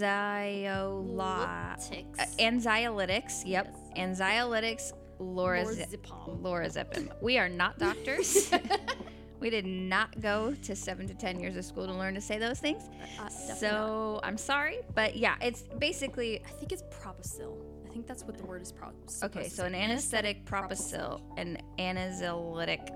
Ans 0.00 1.00
anxiola 1.00 1.76
Lytics. 1.78 2.18
uh, 2.18 2.24
anxiolytics. 2.38 3.42
Yep, 3.46 3.76
anxiolytics. 3.96 4.92
Lorazepam. 5.20 6.40
Lorazepam. 6.40 7.10
We 7.20 7.38
are 7.38 7.48
not 7.48 7.78
doctors. 7.78 8.50
we 9.40 9.50
did 9.50 9.66
not 9.66 10.18
go 10.20 10.54
to 10.62 10.74
seven 10.76 11.06
to 11.08 11.14
ten 11.14 11.38
years 11.40 11.56
of 11.56 11.64
school 11.64 11.86
to 11.86 11.92
learn 11.92 12.14
to 12.14 12.20
say 12.20 12.38
those 12.38 12.58
things. 12.58 12.84
Uh, 13.18 13.24
not. 13.24 13.32
so 13.32 14.20
I'm 14.22 14.38
sorry, 14.38 14.78
but 14.94 15.16
yeah, 15.16 15.36
it's 15.42 15.62
basically 15.78 16.42
I 16.46 16.50
think 16.50 16.72
it's 16.72 16.82
Propicil. 16.84 17.56
I 17.90 17.92
think 17.92 18.06
that's 18.06 18.24
what 18.24 18.38
the 18.38 18.46
word 18.46 18.62
is. 18.62 18.70
Pro- 18.70 18.92
okay. 19.24 19.48
So 19.48 19.64
an 19.64 19.74
anesthetic 19.74 20.44
propicil, 20.44 21.20
an 21.36 21.58
anaxylytic 21.78 22.88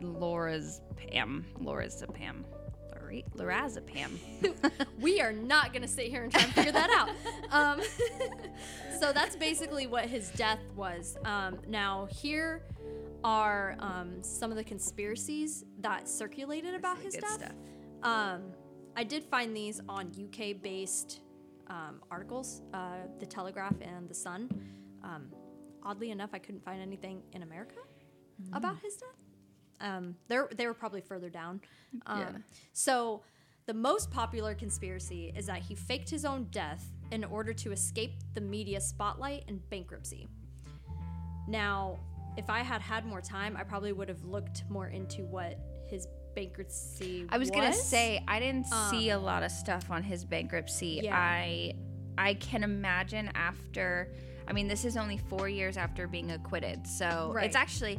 lorazepam, 0.00 1.44
lorazepam, 1.60 2.44
Lora- 2.44 2.57
lorazepam. 3.36 4.10
we 5.00 5.20
are 5.20 5.32
not 5.32 5.72
going 5.72 5.82
to 5.82 5.88
sit 5.88 6.06
here 6.06 6.22
and 6.22 6.32
try 6.32 6.42
and 6.42 6.52
figure 6.52 6.72
that 6.72 6.90
out. 6.90 7.10
Um, 7.52 7.80
so 9.00 9.12
that's 9.12 9.36
basically 9.36 9.86
what 9.86 10.06
his 10.06 10.30
death 10.30 10.60
was. 10.74 11.16
Um, 11.24 11.58
now, 11.68 12.08
here 12.10 12.62
are 13.24 13.76
um, 13.80 14.22
some 14.22 14.50
of 14.50 14.56
the 14.56 14.64
conspiracies 14.64 15.64
that 15.80 16.08
circulated 16.08 16.74
about 16.74 16.98
his 16.98 17.14
death. 17.14 17.52
Um, 18.02 18.52
I 18.96 19.04
did 19.04 19.24
find 19.24 19.56
these 19.56 19.80
on 19.88 20.12
UK 20.22 20.60
based 20.62 21.20
um, 21.68 22.00
articles, 22.10 22.62
uh, 22.72 23.06
The 23.18 23.26
Telegraph 23.26 23.74
and 23.80 24.08
The 24.08 24.14
Sun. 24.14 24.48
Um, 25.02 25.28
oddly 25.82 26.10
enough, 26.10 26.30
I 26.32 26.38
couldn't 26.38 26.64
find 26.64 26.80
anything 26.80 27.22
in 27.32 27.42
America 27.42 27.76
about 28.52 28.78
his 28.80 28.96
death. 28.96 29.27
Um, 29.80 30.16
they're, 30.28 30.48
they 30.56 30.66
were 30.66 30.74
probably 30.74 31.00
further 31.00 31.28
down. 31.30 31.60
Um, 32.06 32.18
Yeah. 32.20 32.30
So, 32.72 33.22
the 33.66 33.74
most 33.74 34.10
popular 34.10 34.54
conspiracy 34.54 35.30
is 35.36 35.46
that 35.46 35.58
he 35.60 35.74
faked 35.74 36.08
his 36.08 36.24
own 36.24 36.44
death 36.50 36.84
in 37.10 37.22
order 37.24 37.52
to 37.52 37.70
escape 37.72 38.12
the 38.34 38.40
media 38.40 38.80
spotlight 38.80 39.44
and 39.46 39.60
bankruptcy. 39.68 40.26
Now, 41.46 41.98
if 42.36 42.48
I 42.50 42.60
had 42.60 42.80
had 42.80 43.04
more 43.04 43.20
time, 43.20 43.56
I 43.56 43.64
probably 43.64 43.92
would 43.92 44.08
have 44.08 44.24
looked 44.24 44.64
more 44.68 44.88
into 44.88 45.22
what 45.26 45.58
his 45.86 46.06
bankruptcy 46.34 47.22
was. 47.22 47.28
I 47.32 47.38
was 47.38 47.50
gonna 47.50 47.72
say 47.72 48.22
I 48.28 48.38
didn't 48.38 48.66
see 48.90 49.10
a 49.10 49.18
lot 49.18 49.42
of 49.42 49.50
stuff 49.50 49.90
on 49.90 50.02
his 50.02 50.24
bankruptcy. 50.24 51.00
Yeah. 51.02 51.16
I 51.18 51.74
I 52.16 52.34
can 52.34 52.62
imagine 52.64 53.30
after. 53.34 54.12
I 54.46 54.52
mean, 54.52 54.66
this 54.66 54.84
is 54.86 54.96
only 54.96 55.18
four 55.18 55.48
years 55.48 55.76
after 55.76 56.06
being 56.08 56.30
acquitted, 56.30 56.86
so 56.86 57.32
Right. 57.34 57.44
it's 57.44 57.56
actually 57.56 57.98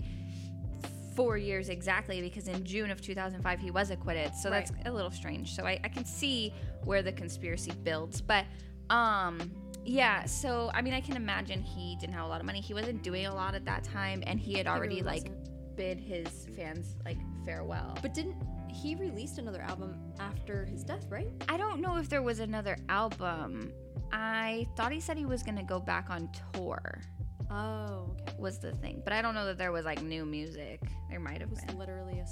four 1.20 1.38
years 1.38 1.68
exactly 1.68 2.22
because 2.22 2.48
in 2.48 2.64
June 2.64 2.90
of 2.90 3.02
2005 3.02 3.60
he 3.60 3.72
was 3.72 3.92
acquitted. 3.92 4.34
So 4.34 4.50
that's 4.50 4.72
a 4.86 4.92
little 4.92 5.12
strange. 5.12 5.54
So 5.54 5.66
I, 5.66 5.78
I 5.84 5.90
can 5.90 6.06
see 6.06 6.54
where 6.86 7.02
the 7.02 7.12
conspiracy 7.12 7.72
builds, 7.84 8.22
but 8.22 8.46
um. 8.90 9.52
Yeah, 9.86 10.26
so 10.26 10.70
I 10.74 10.82
mean, 10.82 10.94
I 10.94 11.02
can 11.02 11.16
imagine 11.16 11.62
he 11.62 11.96
didn't 12.00 12.14
have 12.14 12.26
a 12.26 12.28
lot 12.28 12.42
of 12.42 12.46
money. 12.46 12.62
He 12.62 12.74
wasn't 12.74 13.02
doing 13.02 13.26
a 13.26 13.34
lot 13.34 13.56
at 13.56 13.66
that 13.66 13.84
time, 13.84 14.22
and 14.28 14.40
he 14.40 14.54
had 14.54 14.68
already 14.68 14.98
really 14.98 15.08
like 15.08 15.24
wasn't. 15.24 15.76
bid 15.76 16.00
his 16.00 16.48
fans 16.56 16.96
like 17.06 17.18
farewell. 17.46 17.98
But 18.02 18.14
didn't 18.14 18.36
he 18.70 18.96
released 18.96 19.40
another 19.40 19.62
album 19.62 19.98
after 20.20 20.66
his 20.66 20.84
death, 20.84 21.06
right? 21.10 21.30
I 21.48 21.58
don't 21.58 21.80
know 21.80 21.98
if 21.98 22.08
there 22.08 22.22
was 22.22 22.40
another 22.40 22.78
album. 22.88 23.72
I 24.12 24.68
thought 24.76 24.92
he 24.92 25.00
said 25.00 25.18
he 25.18 25.26
was 25.26 25.44
gonna 25.44 25.64
go 25.64 25.80
back 25.80 26.10
on 26.10 26.30
tour. 26.54 27.02
Oh, 27.52 28.16
okay. 28.22 28.34
Was 28.38 28.60
the 28.60 28.72
thing, 28.74 29.02
but 29.04 29.12
I 29.14 29.22
don't 29.22 29.34
know 29.36 29.46
that 29.46 29.58
there 29.58 29.72
was 29.72 29.86
like 29.86 30.02
new 30.04 30.26
music. 30.26 30.82
There 31.10 31.20
might 31.20 31.42
have 31.42 31.50
been. 31.54 31.66
was 31.66 31.76
literally 31.76 32.20
a 32.20 32.28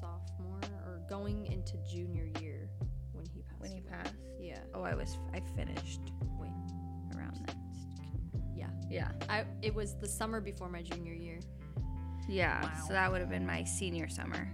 sophomore 0.00 0.60
or 0.86 1.00
going 1.08 1.46
into 1.46 1.76
junior 1.88 2.28
year 2.40 2.68
when 3.12 3.26
he 3.34 3.42
passed. 3.42 3.60
when 3.60 3.70
he 3.70 3.78
away. 3.78 3.86
passed. 3.90 4.14
Yeah. 4.40 4.58
Oh, 4.74 4.82
I 4.82 4.94
was 4.94 5.18
I 5.34 5.40
finished 5.56 6.00
Wait. 6.38 6.50
around 7.16 7.38
then. 7.46 7.56
Yeah. 8.56 8.68
Yeah, 8.90 9.08
I 9.28 9.44
it 9.60 9.74
was 9.74 9.94
the 9.96 10.08
summer 10.08 10.40
before 10.40 10.68
my 10.68 10.82
junior 10.82 11.12
year. 11.14 11.40
yeah. 12.28 12.62
Wow. 12.62 12.70
So 12.86 12.92
that 12.94 13.10
would 13.12 13.20
have 13.20 13.30
been 13.30 13.46
my 13.46 13.64
senior 13.64 14.08
summer. 14.08 14.48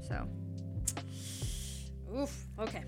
So 0.00 0.26
Oof. 2.16 2.44
Okay. 2.58 2.84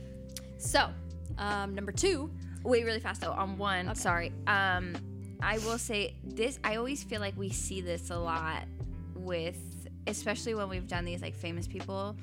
So, 0.59 0.91
um, 1.39 1.75
number 1.75 1.93
two. 1.93 2.31
wait, 2.63 2.85
really 2.85 3.01
fast 3.01 3.21
though. 3.21 3.33
On 3.33 3.57
one, 3.57 3.95
sorry. 3.95 4.33
Um, 4.47 4.95
I 5.45 5.59
will 5.59 5.79
say 5.79 6.17
this. 6.25 6.59
I 6.65 6.77
always 6.77 7.05
feel 7.05 7.21
like 7.21 7.37
we 7.37 7.51
see 7.51 7.81
this 7.81 8.11
a 8.11 8.17
lot 8.19 8.65
with, 9.15 9.57
especially 10.07 10.55
when 10.55 10.69
we've 10.69 10.87
done 10.89 11.05
these 11.05 11.23
like 11.23 11.35
famous 11.35 11.67
people, 11.67 12.17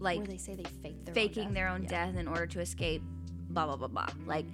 like 0.00 0.18
where 0.18 0.26
they 0.26 0.36
say 0.38 0.54
they 0.54 0.64
fake 0.82 1.04
their 1.04 1.14
faking 1.14 1.44
own 1.44 1.48
death. 1.48 1.54
their 1.54 1.68
own 1.68 1.82
Yeah. 1.84 1.88
death 2.06 2.16
in 2.16 2.28
order 2.28 2.46
to 2.46 2.60
escape 2.60 3.02
blah 3.50 3.64
blah 3.66 3.76
blah 3.76 3.88
blah 3.88 4.06
like 4.26 4.44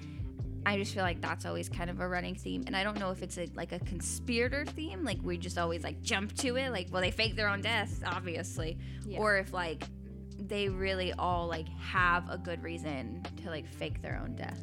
i 0.65 0.77
just 0.79 0.95
feel 0.95 1.03
like 1.03 1.21
that's 1.21 1.45
always 1.45 1.69
kind 1.69 1.91
of 1.91 1.99
a 2.01 2.09
running 2.09 2.37
theme 2.37 2.63
and 2.69 2.77
i 2.77 2.85
don't 2.85 2.99
know 3.01 3.11
if 3.11 3.23
it's 3.25 3.37
a, 3.39 3.49
like 3.57 3.73
a 3.73 3.79
conspirator 3.81 4.65
theme 4.65 5.03
like 5.05 5.19
we 5.25 5.37
just 5.37 5.59
always 5.59 5.83
like 5.83 6.01
jump 6.01 6.33
to 6.37 6.55
it 6.57 6.71
like 6.71 6.87
well 6.93 7.03
they 7.03 7.11
fake 7.11 7.35
their 7.35 7.49
own 7.49 7.61
death 7.61 8.01
obviously 8.07 8.79
Yeah. 9.05 9.19
or 9.19 9.37
if 9.37 9.53
like 9.53 9.83
they 10.39 10.69
really 10.69 11.13
all 11.15 11.49
like 11.49 11.69
have 11.81 12.31
a 12.31 12.39
good 12.39 12.63
reason 12.63 13.23
to 13.43 13.51
like 13.51 13.67
fake 13.67 14.01
their 14.01 14.17
own 14.23 14.37
death 14.37 14.61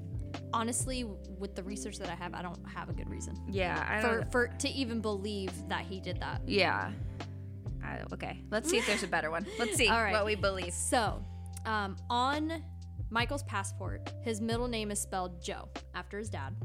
Honestly, 0.53 1.03
with 1.39 1.55
the 1.55 1.63
research 1.63 1.97
that 1.99 2.09
I 2.09 2.15
have, 2.15 2.33
I 2.33 2.41
don't 2.41 2.59
have 2.67 2.89
a 2.89 2.93
good 2.93 3.09
reason 3.09 3.35
yeah 3.49 3.85
i 3.89 4.01
for 4.01 4.25
for 4.31 4.47
to 4.47 4.69
even 4.69 5.01
believe 5.01 5.51
that 5.69 5.81
he 5.85 5.99
did 5.99 6.19
that. 6.19 6.41
yeah 6.45 6.91
I, 7.83 7.99
okay 8.13 8.39
let's 8.51 8.69
see 8.69 8.77
if 8.77 8.85
there's 8.85 9.03
a 9.03 9.07
better 9.07 9.31
one 9.31 9.45
let's 9.59 9.75
see 9.75 9.87
All 9.89 10.01
right. 10.03 10.13
what 10.13 10.25
we 10.25 10.35
believe 10.35 10.73
So, 10.73 11.23
um, 11.65 11.95
on 12.09 12.63
Michael's 13.09 13.43
passport, 13.43 14.09
his 14.23 14.39
middle 14.39 14.67
name 14.67 14.89
is 14.91 14.99
spelled 15.01 15.43
Joe 15.43 15.67
after 15.93 16.17
his 16.17 16.29
dad. 16.29 16.55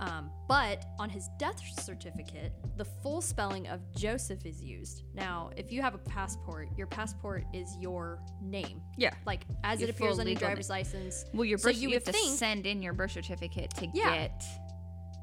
Um, 0.00 0.30
but 0.48 0.84
on 0.98 1.10
his 1.10 1.28
death 1.38 1.60
certificate, 1.78 2.52
the 2.78 2.84
full 2.84 3.20
spelling 3.20 3.68
of 3.68 3.80
Joseph 3.94 4.46
is 4.46 4.62
used. 4.62 5.04
Now, 5.14 5.50
if 5.56 5.70
you 5.70 5.82
have 5.82 5.94
a 5.94 5.98
passport, 5.98 6.68
your 6.76 6.86
passport 6.86 7.44
is 7.52 7.76
your 7.78 8.18
name. 8.42 8.80
Yeah. 8.96 9.12
Like 9.26 9.42
as 9.62 9.78
Your 9.80 9.90
it 9.90 9.94
appears 9.94 10.18
on 10.18 10.26
your 10.26 10.36
driver's 10.36 10.70
name. 10.70 10.78
license. 10.78 11.26
Well, 11.34 11.44
your 11.44 11.58
So 11.58 11.68
birth, 11.68 11.76
you 11.76 11.82
you, 11.82 11.88
would 11.90 11.94
have 11.96 12.04
to 12.04 12.12
think- 12.12 12.38
send 12.38 12.66
in 12.66 12.82
your 12.82 12.94
birth 12.94 13.12
certificate 13.12 13.70
to 13.76 13.88
Yeah. 13.92 14.16
get. 14.16 14.42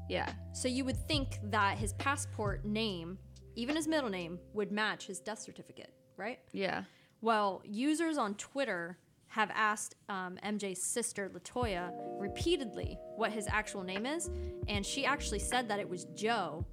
Yeah. 0.08 0.32
So 0.52 0.68
you 0.68 0.84
would 0.84 0.96
think 1.08 1.38
that 1.50 1.76
his 1.76 1.92
passport 1.94 2.64
name, 2.64 3.18
even 3.56 3.74
his 3.74 3.88
middle 3.88 4.08
name, 4.10 4.38
would 4.54 4.70
match 4.70 5.06
his 5.08 5.18
death 5.18 5.40
certificate, 5.40 5.92
right? 6.16 6.38
Yeah. 6.52 6.84
Well, 7.20 7.62
users 7.64 8.16
on 8.16 8.36
Twitter 8.36 8.96
have 9.38 9.52
asked 9.54 9.94
um, 10.08 10.36
MJ's 10.44 10.82
sister 10.82 11.30
Latoya 11.32 11.92
repeatedly 12.18 12.98
what 13.14 13.30
his 13.30 13.46
actual 13.46 13.84
name 13.84 14.04
is, 14.04 14.28
and 14.66 14.84
she 14.84 15.06
actually 15.06 15.38
said 15.38 15.68
that 15.68 15.78
it 15.78 15.88
was 15.88 16.06
Joe. 16.16 16.66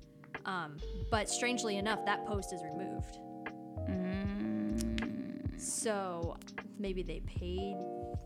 Um, 0.47 0.77
but 1.11 1.29
strangely 1.29 1.77
enough, 1.77 2.03
that 2.07 2.25
post 2.25 2.53
is 2.53 2.63
removed. 2.63 3.19
So 5.57 6.37
maybe 6.77 7.03
they 7.03 7.21
paid 7.21 7.75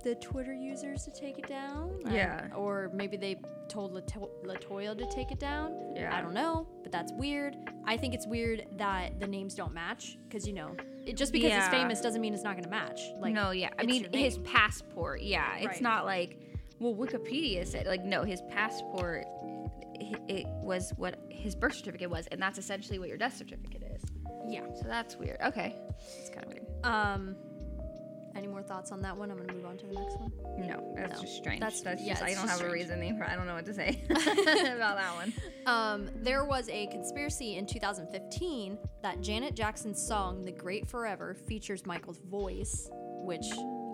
the 0.03 0.15
Twitter 0.15 0.53
users 0.53 1.03
to 1.05 1.11
take 1.11 1.37
it 1.37 1.47
down. 1.47 1.99
Yeah. 2.09 2.47
or 2.55 2.89
maybe 2.93 3.17
they 3.17 3.39
told 3.67 3.93
Lato- 3.93 4.29
Latoya 4.45 4.97
to 4.97 5.05
take 5.13 5.31
it 5.31 5.39
down. 5.39 5.93
Yeah. 5.95 6.15
I 6.15 6.21
don't 6.21 6.33
know, 6.33 6.67
but 6.83 6.91
that's 6.91 7.11
weird. 7.13 7.55
I 7.85 7.97
think 7.97 8.13
it's 8.13 8.25
weird 8.25 8.65
that 8.77 9.19
the 9.19 9.27
names 9.27 9.53
don't 9.55 9.73
match 9.73 10.17
because 10.27 10.47
you 10.47 10.53
know, 10.53 10.75
it, 11.05 11.15
just 11.17 11.31
because 11.31 11.47
it's 11.51 11.65
Yeah. 11.65 11.69
famous 11.69 12.01
doesn't 12.01 12.21
mean 12.21 12.33
it's 12.33 12.43
not 12.43 12.53
going 12.53 12.63
to 12.63 12.69
match. 12.69 13.01
Like 13.19 13.33
no, 13.33 13.51
yeah. 13.51 13.69
I 13.77 13.85
mean, 13.85 14.07
his 14.13 14.37
passport. 14.39 15.21
Yeah. 15.21 15.55
It's 15.57 15.67
Right. 15.67 15.81
not 15.81 16.05
like, 16.05 16.39
well, 16.79 16.95
Wikipedia 16.95 17.67
said, 17.67 17.85
like, 17.87 18.03
no, 18.05 18.23
his 18.23 18.41
passport, 18.49 19.25
it 20.29 20.47
was 20.63 20.91
what 20.95 21.19
his 21.29 21.55
birth 21.55 21.75
certificate 21.75 22.09
was, 22.09 22.25
and 22.27 22.41
that's 22.41 22.57
essentially 22.57 22.99
what 22.99 23.09
your 23.09 23.17
death 23.17 23.35
certificate 23.35 23.83
is. 23.95 24.08
Yeah. 24.47 24.61
So 24.75 24.83
that's 24.87 25.15
weird. 25.17 25.37
Okay. 25.45 25.75
It's 26.19 26.29
kind 26.29 26.45
of 26.45 26.51
weird. 26.53 26.65
Um, 26.83 27.35
any 28.35 28.47
more 28.47 28.61
thoughts 28.61 28.91
on 28.91 29.01
that 29.01 29.17
one? 29.17 29.31
I'm 29.31 29.37
gonna 29.37 29.53
move 29.53 29.65
on 29.65 29.77
to 29.79 29.85
the 29.87 29.93
next 29.93 30.17
one. 30.19 30.31
No, 30.59 30.93
that's 30.95 31.15
No. 31.15 31.21
just 31.21 31.35
strange. 31.37 31.59
That's- 31.59 31.81
That's, 31.81 32.01
yeah, 32.01 32.13
just, 32.13 32.23
I 32.23 32.33
don't 32.33 32.47
have 32.47 32.51
a 32.51 32.65
strange. 32.65 32.73
reasoning 32.73 33.17
for 33.17 33.25
I 33.25 33.35
don't 33.35 33.47
know 33.47 33.55
what 33.55 33.65
to 33.65 33.73
say 33.73 34.01
about 34.09 34.97
that 34.97 35.15
one. 35.15 35.33
Um, 35.65 36.09
there 36.15 36.45
was 36.45 36.69
a 36.69 36.87
conspiracy 36.87 37.57
in 37.57 37.65
2015 37.65 38.77
that 39.01 39.21
Janet 39.21 39.55
Jackson's 39.55 40.01
song 40.01 40.45
"The 40.45 40.51
Great 40.51 40.87
Forever" 40.87 41.33
features 41.33 41.85
Michael's 41.85 42.19
voice, 42.19 42.89
which 42.93 43.45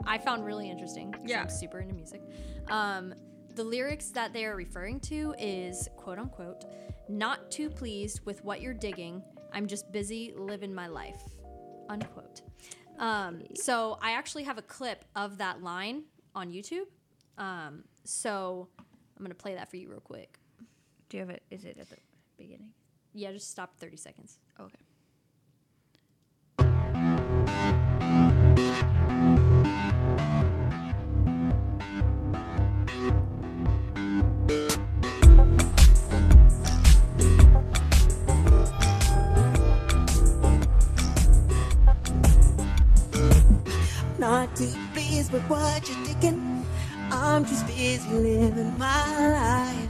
I 0.05 0.17
found 0.17 0.45
really 0.45 0.69
interesting. 0.69 1.15
Yeah. 1.25 1.41
I'm 1.41 1.49
super 1.49 1.79
into 1.79 1.95
music. 1.95 2.21
Um, 2.67 3.13
the 3.55 3.63
lyrics 3.63 4.09
that 4.11 4.33
they 4.33 4.45
are 4.45 4.55
referring 4.55 4.99
to 5.01 5.33
is 5.39 5.87
quote 5.95 6.19
unquote, 6.19 6.65
"Not 7.07 7.49
too 7.49 7.69
pleased 7.69 8.19
with 8.25 8.43
what 8.43 8.61
you're 8.61 8.73
digging. 8.73 9.23
I'm 9.55 9.65
just 9.65 9.91
busy 9.91 10.33
living 10.35 10.73
my 10.73 10.87
life." 10.87 11.23
Unquote. 11.89 12.41
Um, 12.99 13.43
so 13.55 13.97
I 14.01 14.11
actually 14.11 14.43
have 14.43 14.57
a 14.57 14.61
clip 14.61 15.05
of 15.15 15.39
that 15.39 15.61
line 15.63 16.03
on 16.33 16.51
YouTube. 16.51 16.85
Um, 17.37 17.83
so 18.03 18.69
I'm 18.79 19.23
gonna 19.23 19.35
play 19.35 19.55
that 19.55 19.69
for 19.69 19.77
you 19.77 19.89
real 19.89 19.99
quick. 19.99 20.39
Do 21.09 21.17
you 21.17 21.21
have 21.21 21.29
it? 21.29 21.43
Is 21.49 21.65
it 21.65 21.77
at 21.79 21.89
the 21.89 21.97
beginning? 22.37 22.71
Yeah, 23.13 23.31
just 23.31 23.49
stop 23.49 23.77
30 23.77 23.97
seconds. 23.97 24.39
Okay. 24.59 24.84
Not 44.17 44.55
too 44.55 44.73
pleased 44.93 45.31
with 45.31 45.43
what 45.43 45.87
you're 45.87 46.05
thinking. 46.05 46.65
I'm 47.11 47.45
just 47.45 47.67
busy 47.67 48.09
living 48.09 48.77
my 48.77 49.29
life. 49.31 49.89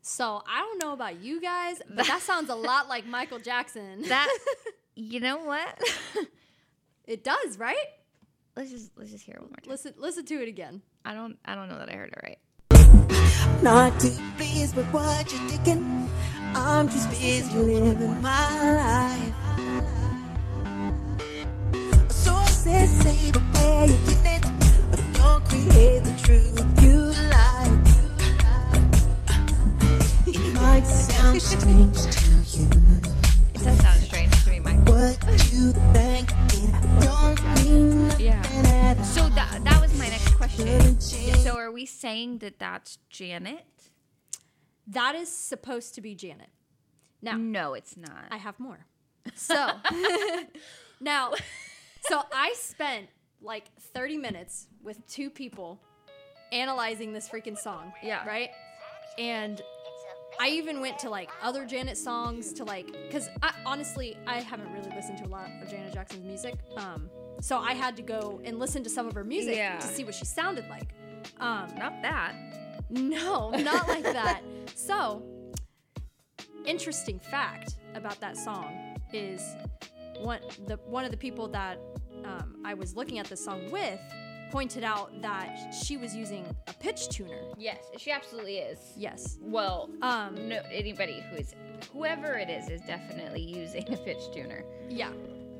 So 0.00 0.42
I 0.48 0.60
don't 0.60 0.78
know 0.82 0.92
about 0.92 1.20
you 1.20 1.40
guys, 1.40 1.80
but 1.88 2.06
that 2.06 2.20
sounds 2.22 2.50
a 2.50 2.54
lot 2.54 2.88
like 2.88 3.06
Michael 3.06 3.38
Jackson. 3.38 4.02
That 4.08 4.28
you 4.94 5.20
know 5.20 5.38
what? 5.38 5.82
it 7.04 7.22
does, 7.22 7.58
right? 7.58 7.76
let's 8.56 8.70
just 8.70 8.90
let's 8.96 9.10
just 9.10 9.24
hear 9.24 9.36
it 9.36 9.40
one 9.40 9.50
more 9.50 9.56
time. 9.62 9.70
Listen, 9.70 9.94
listen 9.96 10.24
to 10.26 10.42
it 10.42 10.48
again. 10.48 10.82
I 11.04 11.14
don't 11.14 11.38
I 11.44 11.54
don't 11.54 11.68
know 11.68 11.78
that 11.78 11.88
I 11.88 11.92
heard 11.92 12.12
it 12.12 12.20
right. 12.22 13.62
Not 13.62 13.98
too 14.00 14.16
pleased 14.36 14.74
with 14.76 14.86
what 14.86 15.32
you're 15.32 15.48
thinking. 15.48 16.10
I'm 16.54 16.88
just 16.88 17.08
busy 17.10 17.54
living 17.58 18.20
my 18.20 18.74
life. 18.74 19.49
Say, 22.64 23.32
where 23.32 23.86
you 23.86 23.96
get 24.06 24.26
it? 24.26 24.42
But 24.90 25.00
don't 25.14 25.44
create 25.46 26.04
the 26.04 26.14
truth 26.22 26.82
you 26.82 26.96
like. 27.32 27.86
It 30.26 30.54
might 30.54 30.86
sound 30.86 31.40
strange 31.40 32.02
to 32.16 32.30
you. 32.58 32.68
It 33.54 33.62
does 33.64 33.78
sound 33.80 34.00
strange 34.02 34.44
to 34.44 34.50
me, 34.50 34.60
Mike. 34.60 34.86
What 34.88 35.16
you 35.52 35.72
think 35.94 36.30
it 36.52 36.72
don't 37.00 37.40
mean 37.64 38.10
Yeah. 38.18 39.02
So 39.02 39.28
that 39.30 39.64
that 39.64 39.80
was 39.80 39.96
my 39.98 40.08
next 40.08 40.34
question. 40.34 41.00
So 41.00 41.56
are 41.56 41.72
we 41.72 41.86
saying 41.86 42.38
that 42.38 42.58
that's 42.58 42.98
Janet? 43.08 43.64
That 44.86 45.14
is 45.14 45.30
supposed 45.34 45.94
to 45.94 46.00
be 46.02 46.14
Janet. 46.14 46.50
Now, 47.22 47.36
No, 47.36 47.74
it's 47.74 47.96
not. 47.96 48.26
I 48.30 48.36
have 48.38 48.58
more. 48.60 48.86
So, 49.34 49.70
now, 51.00 51.32
so 52.02 52.22
I 52.32 52.54
spent 52.56 53.08
like 53.42 53.64
30 53.94 54.18
minutes 54.18 54.66
with 54.82 55.06
two 55.06 55.30
people 55.30 55.80
analyzing 56.52 57.12
this 57.12 57.28
freaking 57.28 57.56
song. 57.58 57.92
Yeah. 58.02 58.26
Right? 58.26 58.50
And 59.18 59.60
I 60.40 60.48
even 60.48 60.80
went 60.80 60.98
to 61.00 61.10
like 61.10 61.30
other 61.42 61.64
Janet 61.66 61.98
songs 61.98 62.52
to 62.54 62.64
like, 62.64 62.86
because 63.06 63.28
I, 63.42 63.52
honestly, 63.66 64.16
I 64.26 64.40
haven't 64.40 64.72
really 64.72 64.90
listened 64.94 65.18
to 65.18 65.26
a 65.26 65.28
lot 65.28 65.48
of 65.62 65.68
Janet 65.70 65.92
Jackson's 65.92 66.24
music. 66.24 66.54
Um, 66.76 67.10
so 67.40 67.58
I 67.58 67.72
had 67.74 67.96
to 67.96 68.02
go 68.02 68.40
and 68.44 68.58
listen 68.58 68.82
to 68.84 68.90
some 68.90 69.06
of 69.06 69.14
her 69.14 69.24
music 69.24 69.56
Yeah. 69.56 69.78
to 69.78 69.86
see 69.86 70.04
what 70.04 70.14
she 70.14 70.24
sounded 70.24 70.66
like. 70.68 70.94
Um, 71.38 71.68
not 71.78 72.00
that. 72.02 72.34
no, 72.90 73.50
not 73.50 73.88
like 73.88 74.02
that. 74.04 74.40
So, 74.74 75.22
interesting 76.66 77.18
fact 77.18 77.74
about 77.94 78.18
that 78.20 78.36
song 78.36 78.96
is 79.12 79.42
one 80.22 80.40
the 80.66 80.76
one 80.86 81.04
of 81.04 81.10
the 81.10 81.16
people 81.16 81.48
that 81.48 81.78
um, 82.24 82.56
I 82.64 82.74
was 82.74 82.94
looking 82.96 83.18
at 83.18 83.26
this 83.26 83.44
song 83.44 83.70
with 83.70 84.00
pointed 84.50 84.82
out 84.82 85.12
that 85.22 85.72
she 85.72 85.96
was 85.96 86.14
using 86.14 86.44
a 86.66 86.72
pitch 86.74 87.08
tuner. 87.08 87.40
Yes, 87.56 87.78
she 87.98 88.10
absolutely 88.10 88.58
is. 88.58 88.78
Yes. 88.96 89.38
Well, 89.40 89.88
Um, 90.02 90.48
no 90.48 90.60
anybody 90.72 91.22
who 91.30 91.36
is 91.36 91.54
whoever 91.92 92.32
it 92.34 92.50
is 92.50 92.68
is 92.68 92.80
definitely 92.82 93.42
using 93.42 93.84
a 93.92 93.96
pitch 93.96 94.22
tuner. 94.34 94.64
Yeah. 94.88 95.10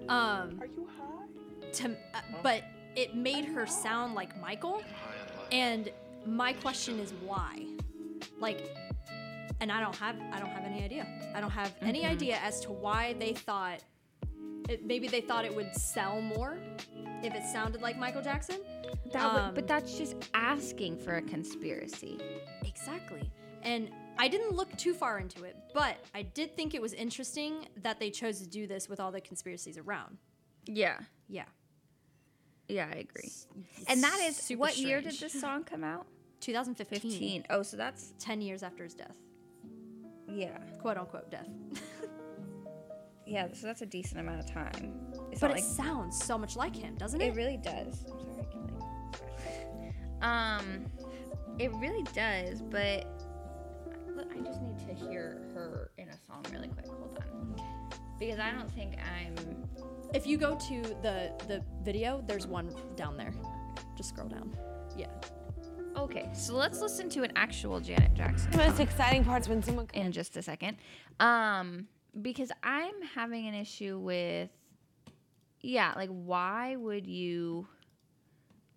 Um, 0.09 0.59
Are 0.61 0.67
you 0.67 0.89
high? 0.99 1.71
To, 1.73 1.91
uh, 1.91 2.21
but 2.43 2.65
it 2.97 3.15
made 3.15 3.45
her 3.45 3.65
sound 3.67 4.15
like 4.17 4.39
Michael, 4.41 4.83
and 5.53 5.89
my 6.27 6.53
question 6.53 6.99
is 6.99 7.13
why? 7.25 7.65
Like, 8.41 8.61
and 9.61 9.71
I 9.71 9.81
don't 9.81 9.95
have 9.97 10.17
I 10.33 10.41
don't 10.41 10.49
have 10.51 10.65
any 10.65 10.83
idea. 10.83 11.07
I 11.35 11.41
don't 11.41 11.51
have 11.51 11.73
any 11.81 12.03
Mhm. 12.03 12.11
idea 12.11 12.39
as 12.43 12.61
to 12.63 12.73
why 12.73 13.13
they 13.21 13.35
thought. 13.35 13.81
It, 14.69 14.85
maybe 14.85 15.09
they 15.09 15.21
thought 15.21 15.45
it 15.45 15.55
would 15.55 15.75
sell 15.75 16.21
more 16.21 16.59
if 17.23 17.35
it 17.35 17.43
sounded 17.45 17.83
like 17.83 17.99
Michael 17.99 18.23
Jackson. 18.23 18.57
That 19.13 19.33
would, 19.33 19.43
Um, 19.43 19.55
but 19.55 19.67
that's 19.67 19.97
just 19.99 20.17
asking 20.35 20.99
for 20.99 21.17
a 21.17 21.23
conspiracy. 21.23 22.19
Exactly. 22.65 23.31
And 23.63 23.91
I 24.19 24.29
didn't 24.29 24.53
look 24.55 24.75
too 24.77 24.95
far 24.95 25.19
into 25.19 25.45
it, 25.45 25.57
but 25.75 25.97
I 26.15 26.23
did 26.23 26.57
think 26.57 26.75
it 26.75 26.81
was 26.83 26.93
interesting 26.93 27.67
that 27.83 27.99
they 27.99 28.11
chose 28.11 28.39
to 28.41 28.47
do 28.47 28.67
this 28.67 28.89
with 28.89 29.01
all 29.01 29.11
the 29.13 29.21
conspiracies 29.21 29.77
around. 29.79 30.19
Yeah. 30.67 30.99
Yeah. 31.29 31.45
Yeah, 32.69 32.87
I 32.93 32.99
agree. 32.99 33.31
And 33.89 34.03
that 34.03 34.21
is 34.29 34.49
what 34.57 34.77
year 34.79 35.01
did 35.01 35.15
this 35.19 35.39
song 35.41 35.65
come 35.65 35.83
out? 35.83 36.07
2015. 36.41 37.11
15. 37.11 37.45
Oh, 37.51 37.63
so 37.63 37.77
that's 37.77 38.15
10 38.19 38.41
years 38.41 38.63
after 38.63 38.85
his 38.85 38.95
death. 38.95 39.17
yeah. 40.29 40.57
Quote 40.81 40.97
unquote 40.97 41.31
death. 41.31 41.49
Yeah, 43.31 43.47
so 43.53 43.69
that's 43.69 43.81
a 43.81 43.87
decent 43.87 44.21
amount 44.21 44.41
of 44.41 44.47
time. 44.47 44.93
It's 45.31 45.41
but 45.41 45.53
it 45.53 45.55
like 45.55 45.63
sounds 45.63 46.21
so 46.21 46.37
much 46.37 46.57
like 46.57 46.75
him, 46.75 46.97
doesn't 46.97 47.21
it? 47.21 47.29
It 47.29 47.35
really 47.37 47.59
does. 47.59 48.05
I'm 48.11 48.35
sorry, 48.35 49.95
I 50.21 50.57
Um, 50.59 50.87
it 51.61 51.71
really 51.75 52.03
does, 52.13 52.61
but 52.61 53.07
look, 54.17 54.33
I 54.37 54.41
just 54.41 54.61
need 54.61 54.79
to 54.81 54.93
hear 54.93 55.43
her 55.55 55.93
in 55.97 56.09
a 56.09 56.17
song 56.27 56.45
really 56.53 56.67
quick. 56.67 56.89
Hold 56.89 57.19
on, 57.19 57.55
because 58.19 58.41
I 58.41 58.51
don't 58.51 58.69
think 58.73 58.97
I'm. 58.99 59.37
If 60.13 60.27
you 60.27 60.37
go 60.37 60.57
to 60.69 60.83
the 61.01 61.33
the 61.47 61.63
video, 61.85 62.25
there's 62.27 62.49
one 62.49 62.75
down 62.97 63.17
there. 63.17 63.33
Just 63.97 64.09
scroll 64.09 64.29
down. 64.29 64.57
Yeah. 64.97 65.07
Okay, 65.97 66.29
so 66.35 66.57
let's 66.57 66.81
listen 66.81 67.09
to 67.11 67.23
an 67.23 67.31
actual 67.37 67.79
Janet 67.79 68.15
Jackson. 68.15 68.51
The 68.51 68.57
most 68.59 68.81
exciting 68.81 69.23
part's 69.25 69.49
when 69.49 69.63
someone 69.63 69.87
in 69.95 70.11
just 70.11 70.37
a 70.37 70.43
second. 70.43 70.79
Um, 71.21 71.87
because 72.21 72.51
I'm 72.63 72.95
having 73.15 73.47
an 73.47 73.55
issue 73.55 73.99
with 73.99 74.51
yeah, 75.63 75.93
like 75.97 76.09
why 76.11 76.77
would 76.77 77.07
you 77.07 77.67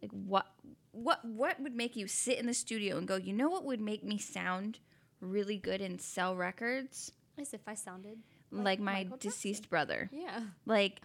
like 0.01 0.11
what 0.11 0.47
what 0.91 1.23
what 1.23 1.59
would 1.61 1.75
make 1.75 1.95
you 1.95 2.07
sit 2.07 2.37
in 2.37 2.45
the 2.45 2.53
studio 2.53 2.97
and 2.97 3.07
go, 3.07 3.15
"You 3.15 3.33
know 3.33 3.49
what 3.49 3.63
would 3.65 3.81
make 3.81 4.03
me 4.03 4.17
sound 4.17 4.79
really 5.21 5.57
good 5.57 5.81
and 5.81 5.99
sell 6.01 6.35
records?" 6.35 7.11
As 7.37 7.53
if 7.53 7.61
I 7.67 7.73
sounded 7.73 8.19
Like, 8.51 8.79
my 8.79 9.03
Michael 9.03 9.17
deceased 9.17 9.69
brother. 9.69 10.09
Yeah. 10.11 10.41
Like 10.65 11.01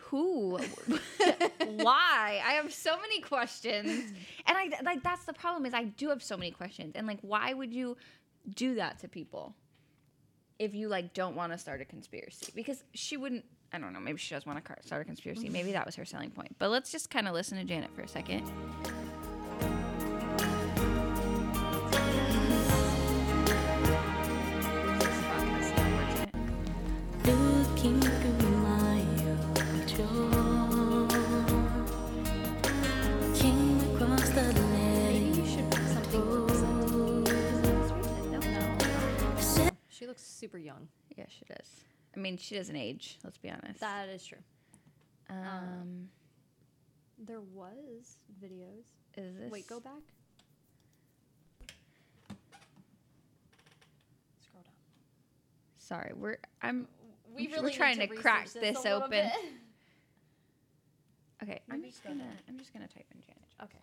who 0.00 0.58
why 1.66 2.42
i 2.44 2.52
have 2.54 2.72
so 2.74 2.98
many 2.98 3.20
questions 3.20 3.86
and 4.46 4.58
i 4.58 4.68
like 4.82 5.02
that's 5.02 5.24
the 5.26 5.32
problem 5.32 5.64
is 5.64 5.72
i 5.72 5.84
do 5.84 6.08
have 6.08 6.22
so 6.22 6.36
many 6.36 6.50
questions 6.50 6.92
and 6.96 7.06
like 7.06 7.20
why 7.22 7.54
would 7.54 7.72
you 7.72 7.96
do 8.54 8.74
that 8.74 8.98
to 8.98 9.08
people 9.08 9.54
if 10.58 10.74
you 10.74 10.88
like 10.88 11.14
don't 11.14 11.36
want 11.36 11.52
to 11.52 11.58
start 11.58 11.80
a 11.80 11.84
conspiracy 11.84 12.52
because 12.54 12.82
she 12.94 13.16
wouldn't 13.16 13.44
i 13.72 13.78
don't 13.78 13.92
know 13.92 14.00
maybe 14.00 14.18
she 14.18 14.34
does 14.34 14.44
want 14.46 14.64
to 14.64 14.72
start 14.84 15.02
a 15.02 15.04
conspiracy. 15.04 15.48
Maybe 15.48 15.72
that 15.72 15.86
was 15.86 15.94
her 15.96 16.04
selling 16.04 16.30
point. 16.30 16.56
But 16.58 16.70
let's 16.70 16.90
just 16.90 17.10
kind 17.10 17.28
of 17.28 17.34
listen 17.34 17.58
to 17.58 17.64
janet 17.64 17.90
for 17.94 18.02
a 18.02 18.08
second 18.08 18.50
super 40.38 40.58
young. 40.58 40.88
yeah 41.16 41.24
she 41.28 41.44
does 41.46 41.68
i 42.16 42.20
mean 42.20 42.36
she 42.36 42.54
doesn't 42.56 42.76
age 42.76 43.18
let's 43.24 43.38
be 43.38 43.50
honest 43.50 43.80
That 43.80 44.08
is 44.08 44.24
true. 44.24 44.38
um 45.30 46.08
There 47.18 47.40
was 47.40 48.16
videos. 48.42 48.84
is 49.16 49.36
this 49.36 49.50
Wait, 49.50 49.66
go 49.68 49.80
back. 49.80 49.92
Scroll 54.40 54.62
down. 54.62 54.72
sorry 55.78 56.12
we're 56.14 56.38
i'm 56.62 56.86
We 57.34 57.48
we're 57.60 57.70
trying 57.70 57.98
to 57.98 58.06
to, 58.06 58.14
crack 58.14 58.44
this 58.44 58.54
this 58.76 58.86
open 58.86 59.10
bit. 59.10 59.32
Okay, 61.40 61.60
I'm 61.70 61.84
just 61.84 62.02
gonna. 62.02 62.24
I'm 62.48 62.58
just 62.58 62.72
gonna 62.72 62.88
type 62.88 63.06
in 63.14 63.20
Janet. 63.20 63.48
Okay. 63.62 63.78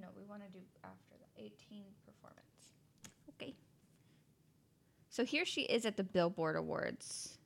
No, 0.00 0.08
we 0.16 0.22
want 0.24 0.42
to 0.42 0.48
do 0.48 0.60
after 0.84 1.14
the 1.18 1.42
18 1.42 1.84
performance. 2.06 2.72
Okay. 3.30 3.54
So 5.10 5.24
here 5.24 5.44
she 5.44 5.62
is 5.62 5.84
at 5.84 5.96
the 5.96 6.04
Billboard 6.04 6.56
Awards. 6.56 7.38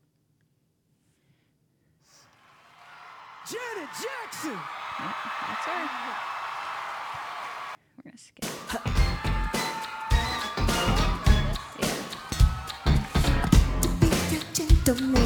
Janet 3.49 3.91
Jackson! 3.91 4.59
Yeah, 4.99 5.13
that's 5.47 5.65
her. 5.67 5.89
We're 7.97 8.05
gonna 8.05 8.19
skip. 8.19 8.45
Gentleman, 14.85 15.26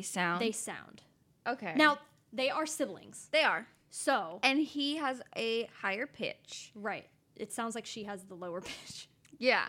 They 0.00 0.04
sound. 0.04 0.40
they 0.40 0.52
sound. 0.52 1.02
okay. 1.46 1.74
Now 1.76 1.98
they 2.32 2.48
are 2.50 2.66
siblings. 2.66 3.28
they 3.32 3.42
are, 3.42 3.66
So 3.90 4.40
and 4.42 4.58
he 4.58 4.96
has 4.96 5.20
a 5.36 5.68
higher 5.82 6.06
pitch. 6.06 6.72
right, 6.74 7.06
it 7.36 7.52
sounds 7.52 7.74
like 7.74 7.86
she 7.86 8.04
has 8.04 8.24
the 8.24 8.34
lower 8.34 8.60
pitch. 8.70 9.08
Yeah. 9.38 9.64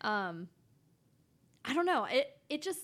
Um, 0.00 0.48
I 1.64 1.74
don't 1.74 1.86
know. 1.86 2.04
It 2.04 2.38
it 2.48 2.62
just 2.62 2.80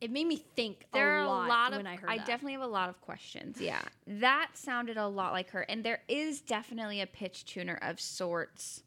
it 0.00 0.10
made 0.10 0.26
me 0.26 0.36
think 0.54 0.86
there 0.92 1.18
a 1.18 1.22
are 1.22 1.26
lot, 1.26 1.46
a 1.46 1.48
lot 1.48 1.72
of 1.72 1.76
when 1.78 1.86
I 1.86 1.96
heard 1.96 2.10
I 2.10 2.18
definitely 2.18 2.52
have 2.52 2.62
a 2.62 2.66
lot 2.66 2.88
of 2.88 3.00
questions. 3.00 3.60
Yeah. 3.60 3.80
that 4.06 4.50
sounded 4.54 4.96
a 4.96 5.06
lot 5.08 5.32
like 5.32 5.50
her 5.50 5.62
and 5.62 5.82
there 5.84 6.00
is 6.08 6.40
definitely 6.40 7.00
a 7.00 7.06
pitch 7.06 7.44
tuner 7.46 7.78
of 7.82 8.00
sorts 8.00 8.82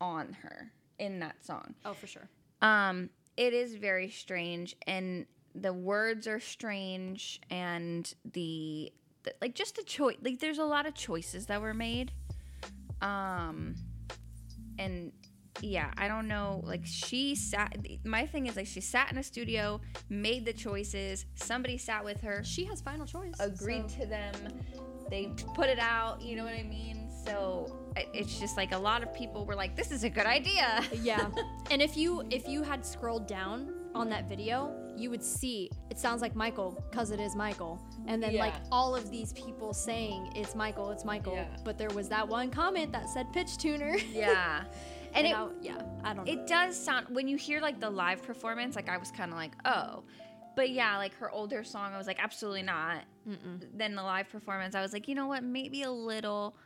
on 0.00 0.34
her 0.42 0.70
in 0.98 1.18
that 1.20 1.44
song. 1.44 1.74
oh 1.84 1.94
for 1.94 2.06
sure. 2.06 2.28
Um 2.62 3.10
it 3.36 3.52
is 3.54 3.74
very 3.74 4.08
strange 4.08 4.76
and 4.86 5.26
the 5.60 5.72
words 5.72 6.26
are 6.26 6.40
strange 6.40 7.40
and 7.50 8.12
the, 8.32 8.92
the 9.24 9.34
like 9.40 9.54
just 9.54 9.76
the 9.76 9.82
choice 9.82 10.16
like 10.22 10.38
there's 10.40 10.58
a 10.58 10.64
lot 10.64 10.86
of 10.86 10.94
choices 10.94 11.46
that 11.46 11.60
were 11.60 11.74
made. 11.74 12.12
Um 13.00 13.74
and 14.78 15.12
yeah, 15.62 15.90
I 15.96 16.06
don't 16.08 16.28
know. 16.28 16.60
Like 16.64 16.82
she 16.84 17.34
sat. 17.34 17.76
My 18.04 18.26
thing 18.26 18.46
is 18.46 18.56
like 18.56 18.66
she 18.66 18.80
sat 18.82 19.10
in 19.10 19.16
a 19.16 19.22
studio, 19.22 19.80
made 20.10 20.44
the 20.44 20.52
choices. 20.52 21.24
Somebody 21.34 21.78
sat 21.78 22.04
with 22.04 22.20
her, 22.20 22.44
She 22.44 22.64
has 22.66 22.80
final 22.82 23.06
choice. 23.06 23.34
agreed 23.40 23.90
so- 23.90 24.00
to 24.00 24.06
them. 24.06 24.34
They 25.08 25.30
put 25.54 25.68
it 25.68 25.78
out. 25.78 26.20
You 26.20 26.36
know 26.36 26.44
what 26.44 26.54
I 26.54 26.64
mean? 26.64 27.08
So 27.24 27.90
it's 28.12 28.38
just 28.38 28.56
like 28.56 28.72
a 28.72 28.78
lot 28.78 29.02
of 29.02 29.14
people 29.14 29.46
were 29.46 29.54
like, 29.54 29.76
"This 29.76 29.90
is 29.92 30.02
a 30.04 30.10
good 30.10 30.26
idea." 30.26 30.82
Yeah. 31.00 31.28
and 31.70 31.80
if 31.80 31.96
you 31.96 32.22
if 32.30 32.48
you 32.48 32.62
had 32.62 32.84
scrolled 32.84 33.26
down 33.28 33.72
on 33.94 34.08
that 34.10 34.28
video, 34.28 34.74
you 34.98 35.10
would 35.10 35.22
see 35.22 35.70
it 35.90 35.98
sounds 35.98 36.22
like 36.22 36.34
Michael 36.34 36.82
because 36.90 37.10
it 37.10 37.20
is 37.20 37.34
Michael. 37.36 37.80
And 38.06 38.22
then 38.22 38.34
like 38.36 38.54
all 38.72 38.94
of 38.94 39.10
these 39.10 39.32
people 39.32 39.72
saying 39.74 40.32
it's 40.34 40.54
Michael, 40.54 40.90
it's 40.90 41.04
Michael. 41.04 41.34
Yeah. 41.34 41.46
But 41.64 41.78
there 41.78 41.90
was 41.90 42.08
that 42.08 42.26
one 42.28 42.50
comment 42.50 42.92
that 42.92 43.08
said 43.08 43.32
pitch 43.32 43.56
tuner. 43.58 43.96
yeah, 44.12 44.64
and 45.14 45.26
And 45.26 45.26
it 45.26 45.34
I- 45.34 45.48
yeah, 45.60 45.82
I 46.04 46.14
don't 46.14 46.26
know. 46.26 46.32
it 46.32 46.46
does 46.46 46.76
sound 46.78 47.06
when 47.10 47.28
you 47.28 47.36
hear 47.36 47.60
like 47.60 47.80
the 47.80 47.90
live 47.90 48.22
performance. 48.22 48.76
Like 48.76 48.88
I 48.88 48.96
was 48.96 49.10
kind 49.10 49.30
of 49.32 49.36
like, 49.38 49.52
"Oh." 49.64 50.04
But 50.54 50.70
yeah, 50.70 50.96
like 50.96 51.14
her 51.16 51.30
older 51.30 51.62
song, 51.62 51.92
I 51.92 51.98
was 51.98 52.06
like, 52.06 52.18
absolutely 52.18 52.62
not. 52.62 53.02
Then 53.74 53.94
the 53.94 54.02
live 54.02 54.30
performance, 54.30 54.74
I 54.74 54.80
was 54.80 54.94
like, 54.94 55.06
you 55.06 55.14
know 55.14 55.26
what, 55.26 55.44
maybe 55.44 55.82
a 55.82 55.90
little. 55.90 56.56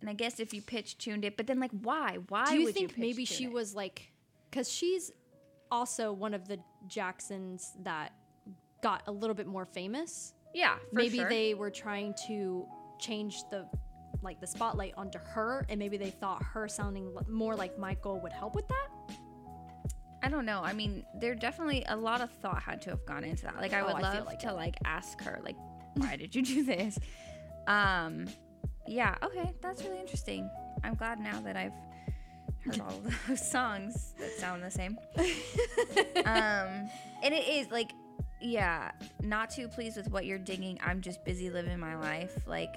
And 0.00 0.08
I 0.08 0.14
guess 0.14 0.40
if 0.40 0.54
you 0.54 0.62
pitch 0.62 0.96
tuned 0.96 1.22
it, 1.22 1.36
but 1.36 1.46
then 1.46 1.60
like, 1.60 1.70
why? 1.82 2.16
Why 2.30 2.46
Do 2.46 2.54
you 2.58 2.72
think 2.72 2.92
pitch 2.92 2.98
maybe 2.98 3.26
she 3.26 3.44
it? 3.44 3.52
was 3.52 3.74
like, 3.74 4.10
because 4.50 4.72
she's 4.72 5.12
also 5.70 6.14
one 6.14 6.32
of 6.32 6.48
the 6.48 6.58
Jacksons 6.88 7.72
that 7.82 8.12
got 8.82 9.02
a 9.06 9.12
little 9.12 9.34
bit 9.34 9.46
more 9.46 9.64
famous. 9.66 10.32
Yeah, 10.54 10.76
maybe 10.92 11.18
sure. 11.18 11.28
they 11.28 11.54
were 11.54 11.70
trying 11.70 12.14
to 12.26 12.66
change 12.98 13.42
the 13.50 13.66
like 14.22 14.40
the 14.40 14.46
spotlight 14.46 14.94
onto 14.96 15.18
her, 15.18 15.66
and 15.68 15.78
maybe 15.78 15.96
they 15.98 16.10
thought 16.10 16.42
her 16.42 16.66
sounding 16.68 17.14
more 17.28 17.54
like 17.54 17.78
Michael 17.78 18.18
would 18.20 18.32
help 18.32 18.54
with 18.54 18.66
that. 18.68 18.88
I 20.22 20.28
don't 20.28 20.46
know. 20.46 20.62
I 20.64 20.72
mean, 20.72 21.04
there 21.20 21.34
definitely 21.34 21.84
a 21.88 21.96
lot 21.96 22.20
of 22.20 22.30
thought 22.30 22.62
had 22.62 22.80
to 22.82 22.90
have 22.90 23.04
gone 23.06 23.22
into 23.22 23.42
that. 23.44 23.56
Like, 23.58 23.72
I 23.74 23.80
Oh, 23.80 23.86
would 23.86 23.96
I 23.96 24.00
love 24.00 24.26
like 24.26 24.38
to 24.40 24.48
it. 24.48 24.54
like 24.54 24.76
ask 24.84 25.20
her, 25.22 25.38
like, 25.44 25.56
why 25.94 26.16
did 26.16 26.34
you 26.34 26.42
do 26.42 26.64
this? 26.64 26.98
Um, 27.66 28.26
yeah. 28.88 29.16
Okay, 29.22 29.52
that's 29.60 29.84
really 29.84 30.00
interesting. 30.00 30.48
I'm 30.82 30.94
glad 30.94 31.20
now 31.20 31.40
that 31.42 31.56
I've 31.56 31.72
heard 32.66 32.80
all 32.80 33.00
those 33.28 33.50
songs 33.50 34.14
that 34.18 34.32
sound 34.32 34.62
the 34.62 34.70
same. 34.70 34.98
um, 36.24 36.90
and 37.22 37.34
it 37.34 37.48
is 37.48 37.70
like, 37.70 37.92
yeah, 38.40 38.90
not 39.22 39.50
too 39.50 39.68
pleased 39.68 39.96
with 39.96 40.10
what 40.10 40.26
you're 40.26 40.38
digging. 40.38 40.78
I'm 40.84 41.00
just 41.00 41.24
busy 41.24 41.50
living 41.50 41.78
my 41.78 41.96
life. 41.96 42.46
Like, 42.46 42.74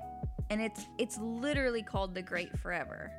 and 0.49 0.61
it's 0.61 0.85
it's 0.97 1.17
literally 1.17 1.83
called 1.83 2.15
the 2.15 2.21
Great 2.21 2.57
Forever. 2.59 3.11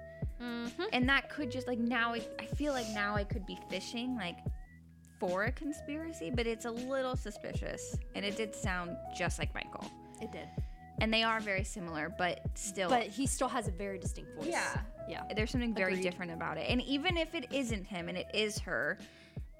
And 0.93 1.09
that 1.09 1.29
could 1.29 1.51
just 1.51 1.67
like 1.67 1.79
now 1.79 2.15
I, 2.15 2.23
I 2.39 2.47
feel 2.47 2.73
like 2.73 2.89
now 2.89 3.15
I 3.15 3.25
could 3.25 3.47
be 3.47 3.59
fishing 3.69 4.17
like 4.17 4.39
for 5.19 5.45
a 5.45 5.53
conspiracy, 5.53 6.33
but 6.35 6.47
it's 6.47 6.65
a 6.65 6.71
little 6.71 7.15
suspicious. 7.15 7.97
And 8.15 8.25
it 8.25 8.37
did 8.37 8.55
sound 8.55 8.97
just 9.17 9.39
like 9.39 9.55
Michael. 9.55 9.85
It 10.21 10.33
did, 10.33 10.49
And 11.01 11.13
they 11.13 11.23
are 11.23 11.41
very 11.41 11.65
similar, 11.65 12.13
but 12.17 12.41
still 12.55 12.89
but 12.89 13.05
he 13.05 13.27
still 13.27 13.49
has 13.49 13.69
a 13.69 13.71
very 13.71 13.99
distinct 13.99 14.35
voice. 14.37 14.49
Yeah. 14.49 14.81
Yeah. 15.11 15.23
there's 15.35 15.51
something 15.51 15.75
very 15.75 15.93
Agreed. 15.95 16.03
different 16.03 16.33
about 16.33 16.57
it. 16.59 16.67
And 16.69 16.81
even 16.83 17.17
if 17.17 17.35
it 17.35 17.47
isn't 17.53 17.85
him 17.85 18.09
and 18.09 18.17
it 18.17 18.27
is 18.33 18.59
her 18.61 18.99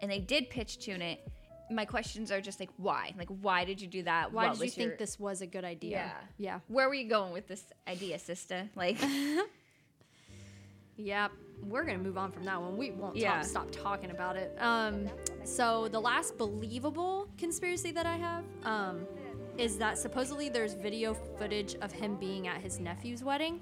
and 0.01 0.11
they 0.11 0.19
did 0.21 0.49
pitch 0.51 0.79
tune 0.79 1.03
it, 1.03 1.27
my 1.71 1.85
questions 1.85 2.33
are 2.33 2.41
just 2.41 2.59
like 2.61 2.71
why? 2.79 3.13
Like 3.19 3.29
why 3.29 3.65
did 3.65 3.81
you 3.81 3.87
do 3.87 4.03
that? 4.05 4.33
Why 4.33 4.47
What 4.47 4.53
did 4.55 4.59
you 4.61 4.65
was 4.67 4.75
think 4.75 4.99
this 4.99 5.19
was 5.21 5.41
a 5.41 5.47
good 5.47 5.65
idea? 5.65 5.91
Yeah. 5.91 6.13
yeah, 6.39 6.61
Where 6.69 6.89
were 6.89 6.95
you 6.95 7.09
going 7.09 7.33
with 7.33 7.47
this 7.47 7.63
idea, 7.87 8.19
sister? 8.19 8.69
Like 8.75 8.99
yeah. 10.97 11.29
We're 11.63 11.85
gonna 11.85 11.99
move 11.99 12.17
on 12.17 12.33
from 12.33 12.45
that 12.45 12.61
one. 12.61 12.77
We 12.79 12.91
won't 12.91 13.17
Yeah. 13.17 13.37
talk, 13.37 13.45
stop 13.45 13.71
talking 13.71 14.11
about 14.11 14.37
it. 14.37 14.57
Um, 14.59 15.09
so 15.45 15.89
the 15.89 16.01
last 16.01 16.39
believable 16.39 17.29
conspiracy 17.37 17.93
that 17.93 18.07
I 18.07 18.17
have, 18.17 18.45
um, 18.65 19.07
is 19.59 19.77
that 19.77 19.99
supposedly 19.99 20.49
there's 20.49 20.73
video 20.73 21.13
footage 21.13 21.75
of 21.83 21.93
him 21.93 22.17
being 22.17 22.49
at 22.49 22.63
his 22.63 22.81
nephew's 22.81 23.23
wedding. 23.23 23.61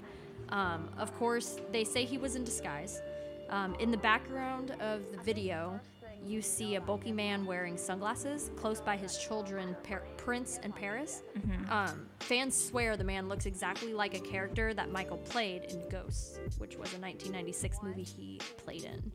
Um, 0.49 0.89
of 0.97 1.13
course, 1.17 1.57
they 1.71 1.83
say 1.83 2.05
he 2.05 2.17
was 2.17 2.35
in 2.35 2.43
disguise. 2.43 3.01
Um, 3.49 3.75
in 3.79 3.91
the 3.91 3.97
background 3.97 4.71
of 4.79 5.01
the 5.11 5.17
video, 5.23 5.79
you 6.25 6.41
see 6.41 6.75
a 6.75 6.81
bulky 6.81 7.11
man 7.13 7.45
wearing 7.45 7.77
sunglasses 7.77 8.51
close 8.57 8.81
by 8.81 8.97
his 8.97 9.17
children, 9.17 9.75
Par- 9.83 10.03
Prince 10.17 10.59
and 10.63 10.75
Paris. 10.75 11.23
Um, 11.69 12.07
fans 12.19 12.55
swear 12.61 12.97
the 12.97 13.03
man 13.05 13.29
looks 13.29 13.45
exactly 13.45 13.93
like 13.93 14.13
a 14.15 14.19
character 14.19 14.73
that 14.73 14.91
Michael 14.91 15.17
played 15.17 15.63
in 15.65 15.87
Ghosts, 15.89 16.39
which 16.57 16.75
was 16.77 16.93
a 16.93 16.99
1996 16.99 17.77
movie 17.81 18.03
he 18.03 18.39
played 18.57 18.83
in. 18.83 19.11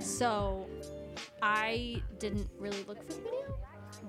So 0.00 0.66
I 1.42 2.02
didn't 2.18 2.48
really 2.58 2.82
look 2.88 3.02
for 3.06 3.12
the 3.12 3.20
video, 3.20 3.54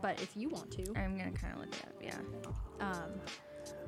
but 0.02 0.22
if 0.22 0.36
you 0.36 0.50
want 0.50 0.72
to, 0.72 0.84
I'm 0.96 1.18
gonna 1.18 1.32
kind 1.32 1.54
of 1.54 1.60
look 1.60 1.74
it 1.74 1.84
up. 1.84 1.94
Yeah. 2.82 2.86
um, 2.86 3.12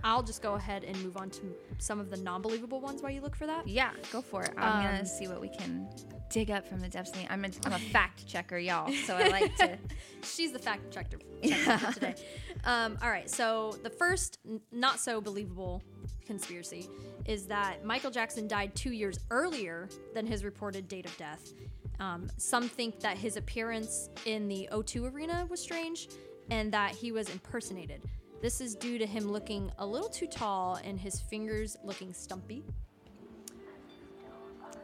I'll 0.04 0.24
just 0.24 0.42
go 0.42 0.54
ahead 0.56 0.84
and 0.84 0.96
move 1.04 1.18
on 1.18 1.30
to 1.32 1.42
some 1.78 2.00
of 2.00 2.10
the 2.10 2.18
non-believable 2.18 2.80
ones 2.82 3.02
while 3.02 3.12
you 3.12 3.22
look 3.22 3.36
for 3.36 3.46
that. 3.48 3.68
Yeah, 3.68 3.92
go 4.12 4.22
for 4.22 4.44
it. 4.44 4.52
I'm 4.58 4.80
Um, 4.80 4.84
gonna 4.86 5.06
see 5.06 5.28
what 5.28 5.42
we 5.42 5.50
can 5.50 5.88
dig 6.30 6.52
up 6.52 6.68
from 6.68 6.80
the 6.80 6.88
depths 6.88 7.12
of 7.12 7.18
the. 7.18 7.32
I'm 7.32 7.44
a, 7.46 7.50
I'm 7.66 7.74
a 7.74 7.80
fact 7.80 8.28
checker, 8.28 8.58
y'all. 8.58 8.92
So 9.06 9.16
I 9.16 9.28
like 9.28 9.56
to. 9.58 9.78
She's 10.24 10.52
the 10.52 10.60
fact 10.60 10.92
checker, 10.92 11.18
checker 11.44 11.78
for 11.78 11.94
today. 11.94 12.16
Um, 12.66 12.98
all 13.02 13.10
right, 13.10 13.30
so 13.30 13.78
the 13.84 13.90
first 13.90 14.38
n- 14.46 14.60
not 14.72 15.00
so 15.00 15.22
believable 15.22 15.82
conspiracy 16.26 16.90
is 17.26 17.46
that 17.46 17.86
Michael 17.86 18.12
Jackson 18.12 18.50
died 18.50 18.76
two 18.76 18.92
years 18.92 19.18
earlier 19.32 19.88
than 20.14 20.28
his 20.28 20.44
reported 20.44 20.88
date 20.90 21.06
of 21.06 21.16
death. 21.18 21.54
Um, 22.02 22.30
some 22.36 22.68
think 22.68 23.00
that 23.00 23.18
his 23.18 23.38
appearance 23.38 24.10
in 24.26 24.50
the 24.50 24.68
O2 24.74 25.14
arena 25.14 25.46
was 25.50 25.62
strange 25.62 26.10
and 26.52 26.70
that 26.74 26.92
he 26.92 27.14
was 27.14 27.30
impersonated. 27.30 28.02
This 28.42 28.62
is 28.62 28.76
due 28.76 28.98
to 28.98 29.06
him 29.06 29.32
looking 29.32 29.72
a 29.80 29.86
little 29.86 30.10
too 30.10 30.28
tall 30.28 30.76
and 30.84 31.00
his 31.00 31.20
fingers 31.20 31.76
looking 31.84 32.14
stumpy. 32.14 32.64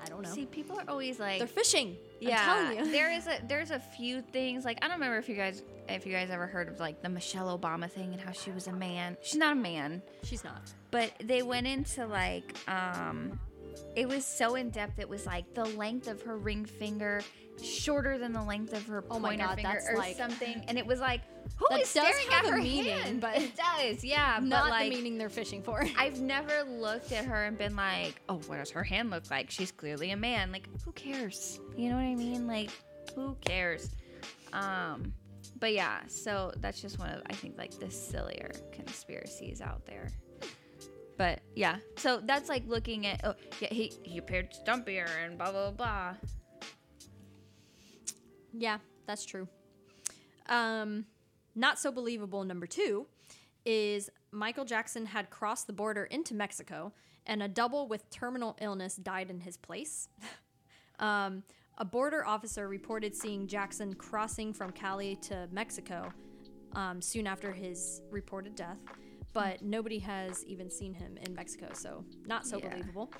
I 0.03 0.07
don't 0.07 0.21
know. 0.21 0.29
See, 0.29 0.45
people 0.45 0.77
are 0.77 0.83
always 0.87 1.19
like 1.19 1.39
They're 1.39 1.47
fishing. 1.47 1.95
Yeah, 2.19 2.39
I'm 2.41 2.73
telling 2.75 2.85
you. 2.85 2.91
there 2.91 3.11
is 3.11 3.27
a 3.27 3.39
there's 3.47 3.71
a 3.71 3.79
few 3.79 4.21
things 4.21 4.63
like 4.65 4.77
I 4.83 4.87
don't 4.87 4.95
remember 4.97 5.17
if 5.17 5.27
you 5.29 5.35
guys 5.35 5.63
if 5.89 6.05
you 6.05 6.11
guys 6.11 6.29
ever 6.29 6.45
heard 6.47 6.67
of 6.67 6.79
like 6.79 7.01
the 7.01 7.09
Michelle 7.09 7.57
Obama 7.57 7.89
thing 7.89 8.11
and 8.13 8.21
how 8.21 8.31
she 8.31 8.51
was 8.51 8.67
a 8.67 8.71
man. 8.73 9.17
She's 9.23 9.37
not 9.39 9.53
a 9.53 9.59
man, 9.59 10.01
She's 10.23 10.43
not. 10.43 10.61
but 10.91 11.11
they 11.23 11.41
went 11.41 11.65
into 11.67 12.05
like 12.05 12.55
um 12.67 13.39
it 13.95 14.07
was 14.07 14.25
so 14.25 14.55
in 14.55 14.69
depth. 14.69 14.99
It 14.99 15.09
was 15.09 15.25
like 15.25 15.53
the 15.53 15.65
length 15.65 16.07
of 16.07 16.21
her 16.23 16.37
ring 16.37 16.65
finger 16.65 17.21
shorter 17.63 18.17
than 18.17 18.31
the 18.31 18.43
length 18.43 18.73
of 18.73 18.85
her 18.85 19.03
Oh 19.09 19.17
my 19.19 19.29
pointer 19.29 19.45
God, 19.45 19.55
finger 19.55 19.69
that's 19.73 19.89
or 19.89 19.97
like- 19.97 20.17
something, 20.17 20.63
and 20.67 20.77
it 20.77 20.85
was 20.85 20.99
like 20.99 21.21
who 21.57 21.65
That 21.69 21.81
is 21.81 21.93
does 21.93 22.03
staring 22.05 22.27
have 22.31 22.45
at 22.45 22.53
a 22.53 22.57
meaning, 22.61 22.85
hand? 22.97 23.21
but- 23.21 23.37
it 23.41 23.51
does, 23.55 24.03
yeah. 24.03 24.39
Not 24.41 24.63
but 24.65 24.69
like, 24.71 24.89
the 24.89 24.95
meaning 24.95 25.17
they're 25.17 25.29
fishing 25.29 25.61
for. 25.63 25.83
I've 25.97 26.19
never 26.19 26.63
looked 26.63 27.11
at 27.11 27.25
her 27.25 27.45
and 27.45 27.57
been 27.57 27.75
like, 27.75 28.21
oh, 28.29 28.39
what 28.47 28.57
does 28.57 28.71
her 28.71 28.83
hand 28.83 29.09
look 29.09 29.29
like? 29.31 29.49
She's 29.49 29.71
clearly 29.71 30.11
a 30.11 30.17
man. 30.17 30.51
Like, 30.51 30.67
who 30.83 30.91
cares? 30.91 31.59
You 31.77 31.89
know 31.89 31.95
what 31.95 32.01
I 32.03 32.15
mean? 32.15 32.47
Like, 32.47 32.69
who 33.15 33.35
cares? 33.41 33.89
Um, 34.53 35.13
but 35.59 35.73
yeah, 35.73 35.99
so 36.07 36.51
that's 36.57 36.81
just 36.81 36.99
one 36.99 37.09
of 37.09 37.21
I 37.29 37.33
think 37.33 37.57
like 37.57 37.79
the 37.79 37.89
sillier 37.89 38.51
conspiracies 38.71 39.61
out 39.61 39.85
there. 39.85 40.09
But 41.17 41.39
yeah, 41.55 41.77
so 41.97 42.21
that's 42.25 42.49
like 42.49 42.63
looking 42.67 43.05
at 43.05 43.21
oh 43.23 43.35
yeah 43.61 43.69
he 43.71 43.93
he 44.03 44.17
appeared 44.17 44.53
stumpier 44.53 45.07
and 45.23 45.37
blah 45.37 45.51
blah 45.51 45.71
blah. 45.71 46.15
Yeah, 48.53 48.79
that's 49.07 49.25
true. 49.25 49.47
Um, 50.49 51.05
not 51.55 51.79
so 51.79 51.91
believable 51.91 52.43
number 52.43 52.67
two 52.67 53.07
is 53.65 54.09
Michael 54.31 54.65
Jackson 54.65 55.05
had 55.07 55.29
crossed 55.29 55.67
the 55.67 55.73
border 55.73 56.03
into 56.05 56.33
Mexico 56.35 56.93
and 57.25 57.41
a 57.41 57.47
double 57.47 57.87
with 57.87 58.09
terminal 58.11 58.55
illness 58.61 58.95
died 58.97 59.29
in 59.31 59.39
his 59.39 59.57
place. 59.57 60.09
um, 60.99 61.43
a 61.77 61.85
border 61.85 62.25
officer 62.25 62.67
reported 62.67 63.15
seeing 63.15 63.47
Jackson 63.47 63.93
crossing 63.95 64.53
from 64.53 64.71
Cali 64.71 65.15
to 65.23 65.47
Mexico 65.51 66.11
um, 66.73 67.01
soon 67.01 67.25
after 67.27 67.51
his 67.51 68.01
reported 68.11 68.55
death, 68.55 68.77
but 69.33 69.61
nobody 69.61 69.99
has 69.99 70.45
even 70.45 70.69
seen 70.69 70.93
him 70.93 71.17
in 71.21 71.33
Mexico, 71.33 71.69
so 71.73 72.05
not 72.25 72.45
so 72.45 72.57
Yeah. 72.59 72.69
believable. 72.69 73.11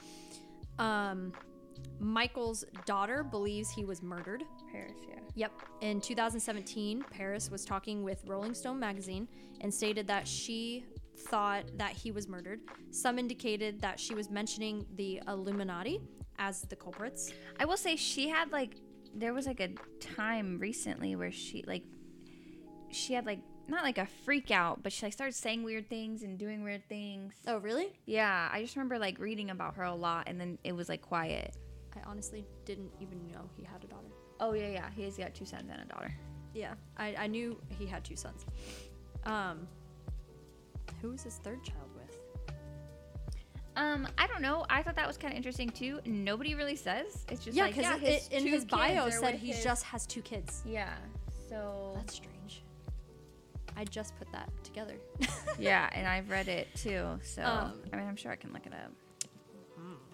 Um, 0.78 1.34
Michael's 2.00 2.66
daughter 2.86 3.24
believes 3.24 3.70
he 3.70 3.86
was 3.86 4.02
murdered. 4.02 4.44
Paris, 4.72 4.94
yeah. 5.08 5.20
Yep. 5.36 5.52
In 5.82 6.02
2017, 6.02 7.04
Paris 7.10 7.50
was 7.50 7.66
talking 7.66 8.04
with 8.04 8.24
Rolling 8.26 8.54
Stone 8.54 8.80
magazine 8.80 9.28
and 9.62 9.74
stated 9.74 10.08
that 10.08 10.28
she 10.28 10.86
thought 11.28 11.66
that 11.78 11.92
he 11.92 12.12
was 12.12 12.28
murdered. 12.28 12.62
Some 12.92 13.18
indicated 13.20 13.82
that 13.82 14.00
she 14.00 14.14
was 14.14 14.30
mentioning 14.30 14.86
the 14.96 15.22
Illuminati 15.28 16.02
as 16.38 16.62
the 16.64 16.76
culprits. 16.76 17.32
I 17.60 17.66
will 17.66 17.78
say 17.78 17.96
she 17.96 18.30
had 18.30 18.52
like 18.52 18.76
there 19.18 19.34
was 19.34 19.48
like 19.48 19.62
a 19.62 19.70
time 20.02 20.60
recently 20.60 21.16
where 21.16 21.32
she 21.32 21.64
like 21.66 21.84
she 22.92 23.14
had 23.14 23.26
like 23.26 23.40
not 23.68 23.84
like 23.84 23.98
a 23.98 24.06
freak 24.24 24.52
out, 24.52 24.84
but 24.84 24.92
she 24.92 25.06
like 25.06 25.14
started 25.14 25.34
saying 25.34 25.64
weird 25.64 25.90
things 25.90 26.24
and 26.24 26.38
doing 26.38 26.64
weird 26.64 26.88
things. 26.88 27.34
Oh, 27.48 27.58
really? 27.58 27.88
Yeah, 28.06 28.50
I 28.52 28.62
just 28.62 28.76
remember 28.76 29.00
like 29.00 29.20
reading 29.20 29.50
about 29.50 29.76
her 29.76 29.84
a 29.84 29.96
lot, 29.96 30.26
and 30.28 30.40
then 30.40 30.58
it 30.64 30.74
was 30.74 30.90
like 30.90 31.02
quiet. 31.02 31.58
I 31.96 32.00
honestly 32.10 32.46
didn't 32.66 32.92
even 33.00 33.28
know 33.28 33.50
he 33.58 33.64
had 33.64 33.84
a 33.84 33.88
daughter. 33.88 34.08
Oh 34.40 34.54
yeah, 34.54 34.68
yeah, 34.70 34.90
he's 34.96 35.18
got 35.18 35.34
two 35.34 35.46
sons 35.46 35.70
and 35.72 35.82
a 35.82 35.86
daughter. 35.86 36.14
Yeah, 36.54 36.74
I, 36.98 37.16
I 37.18 37.28
knew 37.28 37.60
he 37.78 37.86
had 37.86 38.04
two 38.04 38.16
sons. 38.16 38.46
Um, 39.26 39.68
who 41.02 41.10
was 41.12 41.24
his 41.24 41.36
third 41.38 41.64
child 41.64 41.90
with? 41.96 42.18
Um, 43.76 44.08
I 44.18 44.28
don't 44.28 44.42
know. 44.42 44.66
I 44.70 44.82
thought 44.84 44.96
that 44.96 45.08
was 45.08 45.18
kind 45.18 45.34
of 45.34 45.38
interesting 45.38 45.70
too. 45.70 46.00
Nobody 46.06 46.56
really 46.56 46.76
says. 46.78 47.26
It's 47.30 47.44
just 47.44 47.58
yeah, 47.58 47.66
like 47.66 47.76
yeah, 47.76 47.98
his 47.98 48.28
in 48.30 48.48
his 48.48 48.64
bio 48.66 49.10
said 49.10 49.36
he 49.36 49.48
his- 49.48 49.64
just 49.64 49.84
has 49.86 50.06
two 50.06 50.22
kids. 50.22 50.64
yeah. 50.66 50.94
So 51.50 51.92
That's 51.96 52.16
strange. 52.16 52.64
I 53.78 53.84
just 53.84 54.16
put 54.18 54.32
that 54.32 54.50
together. 54.64 54.96
yeah, 55.60 55.90
and 55.94 56.08
I've 56.08 56.30
read 56.30 56.48
it 56.48 56.68
too. 56.76 57.20
So 57.24 57.44
Um, 57.46 57.74
I 57.92 57.98
mean, 57.98 58.08
I'm 58.08 58.16
sure 58.16 58.32
I 58.32 58.36
can 58.38 58.54
look 58.54 58.66
it 58.66 58.74
up. 58.74 58.92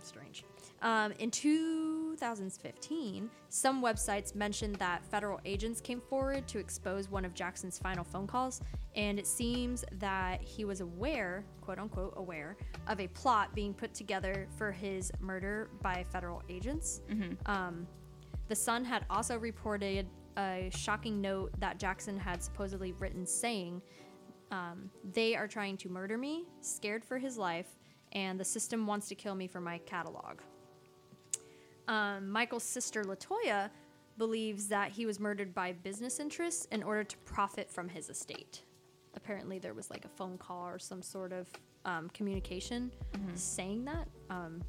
strange. 0.02 0.44
Um, 0.82 1.12
in 1.20 1.30
2015, 1.30 3.30
some 3.50 3.84
websites 3.84 4.34
mentioned 4.34 4.76
that 4.78 5.06
federal 5.06 5.40
agents 5.46 5.80
came 5.80 6.02
forward 6.02 6.48
to 6.48 6.58
expose 6.58 7.08
one 7.10 7.24
of 7.24 7.36
Jackson's 7.36 7.78
final 7.78 8.04
phone 8.04 8.26
calls, 8.26 8.62
and 8.96 9.20
it 9.20 9.28
seems 9.28 9.86
that 10.00 10.42
he 10.42 10.66
was 10.66 10.82
aware, 10.82 11.46
quote 11.62 11.78
unquote, 11.78 12.16
aware 12.18 12.58
of 12.88 13.00
a 13.00 13.08
plot 13.10 13.54
being 13.54 13.76
put 13.76 13.94
together 13.94 14.48
for 14.58 14.72
his 14.72 15.12
murder 15.20 15.70
by 15.84 16.04
federal 16.12 16.42
agents. 16.50 17.02
Um, 17.46 17.86
the 18.48 18.56
Sun 18.56 18.84
had 18.84 19.06
also 19.10 19.38
reported 19.38 20.08
a 20.38 20.70
shocking 20.76 21.22
note 21.22 21.52
that 21.60 21.78
Jackson 21.78 22.18
had 22.18 22.42
supposedly 22.42 22.94
written 22.94 23.26
saying, 23.26 23.82
um, 24.50 24.90
They 25.14 25.36
are 25.36 25.48
trying 25.48 25.78
to 25.78 25.90
murder 25.90 26.18
me, 26.18 26.46
scared 26.62 27.06
for 27.06 27.20
his 27.20 27.38
life, 27.38 27.78
and 28.14 28.40
the 28.40 28.46
system 28.46 28.88
wants 28.88 29.08
to 29.10 29.16
kill 29.16 29.36
me 29.36 29.48
for 29.48 29.62
my 29.62 29.78
catalog. 29.80 30.40
Um, 31.92 32.30
Michael's 32.30 32.64
sister 32.64 33.04
Latoya 33.04 33.70
believes 34.18 34.68
that 34.70 34.92
he 34.92 35.06
was 35.06 35.20
murdered 35.20 35.54
by 35.54 35.74
business 35.74 36.22
interests 36.22 36.66
in 36.72 36.84
order 36.84 37.04
to 37.04 37.18
profit 37.26 37.70
from 37.70 37.90
his 37.90 38.10
estate. 38.10 38.64
Apparently, 39.14 39.60
there 39.60 39.74
was 39.74 39.90
like 39.90 40.06
a 40.06 40.08
phone 40.08 40.38
call 40.38 40.66
or 40.66 40.80
some 40.80 41.02
sort 41.02 41.34
of 41.34 41.50
um, 41.84 42.10
communication 42.14 42.92
saying 43.36 43.84
that. 43.84 44.08
Um, 44.30 44.62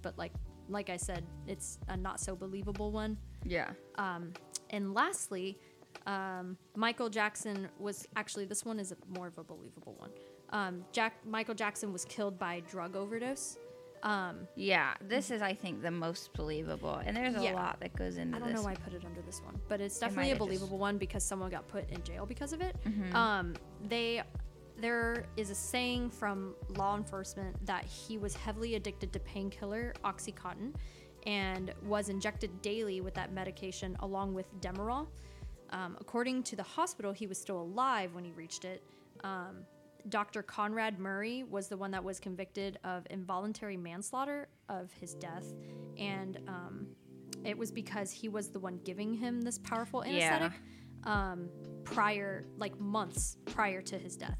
but 0.00 0.16
like, 0.16 0.32
like 0.70 0.88
I 0.88 0.96
said, 0.96 1.26
it's 1.46 1.78
a 1.88 1.96
not 1.96 2.20
so 2.20 2.34
believable 2.34 2.90
one. 2.90 3.18
Yeah. 3.44 3.72
Um, 3.96 4.32
and 4.70 4.94
lastly, 4.94 5.58
um, 6.06 6.56
Michael 6.74 7.10
Jackson 7.10 7.68
was 7.78 8.08
actually 8.16 8.46
this 8.46 8.64
one 8.64 8.80
is 8.80 8.92
a, 8.92 8.96
more 9.18 9.26
of 9.26 9.36
a 9.36 9.44
believable 9.44 9.94
one. 9.98 10.10
Um, 10.50 10.86
Jack 10.90 11.16
Michael 11.26 11.54
Jackson 11.54 11.92
was 11.92 12.06
killed 12.06 12.38
by 12.38 12.60
drug 12.60 12.96
overdose. 12.96 13.58
Um, 14.02 14.48
Yeah, 14.56 14.94
this 15.00 15.30
is 15.30 15.42
I 15.42 15.54
think 15.54 15.80
the 15.82 15.90
most 15.90 16.32
believable, 16.32 16.96
and 16.96 17.16
there's 17.16 17.36
a 17.36 17.42
Yeah. 17.44 17.54
lot 17.54 17.78
that 17.80 17.94
goes 17.94 18.16
into 18.16 18.36
I 18.36 18.40
don't 18.40 18.48
this. 18.48 18.56
know 18.56 18.64
why 18.64 18.72
I 18.72 18.74
put 18.76 18.94
it 18.94 19.04
under 19.04 19.22
this 19.22 19.40
one, 19.42 19.60
but 19.68 19.80
it's 19.80 19.98
definitely 19.98 20.24
a 20.24 20.28
have 20.30 20.38
just- 20.38 20.46
believable 20.48 20.78
one 20.78 20.98
because 20.98 21.22
someone 21.24 21.50
got 21.50 21.68
put 21.68 21.88
in 21.88 22.02
jail 22.02 22.26
because 22.26 22.52
of 22.52 22.60
it. 22.60 22.76
Mhm. 22.84 23.14
Um, 23.14 23.54
they 23.84 24.22
there 24.78 25.26
is 25.36 25.50
a 25.50 25.54
saying 25.54 26.10
from 26.10 26.56
law 26.70 26.96
enforcement 26.96 27.64
that 27.66 27.84
he 27.84 28.16
was 28.18 28.34
heavily 28.34 28.74
addicted 28.74 29.12
to 29.12 29.20
painkiller 29.20 29.92
OxyContin 30.02 30.74
and 31.26 31.72
was 31.84 32.08
injected 32.08 32.62
daily 32.62 33.00
with 33.00 33.14
that 33.14 33.30
medication 33.32 33.94
along 34.00 34.34
with 34.34 34.46
Demerol. 34.60 35.06
Um, 35.70 35.96
according 36.00 36.42
to 36.44 36.56
the 36.56 36.62
hospital, 36.64 37.12
he 37.12 37.26
was 37.28 37.38
still 37.38 37.60
alive 37.60 38.14
when 38.14 38.24
he 38.24 38.32
reached 38.32 38.64
it. 38.64 38.82
Um, 39.22 39.64
Dr. 40.08 40.42
Conrad 40.42 40.98
Murray 40.98 41.44
was 41.44 41.68
the 41.68 41.76
one 41.76 41.90
that 41.92 42.02
was 42.02 42.18
convicted 42.20 42.78
of 42.84 43.06
involuntary 43.10 43.76
manslaughter 43.76 44.48
of 44.68 44.92
his 44.92 45.14
death, 45.14 45.46
and 45.98 46.38
um, 46.48 46.86
it 47.44 47.56
was 47.56 47.70
because 47.70 48.10
he 48.10 48.28
was 48.28 48.48
the 48.48 48.58
one 48.60 48.78
giving 48.84 49.14
him 49.14 49.40
this 49.42 49.58
powerful 49.58 50.04
Yeah. 50.06 50.12
anesthetic. 50.36 50.52
um, 51.04 51.48
prior, 51.84 52.44
like 52.58 52.78
months 52.78 53.36
prior 53.46 53.82
to 53.82 53.98
his 53.98 54.16
death. 54.16 54.38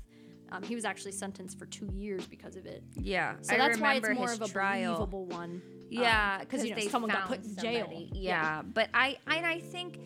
Um, 0.52 0.62
he 0.62 0.74
was 0.76 0.84
actually 0.84 1.10
sentenced 1.12 1.58
for 1.58 1.66
two 1.66 1.86
years 1.92 2.24
because 2.26 2.54
of 2.56 2.66
it. 2.66 2.84
Yeah, 2.94 3.34
So 3.40 3.56
that's 3.56 3.78
why 3.78 3.94
it's 3.94 4.08
more 4.10 4.30
of 4.32 4.40
a 4.42 4.46
trial. 4.48 4.94
believable 4.94 5.26
one. 5.26 5.60
Yeah, 5.90 6.38
because 6.38 6.64
you 6.64 6.74
know 6.74 6.82
someone 6.82 7.10
got 7.10 7.26
put 7.26 7.42
in 7.44 7.56
jail. 7.56 7.80
somebody. 7.86 8.10
Yeah, 8.14 8.62
but 8.62 8.90
I 8.94 9.18
and 9.26 9.44
I 9.44 9.58
think 9.58 9.98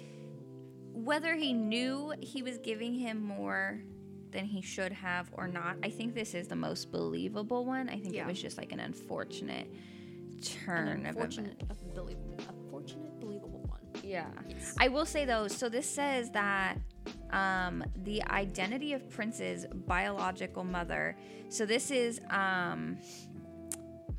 whether 0.93 1.35
he 1.35 1.53
knew 1.53 2.15
he 2.21 2.43
was 2.43 2.59
giving 2.59 2.95
him 2.95 3.23
more 3.23 3.83
than 4.37 4.45
he 4.45 4.61
should 4.61 4.93
have 4.93 5.30
or 5.32 5.49
not, 5.49 5.76
I 5.82 5.89
think 5.89 6.14
this 6.14 6.34
is 6.34 6.47
the 6.47 6.57
most 6.57 6.93
believable 6.93 7.64
one. 7.64 7.89
I 7.89 7.99
think 7.99 8.14
Yeah. 8.14 8.24
it 8.24 8.26
was 8.28 8.41
just 8.41 8.59
like 8.59 8.70
an 8.70 8.80
unfortunate 8.80 9.66
An 9.72 10.39
turn 10.43 11.07
of 11.07 11.16
events. 11.16 11.39
unfortunate, 11.39 11.62
a 11.70 11.74
believable, 11.95 12.39
unfortunate, 12.47 13.18
believable 13.18 13.64
one. 13.66 13.80
Yeah. 14.05 14.26
I 14.78 14.89
will 14.89 15.07
say 15.07 15.24
though, 15.24 15.49
so 15.49 15.70
this 15.70 15.89
says 15.89 16.30
that 16.32 16.76
um, 17.30 17.82
the 18.05 18.22
identity 18.24 18.93
of 18.93 19.09
Prince's 19.09 19.64
biological 19.87 20.64
mother. 20.64 21.16
So 21.49 21.64
this 21.64 21.91
is 21.91 22.20
um, 22.28 22.99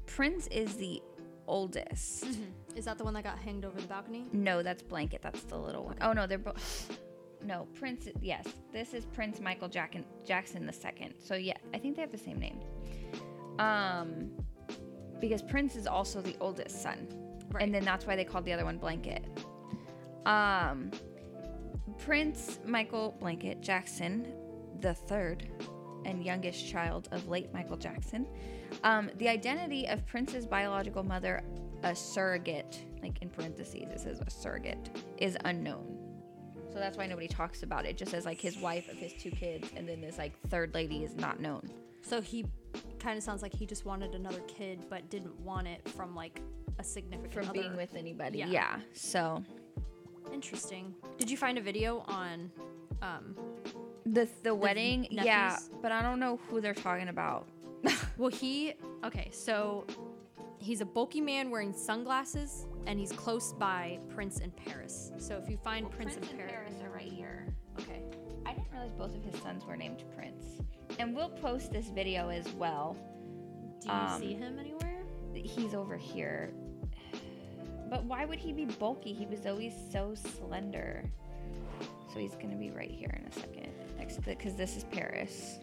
Prince 0.07 0.47
is 0.47 0.78
the 0.78 0.99
oldest. 1.45 2.26
Is 2.76 2.86
that 2.86 2.97
the 2.97 3.03
one 3.03 3.13
that 3.13 3.24
got 3.24 3.38
hanged 3.38 3.65
over 3.65 3.80
the 3.80 3.88
balcony? 3.88 4.26
No, 4.34 4.63
that's 4.63 4.82
blanket. 4.82 5.22
That's 5.22 5.41
the 5.43 5.57
little 5.57 5.86
one. 5.86 5.97
Oh 6.01 6.11
no, 6.13 6.26
they're 6.28 6.38
both. 6.39 6.99
No, 7.48 7.66
Prince. 7.74 8.10
Yes, 8.22 8.45
this 8.74 8.93
is 8.93 9.06
Prince 9.06 9.39
Michael 9.39 9.70
Jackson 9.70 10.04
Jackson 10.26 10.66
the 10.66 10.74
second. 10.74 11.14
So 11.18 11.36
yeah, 11.36 11.56
I 11.74 11.78
think 11.78 11.95
they 11.95 12.02
have 12.02 12.12
the 12.12 12.18
same 12.18 12.39
name. 12.39 12.60
Um, 13.58 14.32
because 15.22 15.41
Prince 15.41 15.78
is 15.78 15.88
also 15.88 16.22
the 16.22 16.36
oldest 16.41 16.82
son, 16.82 17.08
and 17.60 17.74
then 17.74 17.86
that's 17.86 18.06
why 18.06 18.18
they 18.18 18.26
called 18.26 18.43
the 18.43 18.52
other 18.52 18.66
one 18.66 18.78
Blanket. 18.78 19.26
Um, 20.26 20.91
Prince 21.98 22.60
Michael 22.66 23.16
Blanket 23.20 23.62
Jackson 23.62 24.28
the 24.82 24.93
third 24.93 25.48
and 26.06 26.24
youngest 26.24 26.68
child 26.68 27.08
of 27.12 27.28
late 27.28 27.52
Michael 27.54 27.78
Jackson. 27.78 28.28
Um, 28.84 29.10
the 29.18 29.30
identity 29.30 29.88
of 29.88 30.06
Prince's 30.06 30.45
biological 30.45 31.02
mother, 31.02 31.43
a 31.84 31.95
surrogate, 31.95 32.86
like 33.02 33.22
in 33.22 33.30
parentheses, 33.30 33.76
it 33.76 34.00
says 34.00 34.22
a 34.26 34.30
surrogate, 34.30 34.89
is 35.18 35.38
unknown. 35.45 35.97
So 36.78 36.82
that's 36.82 36.95
why 36.95 37.07
nobody 37.07 37.28
talks 37.28 37.63
about 37.63 37.88
it. 37.88 37.97
Just 37.97 38.11
says 38.11 38.23
like 38.23 38.39
his 38.39 38.55
wife 38.59 38.88
of 38.88 38.97
his 38.97 39.11
two 39.13 39.32
kids, 39.32 39.67
and 39.75 39.89
then 39.89 39.99
this 39.99 40.19
like 40.19 40.39
third 40.49 40.75
lady 40.75 41.03
is 41.03 41.15
not 41.15 41.39
known. 41.39 41.67
So 42.03 42.21
he 42.21 42.45
kind 42.99 43.17
of 43.17 43.23
sounds 43.23 43.41
like 43.41 43.51
he 43.51 43.65
just 43.65 43.84
wanted 43.84 44.13
another 44.13 44.41
kid, 44.41 44.82
but 44.88 45.09
didn't 45.09 45.39
want 45.39 45.67
it 45.67 45.89
from 45.89 46.13
like 46.15 46.39
a 46.78 46.84
significant 46.84 47.34
From 47.34 47.49
other. 47.49 47.59
being 47.59 47.75
with 47.75 47.95
anybody. 47.95 48.38
Yeah. 48.38 48.47
Yeah. 48.49 48.80
So 48.93 49.43
Interesting. 50.32 50.93
Did 51.17 51.32
you 51.32 51.38
find 51.38 51.57
a 51.57 51.61
video 51.61 52.03
on 52.07 52.51
um, 53.01 53.36
the 54.05 54.30
the 54.43 54.53
wedding, 54.53 55.07
yeah, 55.09 55.23
nephews? 55.49 55.69
but 55.82 55.91
I 55.91 56.03
don't 56.03 56.19
know 56.19 56.39
who 56.47 56.61
they're 56.61 56.75
talking 56.75 57.07
about. 57.07 57.47
Well, 58.17 58.30
he 58.30 58.73
okay. 59.03 59.30
So 59.32 59.86
he's 60.60 60.82
a 60.82 60.86
bulky 60.86 61.22
man 61.22 61.49
wearing 61.49 61.74
sunglasses, 61.74 62.66
and 62.86 62.99
he's 62.99 63.12
close 63.12 63.53
by 63.53 63.99
Prince 64.14 64.39
in 64.39 64.51
Paris. 64.51 65.12
So 65.18 65.38
if 65.43 65.49
you 65.49 65.58
find 65.58 65.89
Prince, 65.89 66.16
in 66.16 66.24
Paris, 66.24 66.74
are 66.84 66.89
right 66.89 67.03
here. 67.12 67.47
okay. 67.80 68.01
I 68.45 68.53
didn't 68.53 68.72
realize 68.72 68.91
both 68.93 69.16
of 69.16 69.24
his 69.24 69.39
sons 69.41 69.66
were 69.66 69.76
named 69.76 70.03
Prince. 70.16 70.43
And 70.99 71.16
we'll 71.16 71.30
post 71.30 71.72
this 71.72 71.88
video 71.89 72.30
as 72.30 72.47
well. 72.53 72.95
Do 73.82 73.88
you 73.88 73.93
Um, 73.93 74.20
see 74.22 74.34
him 74.34 74.58
anywhere? 74.58 75.03
He's 75.34 75.74
over 75.76 75.97
here. 75.97 76.53
But 77.89 78.05
why 78.05 78.26
would 78.26 78.39
he 78.39 78.51
be 78.53 78.66
bulky? 78.66 79.14
He 79.14 79.26
was 79.26 79.45
always 79.45 79.74
so 79.91 80.16
slender. 80.16 81.03
So 82.14 82.20
he's 82.20 82.36
gonna 82.36 82.55
be 82.55 82.72
right 82.72 82.89
here 82.89 83.16
in 83.20 83.26
a 83.28 83.32
second, 83.32 83.70
next 83.97 84.16
to 84.16 84.22
because 84.22 84.55
this 84.55 84.76
is 84.78 84.84
Paris. 84.86 85.60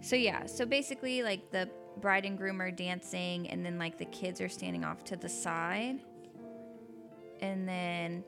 So 0.00 0.14
yeah, 0.16 0.46
so 0.46 0.66
basically 0.66 1.22
like 1.22 1.50
the 1.50 1.68
bride 2.00 2.24
and 2.24 2.36
groom 2.36 2.60
are 2.60 2.70
dancing, 2.70 3.48
and 3.48 3.64
then 3.64 3.78
like 3.78 3.98
the 3.98 4.04
kids 4.06 4.40
are 4.40 4.48
standing 4.48 4.84
off 4.84 5.04
to 5.04 5.16
the 5.16 5.28
side, 5.28 6.00
and 7.40 7.68
then 7.68 8.24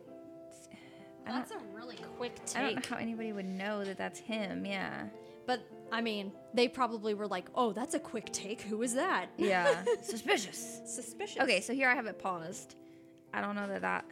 That's 1.26 1.50
a 1.50 1.58
really 1.74 1.96
quick 2.16 2.44
take. 2.46 2.56
I 2.56 2.62
don't 2.72 2.74
know 2.90 2.96
how 2.96 3.02
anybody 3.02 3.32
would 3.32 3.46
know 3.46 3.84
that 3.84 3.98
that's 3.98 4.18
him. 4.20 4.64
Yeah. 4.64 5.04
But 5.46 5.60
I 5.92 6.00
mean, 6.00 6.32
they 6.54 6.68
probably 6.68 7.14
were 7.14 7.26
like, 7.28 7.46
"Oh, 7.54 7.72
that's 7.72 7.94
a 7.94 8.00
quick 8.00 8.32
take. 8.32 8.62
Who 8.62 8.82
is 8.82 8.94
that?" 8.94 9.26
Yeah. 9.36 9.84
Suspicious. 10.02 10.80
Suspicious. 10.86 11.40
Okay, 11.42 11.60
so 11.60 11.72
here 11.72 11.88
I 11.88 11.94
have 11.94 12.06
it 12.06 12.18
paused. 12.18 12.74
I 13.32 13.40
don't 13.40 13.54
know 13.56 13.66
that 13.68 13.82
that. 13.82 14.04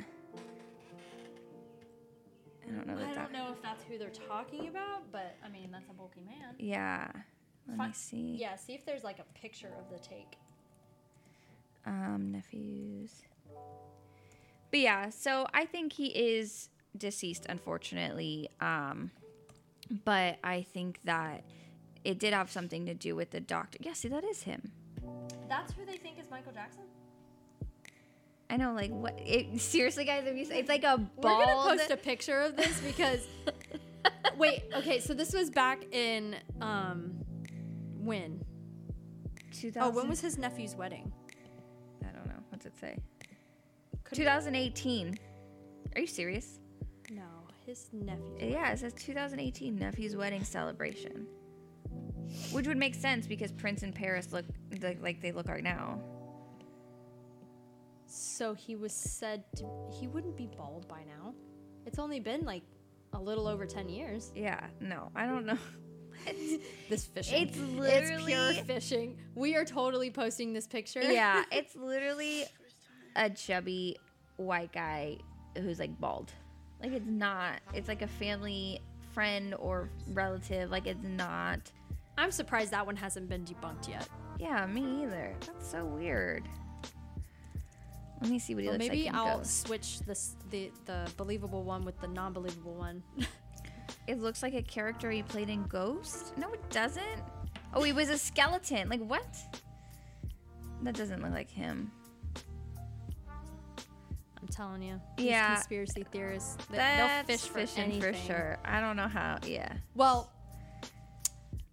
I 2.67 2.71
don't 2.71 2.87
know 2.87 2.97
that 2.97 3.09
I 3.09 3.15
that. 3.15 3.33
don't 3.33 3.33
know 3.33 3.53
if 3.53 3.61
that's 3.63 3.85
who 3.85 3.99
they're 3.99 4.09
talking 4.11 4.69
about, 4.69 5.11
but 5.13 5.37
I 5.45 5.49
mean, 5.49 5.71
that's 5.71 5.89
a 5.91 5.93
bulky 5.93 6.21
man. 6.27 6.55
Yeah. 6.59 7.11
Let 7.69 7.77
Fi- 7.79 7.87
me 7.89 7.93
see. 7.95 8.37
Yeah, 8.39 8.57
see 8.57 8.75
if 8.75 8.85
there's 8.85 9.05
like 9.05 9.19
a 9.19 9.39
picture 9.39 9.73
of 9.79 9.91
the 9.91 9.99
take. 9.99 10.37
Um, 11.87 12.31
nephews. 12.33 13.23
But 14.71 14.81
yeah, 14.81 15.11
so 15.11 15.47
I 15.55 15.67
think 15.67 15.93
he 15.93 16.07
is 16.07 16.69
deceased, 16.97 17.47
unfortunately. 17.49 18.49
Um, 18.61 19.11
but 20.05 20.39
I 20.43 20.63
think 20.63 21.01
that 21.05 21.45
it 22.05 22.19
did 22.19 22.33
have 22.35 22.51
something 22.51 22.87
to 22.87 22.95
do 22.95 23.15
with 23.15 23.31
the 23.31 23.41
doctor. 23.41 23.79
Yeah, 23.81 23.93
see, 23.93 24.09
that 24.09 24.25
is 24.25 24.43
him. 24.43 24.73
That's 25.49 25.73
who 25.73 25.85
they 25.85 25.97
think 25.97 26.19
is 26.19 26.31
Michael 26.31 26.53
Jackson. 26.53 26.83
I 28.51 28.57
know, 28.57 28.73
like 28.73 28.91
what? 28.91 29.19
It, 29.25 29.61
seriously, 29.61 30.05
guys, 30.05 30.25
if 30.27 30.37
you 30.37 30.45
say 30.45 30.59
it's 30.61 30.69
like 30.69 30.85
a 30.85 30.97
We're 31.17 31.23
bald. 31.23 31.45
gonna 31.45 31.79
post 31.79 31.91
a 31.91 31.97
picture 31.97 32.41
of 32.41 32.57
this 32.57 32.81
because. 32.81 33.27
wait, 34.37 34.65
okay, 34.77 35.01
so 35.01 35.15
this 35.15 35.33
was 35.33 35.51
back 35.51 35.85
in 35.93 36.37
um, 36.61 37.24
when? 38.05 38.45
2000, 39.53 39.83
Oh, 39.83 39.91
when 39.95 40.09
was 40.09 40.21
his 40.21 40.39
nephew's 40.39 40.75
wedding? 40.75 41.13
I 42.03 42.09
don't 42.13 42.27
know. 42.27 42.43
What's 42.51 42.67
it 42.67 42.77
say? 42.79 42.99
2018. 44.13 45.19
Are 45.95 46.01
you 46.01 46.07
serious? 46.07 46.61
No, 47.11 47.23
his 47.67 47.89
nephew. 47.93 48.37
Yeah, 48.41 48.73
it 48.73 48.79
says 48.79 48.93
2018 48.95 49.77
nephew's 49.77 50.17
wedding 50.17 50.45
celebration, 50.45 51.27
which 52.53 52.67
would 52.67 52.77
make 52.77 52.95
sense 52.95 53.27
because 53.27 53.53
Prince 53.53 53.83
and 53.83 53.95
Paris 53.95 54.33
look 54.33 54.45
like, 54.81 55.01
like 55.03 55.21
they 55.21 55.33
look 55.33 55.49
right 55.49 55.63
now. 55.63 56.01
So 58.07 58.55
he 58.55 58.77
was 58.77 58.93
said 58.93 59.45
to. 59.57 59.65
He 59.99 60.07
wouldn't 60.07 60.37
be 60.37 60.47
bald 60.57 60.87
by 60.89 61.03
now. 61.05 61.35
It's 61.87 61.99
only 61.99 62.21
been 62.21 62.45
like 62.45 62.63
a 63.13 63.19
little 63.21 63.47
over 63.49 63.67
ten 63.67 63.89
years. 63.89 64.33
Yeah, 64.35 64.67
no, 64.81 65.11
I 65.15 65.27
don't 65.27 65.47
know. 65.47 65.59
This 66.91 67.07
fishing. 67.07 67.43
It's 67.49 67.57
it's 67.57 67.67
pure 67.67 67.81
literally- 67.81 68.63
fishing. 68.67 69.19
We 69.35 69.57
are 69.57 69.65
totally 69.65 70.11
posting 70.11 70.53
this 70.53 70.67
picture. 70.67 71.01
yeah, 71.03 71.45
it's 71.53 71.75
literally 71.75 72.45
a 73.17 73.31
chubby 73.31 73.97
white 74.37 74.73
guy 74.73 75.19
who's 75.57 75.79
like 75.79 75.99
bald. 76.01 76.31
Like 76.83 76.93
it's 76.93 77.07
not. 77.09 77.61
It's 77.73 77.89
like 77.89 78.03
a 78.03 78.07
family 78.07 78.81
friend 79.13 79.55
or 79.59 79.89
relative. 80.13 80.71
Like 80.71 80.87
it's 80.87 81.03
not. 81.03 81.61
I'm 82.19 82.31
surprised 82.31 82.71
that 82.73 82.85
one 82.87 82.97
hasn't 82.97 83.29
been 83.29 83.45
debunked 83.45 83.89
yet. 83.89 84.09
Yeah, 84.39 84.67
me 84.67 85.03
either. 85.05 85.35
That's 85.47 85.69
so 85.71 85.85
weird. 85.85 86.45
Let 88.21 88.31
me 88.31 88.39
see 88.39 88.55
what 88.55 88.63
he 88.63 88.69
Well, 88.69 88.79
looks 88.79 88.89
maybe 88.89 89.03
like. 89.05 89.11
in 89.11 89.15
I'll 89.17 89.39
Ghost. 89.39 89.67
switch 89.67 89.99
this 90.01 90.37
the 90.51 90.71
the 90.87 91.11
believable 91.17 91.63
one 91.65 91.85
with 91.85 92.01
the 92.01 92.09
non-believable 92.09 92.75
one. 92.75 93.03
It 94.07 94.21
looks 94.21 94.43
like 94.43 94.55
a 94.55 94.63
character 94.63 95.11
he 95.11 95.23
played 95.23 95.49
in 95.49 95.65
Ghost. 95.65 96.37
No, 96.37 96.53
it 96.53 96.69
doesn't. 96.71 97.23
Oh, 97.73 97.83
he 97.83 97.93
was 97.93 98.09
a 98.11 98.19
skeleton. 98.19 98.89
Like 98.89 99.01
what? 99.01 99.27
That 100.83 100.95
doesn't 100.95 101.23
look 101.23 101.33
like 101.33 101.51
him. 101.51 101.91
I'm 104.41 104.49
telling 104.49 104.83
you. 104.83 105.01
These 105.17 105.27
Yeah. 105.27 105.55
Conspiracy 105.55 106.05
theorists. 106.13 106.57
They, 106.71 106.77
That's 106.77 107.27
they'll 107.27 107.39
fish 107.39 107.47
for 107.49 107.59
fishing 107.61 107.85
anything. 107.85 108.13
for 108.13 108.19
sure. 108.19 108.59
I 108.65 108.81
don't 108.81 108.97
know 108.97 109.09
how. 109.09 109.39
Yeah. 109.47 109.73
Well, 109.95 110.31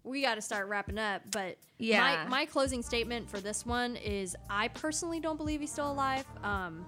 we 0.04 0.22
got 0.22 0.36
to 0.36 0.42
start 0.42 0.68
wrapping 0.68 0.98
up, 0.98 1.22
but 1.30 1.58
Yeah. 1.78 2.24
my, 2.24 2.30
my 2.40 2.46
closing 2.46 2.82
statement 2.82 3.28
for 3.28 3.40
this 3.40 3.66
one 3.66 3.96
is 3.96 4.34
I 4.48 4.68
personally 4.68 5.20
don't 5.20 5.36
believe 5.36 5.60
he's 5.60 5.70
still 5.70 5.92
alive. 5.92 6.24
Um, 6.42 6.86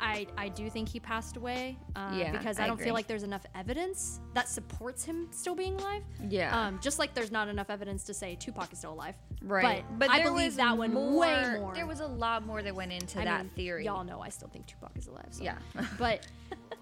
I, 0.00 0.26
I 0.36 0.48
do 0.48 0.70
think 0.70 0.88
he 0.88 1.00
passed 1.00 1.36
away 1.36 1.78
uh, 1.96 2.12
Yeah, 2.14 2.32
because 2.32 2.58
I, 2.58 2.64
I 2.64 2.66
don't 2.66 2.74
agree. 2.74 2.86
feel 2.86 2.94
like 2.94 3.06
there's 3.06 3.22
enough 3.22 3.44
evidence 3.54 4.20
that 4.34 4.48
supports 4.48 5.04
him 5.04 5.28
still 5.30 5.54
being 5.54 5.74
alive. 5.74 6.02
Yeah. 6.28 6.58
Um, 6.58 6.78
just 6.82 6.98
like 6.98 7.14
there's 7.14 7.32
not 7.32 7.48
enough 7.48 7.70
evidence 7.70 8.04
to 8.04 8.14
say 8.14 8.36
Tupac 8.36 8.72
is 8.72 8.78
still 8.78 8.92
alive. 8.92 9.14
Right. 9.42 9.84
But, 9.98 10.10
I 10.10 10.22
believe 10.22 10.56
that 10.56 10.76
one 10.76 10.94
way 10.94 11.56
more. 11.58 11.74
There 11.74 11.86
was 11.86 12.00
a 12.00 12.06
lot 12.06 12.46
more 12.46 12.62
that 12.62 12.74
went 12.74 12.92
into 12.92 13.20
I 13.20 13.24
that 13.24 13.44
mean, 13.44 13.50
theory. 13.54 13.84
Y'all 13.84 14.04
know 14.04 14.20
I 14.20 14.28
still 14.28 14.48
think 14.48 14.66
Tupac 14.66 14.92
is 14.96 15.06
alive. 15.06 15.28
So. 15.30 15.44
Yeah. 15.44 15.58
but 15.98 16.26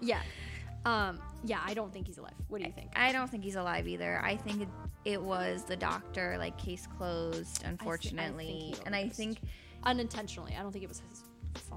yeah. 0.01 0.21
Um, 0.85 1.19
yeah, 1.45 1.61
I 1.64 1.75
don't 1.75 1.93
think 1.93 2.07
he's 2.07 2.19
alive. 2.19 2.35
What 2.49 2.61
do 2.61 2.67
you 2.67 2.73
think? 2.73 2.93
I 2.95 3.11
don't 3.11 3.29
think 3.29 3.43
he's 3.43 3.57
alive 3.57 3.89
either. 3.89 4.21
I 4.23 4.37
think 4.37 4.62
it, 4.62 4.69
it 5.05 5.21
was 5.21 5.64
the 5.64 5.75
doctor, 5.77 6.37
like 6.39 6.57
case 6.59 6.87
closed, 6.97 7.64
unfortunately. 7.64 8.47
he 8.47 8.75
and 8.87 8.95
I 8.95 9.09
think 9.09 9.39
unintentionally. 9.83 10.55
I 10.57 10.62
don't 10.62 10.71
think 10.71 10.85
it 10.85 10.89
was 10.89 11.03
his 11.11 11.25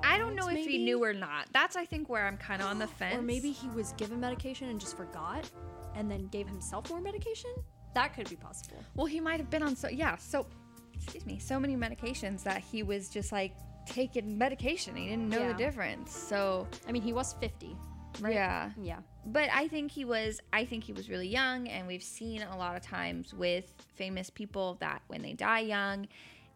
I 0.04 0.18
don't 0.18 0.36
know 0.36 0.44
fault, 0.44 0.58
if 0.58 0.66
he 0.66 0.78
knew 0.80 1.04
or 1.04 1.14
not. 1.14 1.48
That's 1.54 1.76
I 1.76 1.86
think 1.86 2.10
where 2.10 2.26
I'm 2.26 2.38
kind 2.38 2.62
of 2.62 2.68
on 2.68 2.80
the 2.80 2.88
fence. 2.88 3.16
Or 3.20 3.22
maybe 3.22 3.52
he 3.52 3.68
was 3.70 3.94
given 3.94 4.20
medication 4.20 4.70
and 4.70 4.80
just 4.80 4.96
forgot 4.98 5.50
and 5.96 6.10
then 6.10 6.28
gave 6.28 6.48
himself 6.48 6.90
more 6.90 7.02
medication? 7.02 7.52
That 7.96 8.14
could 8.14 8.30
be 8.30 8.36
possible. 8.36 8.84
Well, 8.96 9.08
he 9.08 9.20
might 9.20 9.40
have 9.40 9.50
been 9.50 9.64
on 9.64 9.76
so 9.76 9.88
yeah, 9.90 10.16
so 10.18 10.46
excuse 10.94 11.26
me, 11.26 11.40
so 11.40 11.60
many 11.60 11.76
medications 11.76 12.44
that 12.44 12.60
he 12.62 12.84
was 12.84 13.10
just 13.10 13.32
like 13.32 13.54
taking 13.86 14.38
medication. 14.38 14.96
He 14.96 15.10
didn't 15.10 15.30
know 15.30 15.40
Yeah. 15.40 15.48
the 15.50 15.54
difference. 15.56 16.12
So 16.16 16.68
I 16.88 16.92
mean, 16.92 17.02
he 17.02 17.14
was 17.14 17.34
50, 17.40 17.76
right? 18.22 18.34
Yeah. 18.34 18.70
Yeah. 18.82 19.00
But 19.26 19.50
I 19.54 19.68
think 19.68 19.92
he 19.92 20.06
was 20.06 20.40
I 20.54 20.66
think 20.66 20.84
he 20.84 20.94
was 20.94 21.10
really 21.10 21.28
young 21.28 21.68
and 21.68 21.88
we've 21.88 22.04
seen 22.04 22.42
a 22.44 22.58
lot 22.58 22.76
of 22.76 22.82
times 22.84 23.34
with 23.34 23.74
famous 23.96 24.30
people 24.30 24.78
that 24.80 25.02
when 25.08 25.22
they 25.22 25.34
die 25.34 25.60
young 25.62 26.08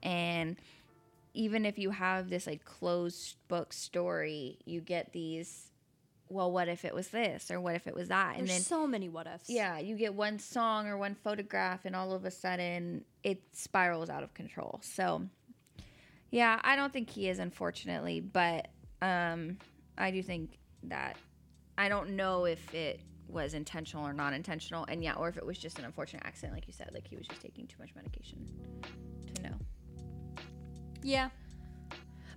and 0.04 0.58
even 1.34 1.66
if 1.66 1.80
you 1.80 1.90
have 1.92 2.30
this 2.30 2.48
like 2.48 2.64
closed 2.64 3.36
book 3.48 3.74
story, 3.74 4.60
you 4.66 4.82
get 4.82 5.12
these 5.14 5.70
well, 6.30 6.52
what 6.52 6.68
if 6.68 6.84
it 6.84 6.96
was 6.96 7.10
this 7.10 7.52
or 7.52 7.60
what 7.60 7.76
if 7.76 7.86
it 7.86 7.94
was 7.94 8.08
that? 8.08 8.38
And 8.38 8.48
There's 8.48 8.58
then 8.58 8.62
so 8.62 8.88
many 8.88 9.08
what 9.08 9.28
ifs. 9.28 9.50
yeah, 9.50 9.78
you 9.78 9.96
get 9.96 10.14
one 10.14 10.40
song 10.40 10.88
or 10.88 10.98
one 10.98 11.16
photograph, 11.16 11.86
and 11.86 11.96
all 11.96 12.12
of 12.14 12.26
a 12.26 12.32
sudden 12.32 13.06
it 13.24 13.42
spirals 13.52 14.10
out 14.10 14.24
of 14.24 14.34
control. 14.34 14.80
So, 14.84 15.24
yeah, 16.32 16.60
I 16.64 16.76
don't 16.76 16.92
think 16.92 17.10
he 17.10 17.30
is, 17.30 17.40
unfortunately, 17.40 18.20
but 18.20 18.70
um, 19.02 19.58
I 19.98 20.12
do 20.12 20.24
think 20.24 20.58
that 20.84 21.18
I 21.78 21.88
don't 21.90 22.12
know 22.12 22.46
if 22.46 22.74
it 22.74 23.02
was 23.28 23.54
intentional 23.54 24.06
or 24.06 24.14
non 24.14 24.34
intentional, 24.34 24.86
and 24.88 25.04
yeah, 25.04 25.14
or 25.14 25.30
if 25.30 25.38
it 25.38 25.46
was 25.46 25.58
just 25.58 25.78
an 25.78 25.86
unfortunate 25.86 26.24
accident, 26.26 26.54
like 26.54 26.68
you 26.68 26.74
said, 26.74 26.90
like 26.94 27.08
he 27.08 27.16
was 27.16 27.28
just 27.28 27.42
taking 27.42 27.68
too 27.68 27.78
much 27.80 27.94
medication 27.96 28.48
to 29.36 29.42
know. 29.44 29.56
Yeah. 31.04 31.30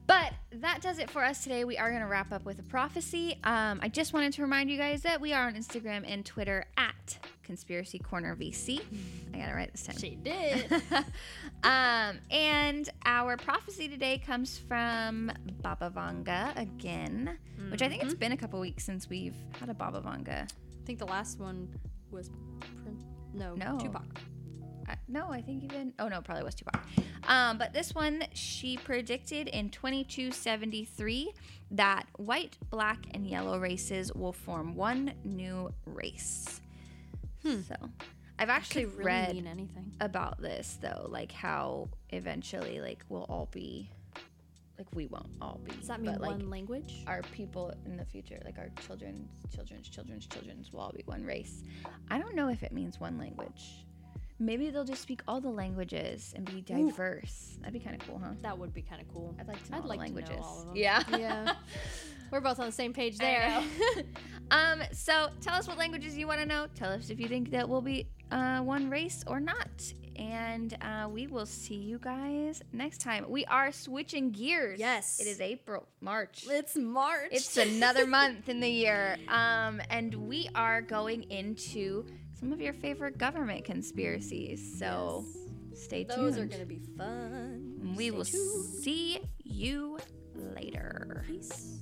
But 0.07 0.33
that 0.53 0.83
does 0.83 0.99
it 1.01 1.11
for 1.11 1.25
us 1.25 1.43
today. 1.43 1.65
We 1.65 1.79
are 1.79 1.89
going 1.91 2.01
to 2.03 2.07
wrap 2.07 2.31
up 2.33 2.45
with 2.45 2.61
a 2.61 2.63
prophecy. 2.63 3.41
Um, 3.43 3.81
I 3.83 3.89
just 3.89 4.13
wanted 4.13 4.33
to 4.35 4.43
remind 4.43 4.71
you 4.71 4.79
guys 4.79 5.03
that 5.03 5.21
we 5.21 5.33
are 5.33 5.49
on 5.49 5.55
Instagram 5.55 6.05
and 6.07 6.25
Twitter 6.25 6.65
at 6.77 7.19
Conspiracy 7.43 7.99
Corner 7.99 8.37
VC. 8.37 8.81
I 9.35 9.39
got 9.39 9.49
it 9.49 9.53
right 9.53 9.73
this 9.73 9.83
time. 9.83 9.97
She 9.99 10.15
did. 10.15 10.71
um, 11.65 12.19
and 12.31 12.89
our 13.05 13.37
prophecy 13.37 13.89
today 13.89 14.19
comes 14.19 14.57
from 14.59 15.33
Baba 15.61 15.91
Vanga 15.95 16.57
again, 16.57 17.37
which 17.71 17.83
I 17.83 17.89
think 17.89 18.05
it's 18.05 18.15
been 18.15 18.33
a 18.33 18.37
couple 18.37 18.61
weeks 18.61 18.85
since 18.85 19.09
we've 19.09 19.37
had 19.59 19.69
a 19.71 19.75
Baba 19.75 20.01
Vanga. 20.01 20.43
I 20.45 20.87
think 20.87 21.01
the 21.01 21.07
last 21.07 21.41
one 21.41 21.69
was 22.13 22.31
Prin- 22.83 23.03
no, 23.35 23.55
No. 23.57 23.77
Tupac. 23.81 24.05
No, 25.09 25.29
I 25.31 25.41
think 25.41 25.63
even 25.63 25.93
oh 25.99 26.09
no, 26.09 26.21
probably 26.21 26.45
was 26.45 26.55
Tupac. 26.55 26.81
Um, 27.29 27.59
but 27.59 27.73
this 27.73 27.95
one 27.95 28.25
she 28.33 28.77
predicted 28.77 29.49
in 29.49 29.71
2273 29.71 31.33
that 31.73 32.07
white, 32.17 32.57
black, 32.71 33.07
and 33.13 33.27
yellow 33.27 33.59
races 33.59 34.13
will 34.13 34.33
form 34.33 34.75
one 34.75 35.13
new 35.25 35.73
race. 35.85 36.61
So, 37.43 37.77
I've 38.41 38.49
actually 38.49 38.87
really 38.87 39.05
read 39.05 39.47
anything. 39.47 39.93
about 40.01 40.41
this 40.43 40.79
though, 40.83 41.07
like 41.09 41.31
how 41.31 41.89
eventually 42.11 42.81
like 42.81 43.05
we'll 43.09 43.27
all 43.29 43.49
be 43.53 43.89
like 44.79 44.89
we 44.95 45.07
won't 45.07 45.31
all 45.41 45.61
be. 45.65 45.71
Does 45.77 45.89
that 45.89 46.01
mean 46.03 46.13
but, 46.13 46.21
like, 46.21 46.31
one 46.33 46.51
language? 46.51 47.05
our 47.07 47.23
people 47.33 47.73
in 47.87 47.97
the 47.97 48.05
future, 48.05 48.41
like 48.45 48.59
our 48.59 48.69
children's 48.85 49.31
children's 49.55 49.89
children's 49.89 50.27
children's 50.27 50.73
will 50.73 50.81
all 50.81 50.93
be 50.93 51.03
one 51.07 51.25
race. 51.25 51.63
I 52.11 52.19
don't 52.19 52.35
know 52.35 52.49
if 52.49 52.63
it 52.63 52.73
means 52.73 52.99
one 53.01 53.17
language. 53.17 53.86
Maybe 54.39 54.69
they'll 54.71 54.85
just 54.85 55.01
speak 55.01 55.23
all 55.27 55.41
the 55.41 55.49
languages 55.49 56.35
and 56.37 56.45
be 56.45 56.61
diverse. 56.61 57.57
That'd 57.61 57.73
be 57.73 57.81
kind 57.81 58.01
of 58.01 58.07
cool, 58.07 58.21
huh? 58.23 58.33
That 58.43 58.59
would 58.59 58.75
be 58.75 58.83
kind 58.83 59.01
of 59.01 59.09
cool. 59.13 59.35
I'd 59.41 59.49
like 59.49 59.65
to 59.65 59.71
know 59.71 59.79
I'd 59.79 59.83
all 59.83 59.89
like 59.89 59.99
languages. 59.99 60.31
to 60.31 60.37
know 60.37 60.43
all 60.43 60.61
of 60.61 60.67
them. 60.67 60.77
Yeah. 60.77 61.03
yeah. 61.11 61.55
We're 62.31 62.41
both 62.41 62.59
on 62.59 62.67
the 62.67 62.73
same 62.73 62.93
page 62.93 63.17
I 63.21 63.25
there. 63.25 64.05
um, 64.51 64.83
so 64.93 65.29
tell 65.41 65.55
us 65.55 65.69
what 65.69 65.79
languages 65.79 66.19
you 66.19 66.27
want 66.27 66.41
to 66.41 66.47
know. 66.47 66.67
Tell 66.75 66.91
us 66.91 67.09
if 67.09 67.19
you 67.19 67.29
think 67.29 67.51
that 67.53 67.69
we'll 67.69 67.81
be 67.81 68.09
uh, 68.31 68.59
one 68.59 68.91
race 68.91 69.25
or 69.27 69.41
not. 69.41 69.93
And 70.17 70.77
uh, 70.81 71.09
we 71.09 71.27
will 71.27 71.47
see 71.47 71.75
you 71.75 71.99
guys 71.99 72.63
next 72.73 73.01
time. 73.03 73.27
We 73.29 73.45
are 73.47 73.71
switching 73.71 74.31
gears. 74.31 74.81
Yes. 74.81 75.21
It 75.21 75.27
is 75.27 75.41
April, 75.41 75.87
March. 76.01 76.47
it's 76.49 76.75
March. 76.77 77.29
It's 77.33 77.57
another 77.57 78.07
month 78.19 78.49
in 78.49 78.61
the 78.61 78.69
year. 78.69 79.17
Um, 79.29 79.81
and 79.91 80.15
we 80.15 80.49
are 80.55 80.81
going 80.81 81.25
into 81.25 82.07
some 82.39 82.53
of 82.53 82.61
your 82.61 82.73
favorite 82.73 83.19
government 83.19 83.65
conspiracies. 83.65 84.79
So 84.79 85.25
stay 85.75 86.05
tuned. 86.05 86.19
Those 86.23 86.39
are 86.39 86.47
going 86.47 86.61
to 86.61 86.67
be 86.67 86.81
fun. 86.97 87.95
we 87.97 88.09
Stay 88.09 88.11
will 88.11 88.25
tuned. 88.25 88.65
see 88.83 89.21
you 89.43 89.99
later. 90.35 91.25
Peace. 91.27 91.79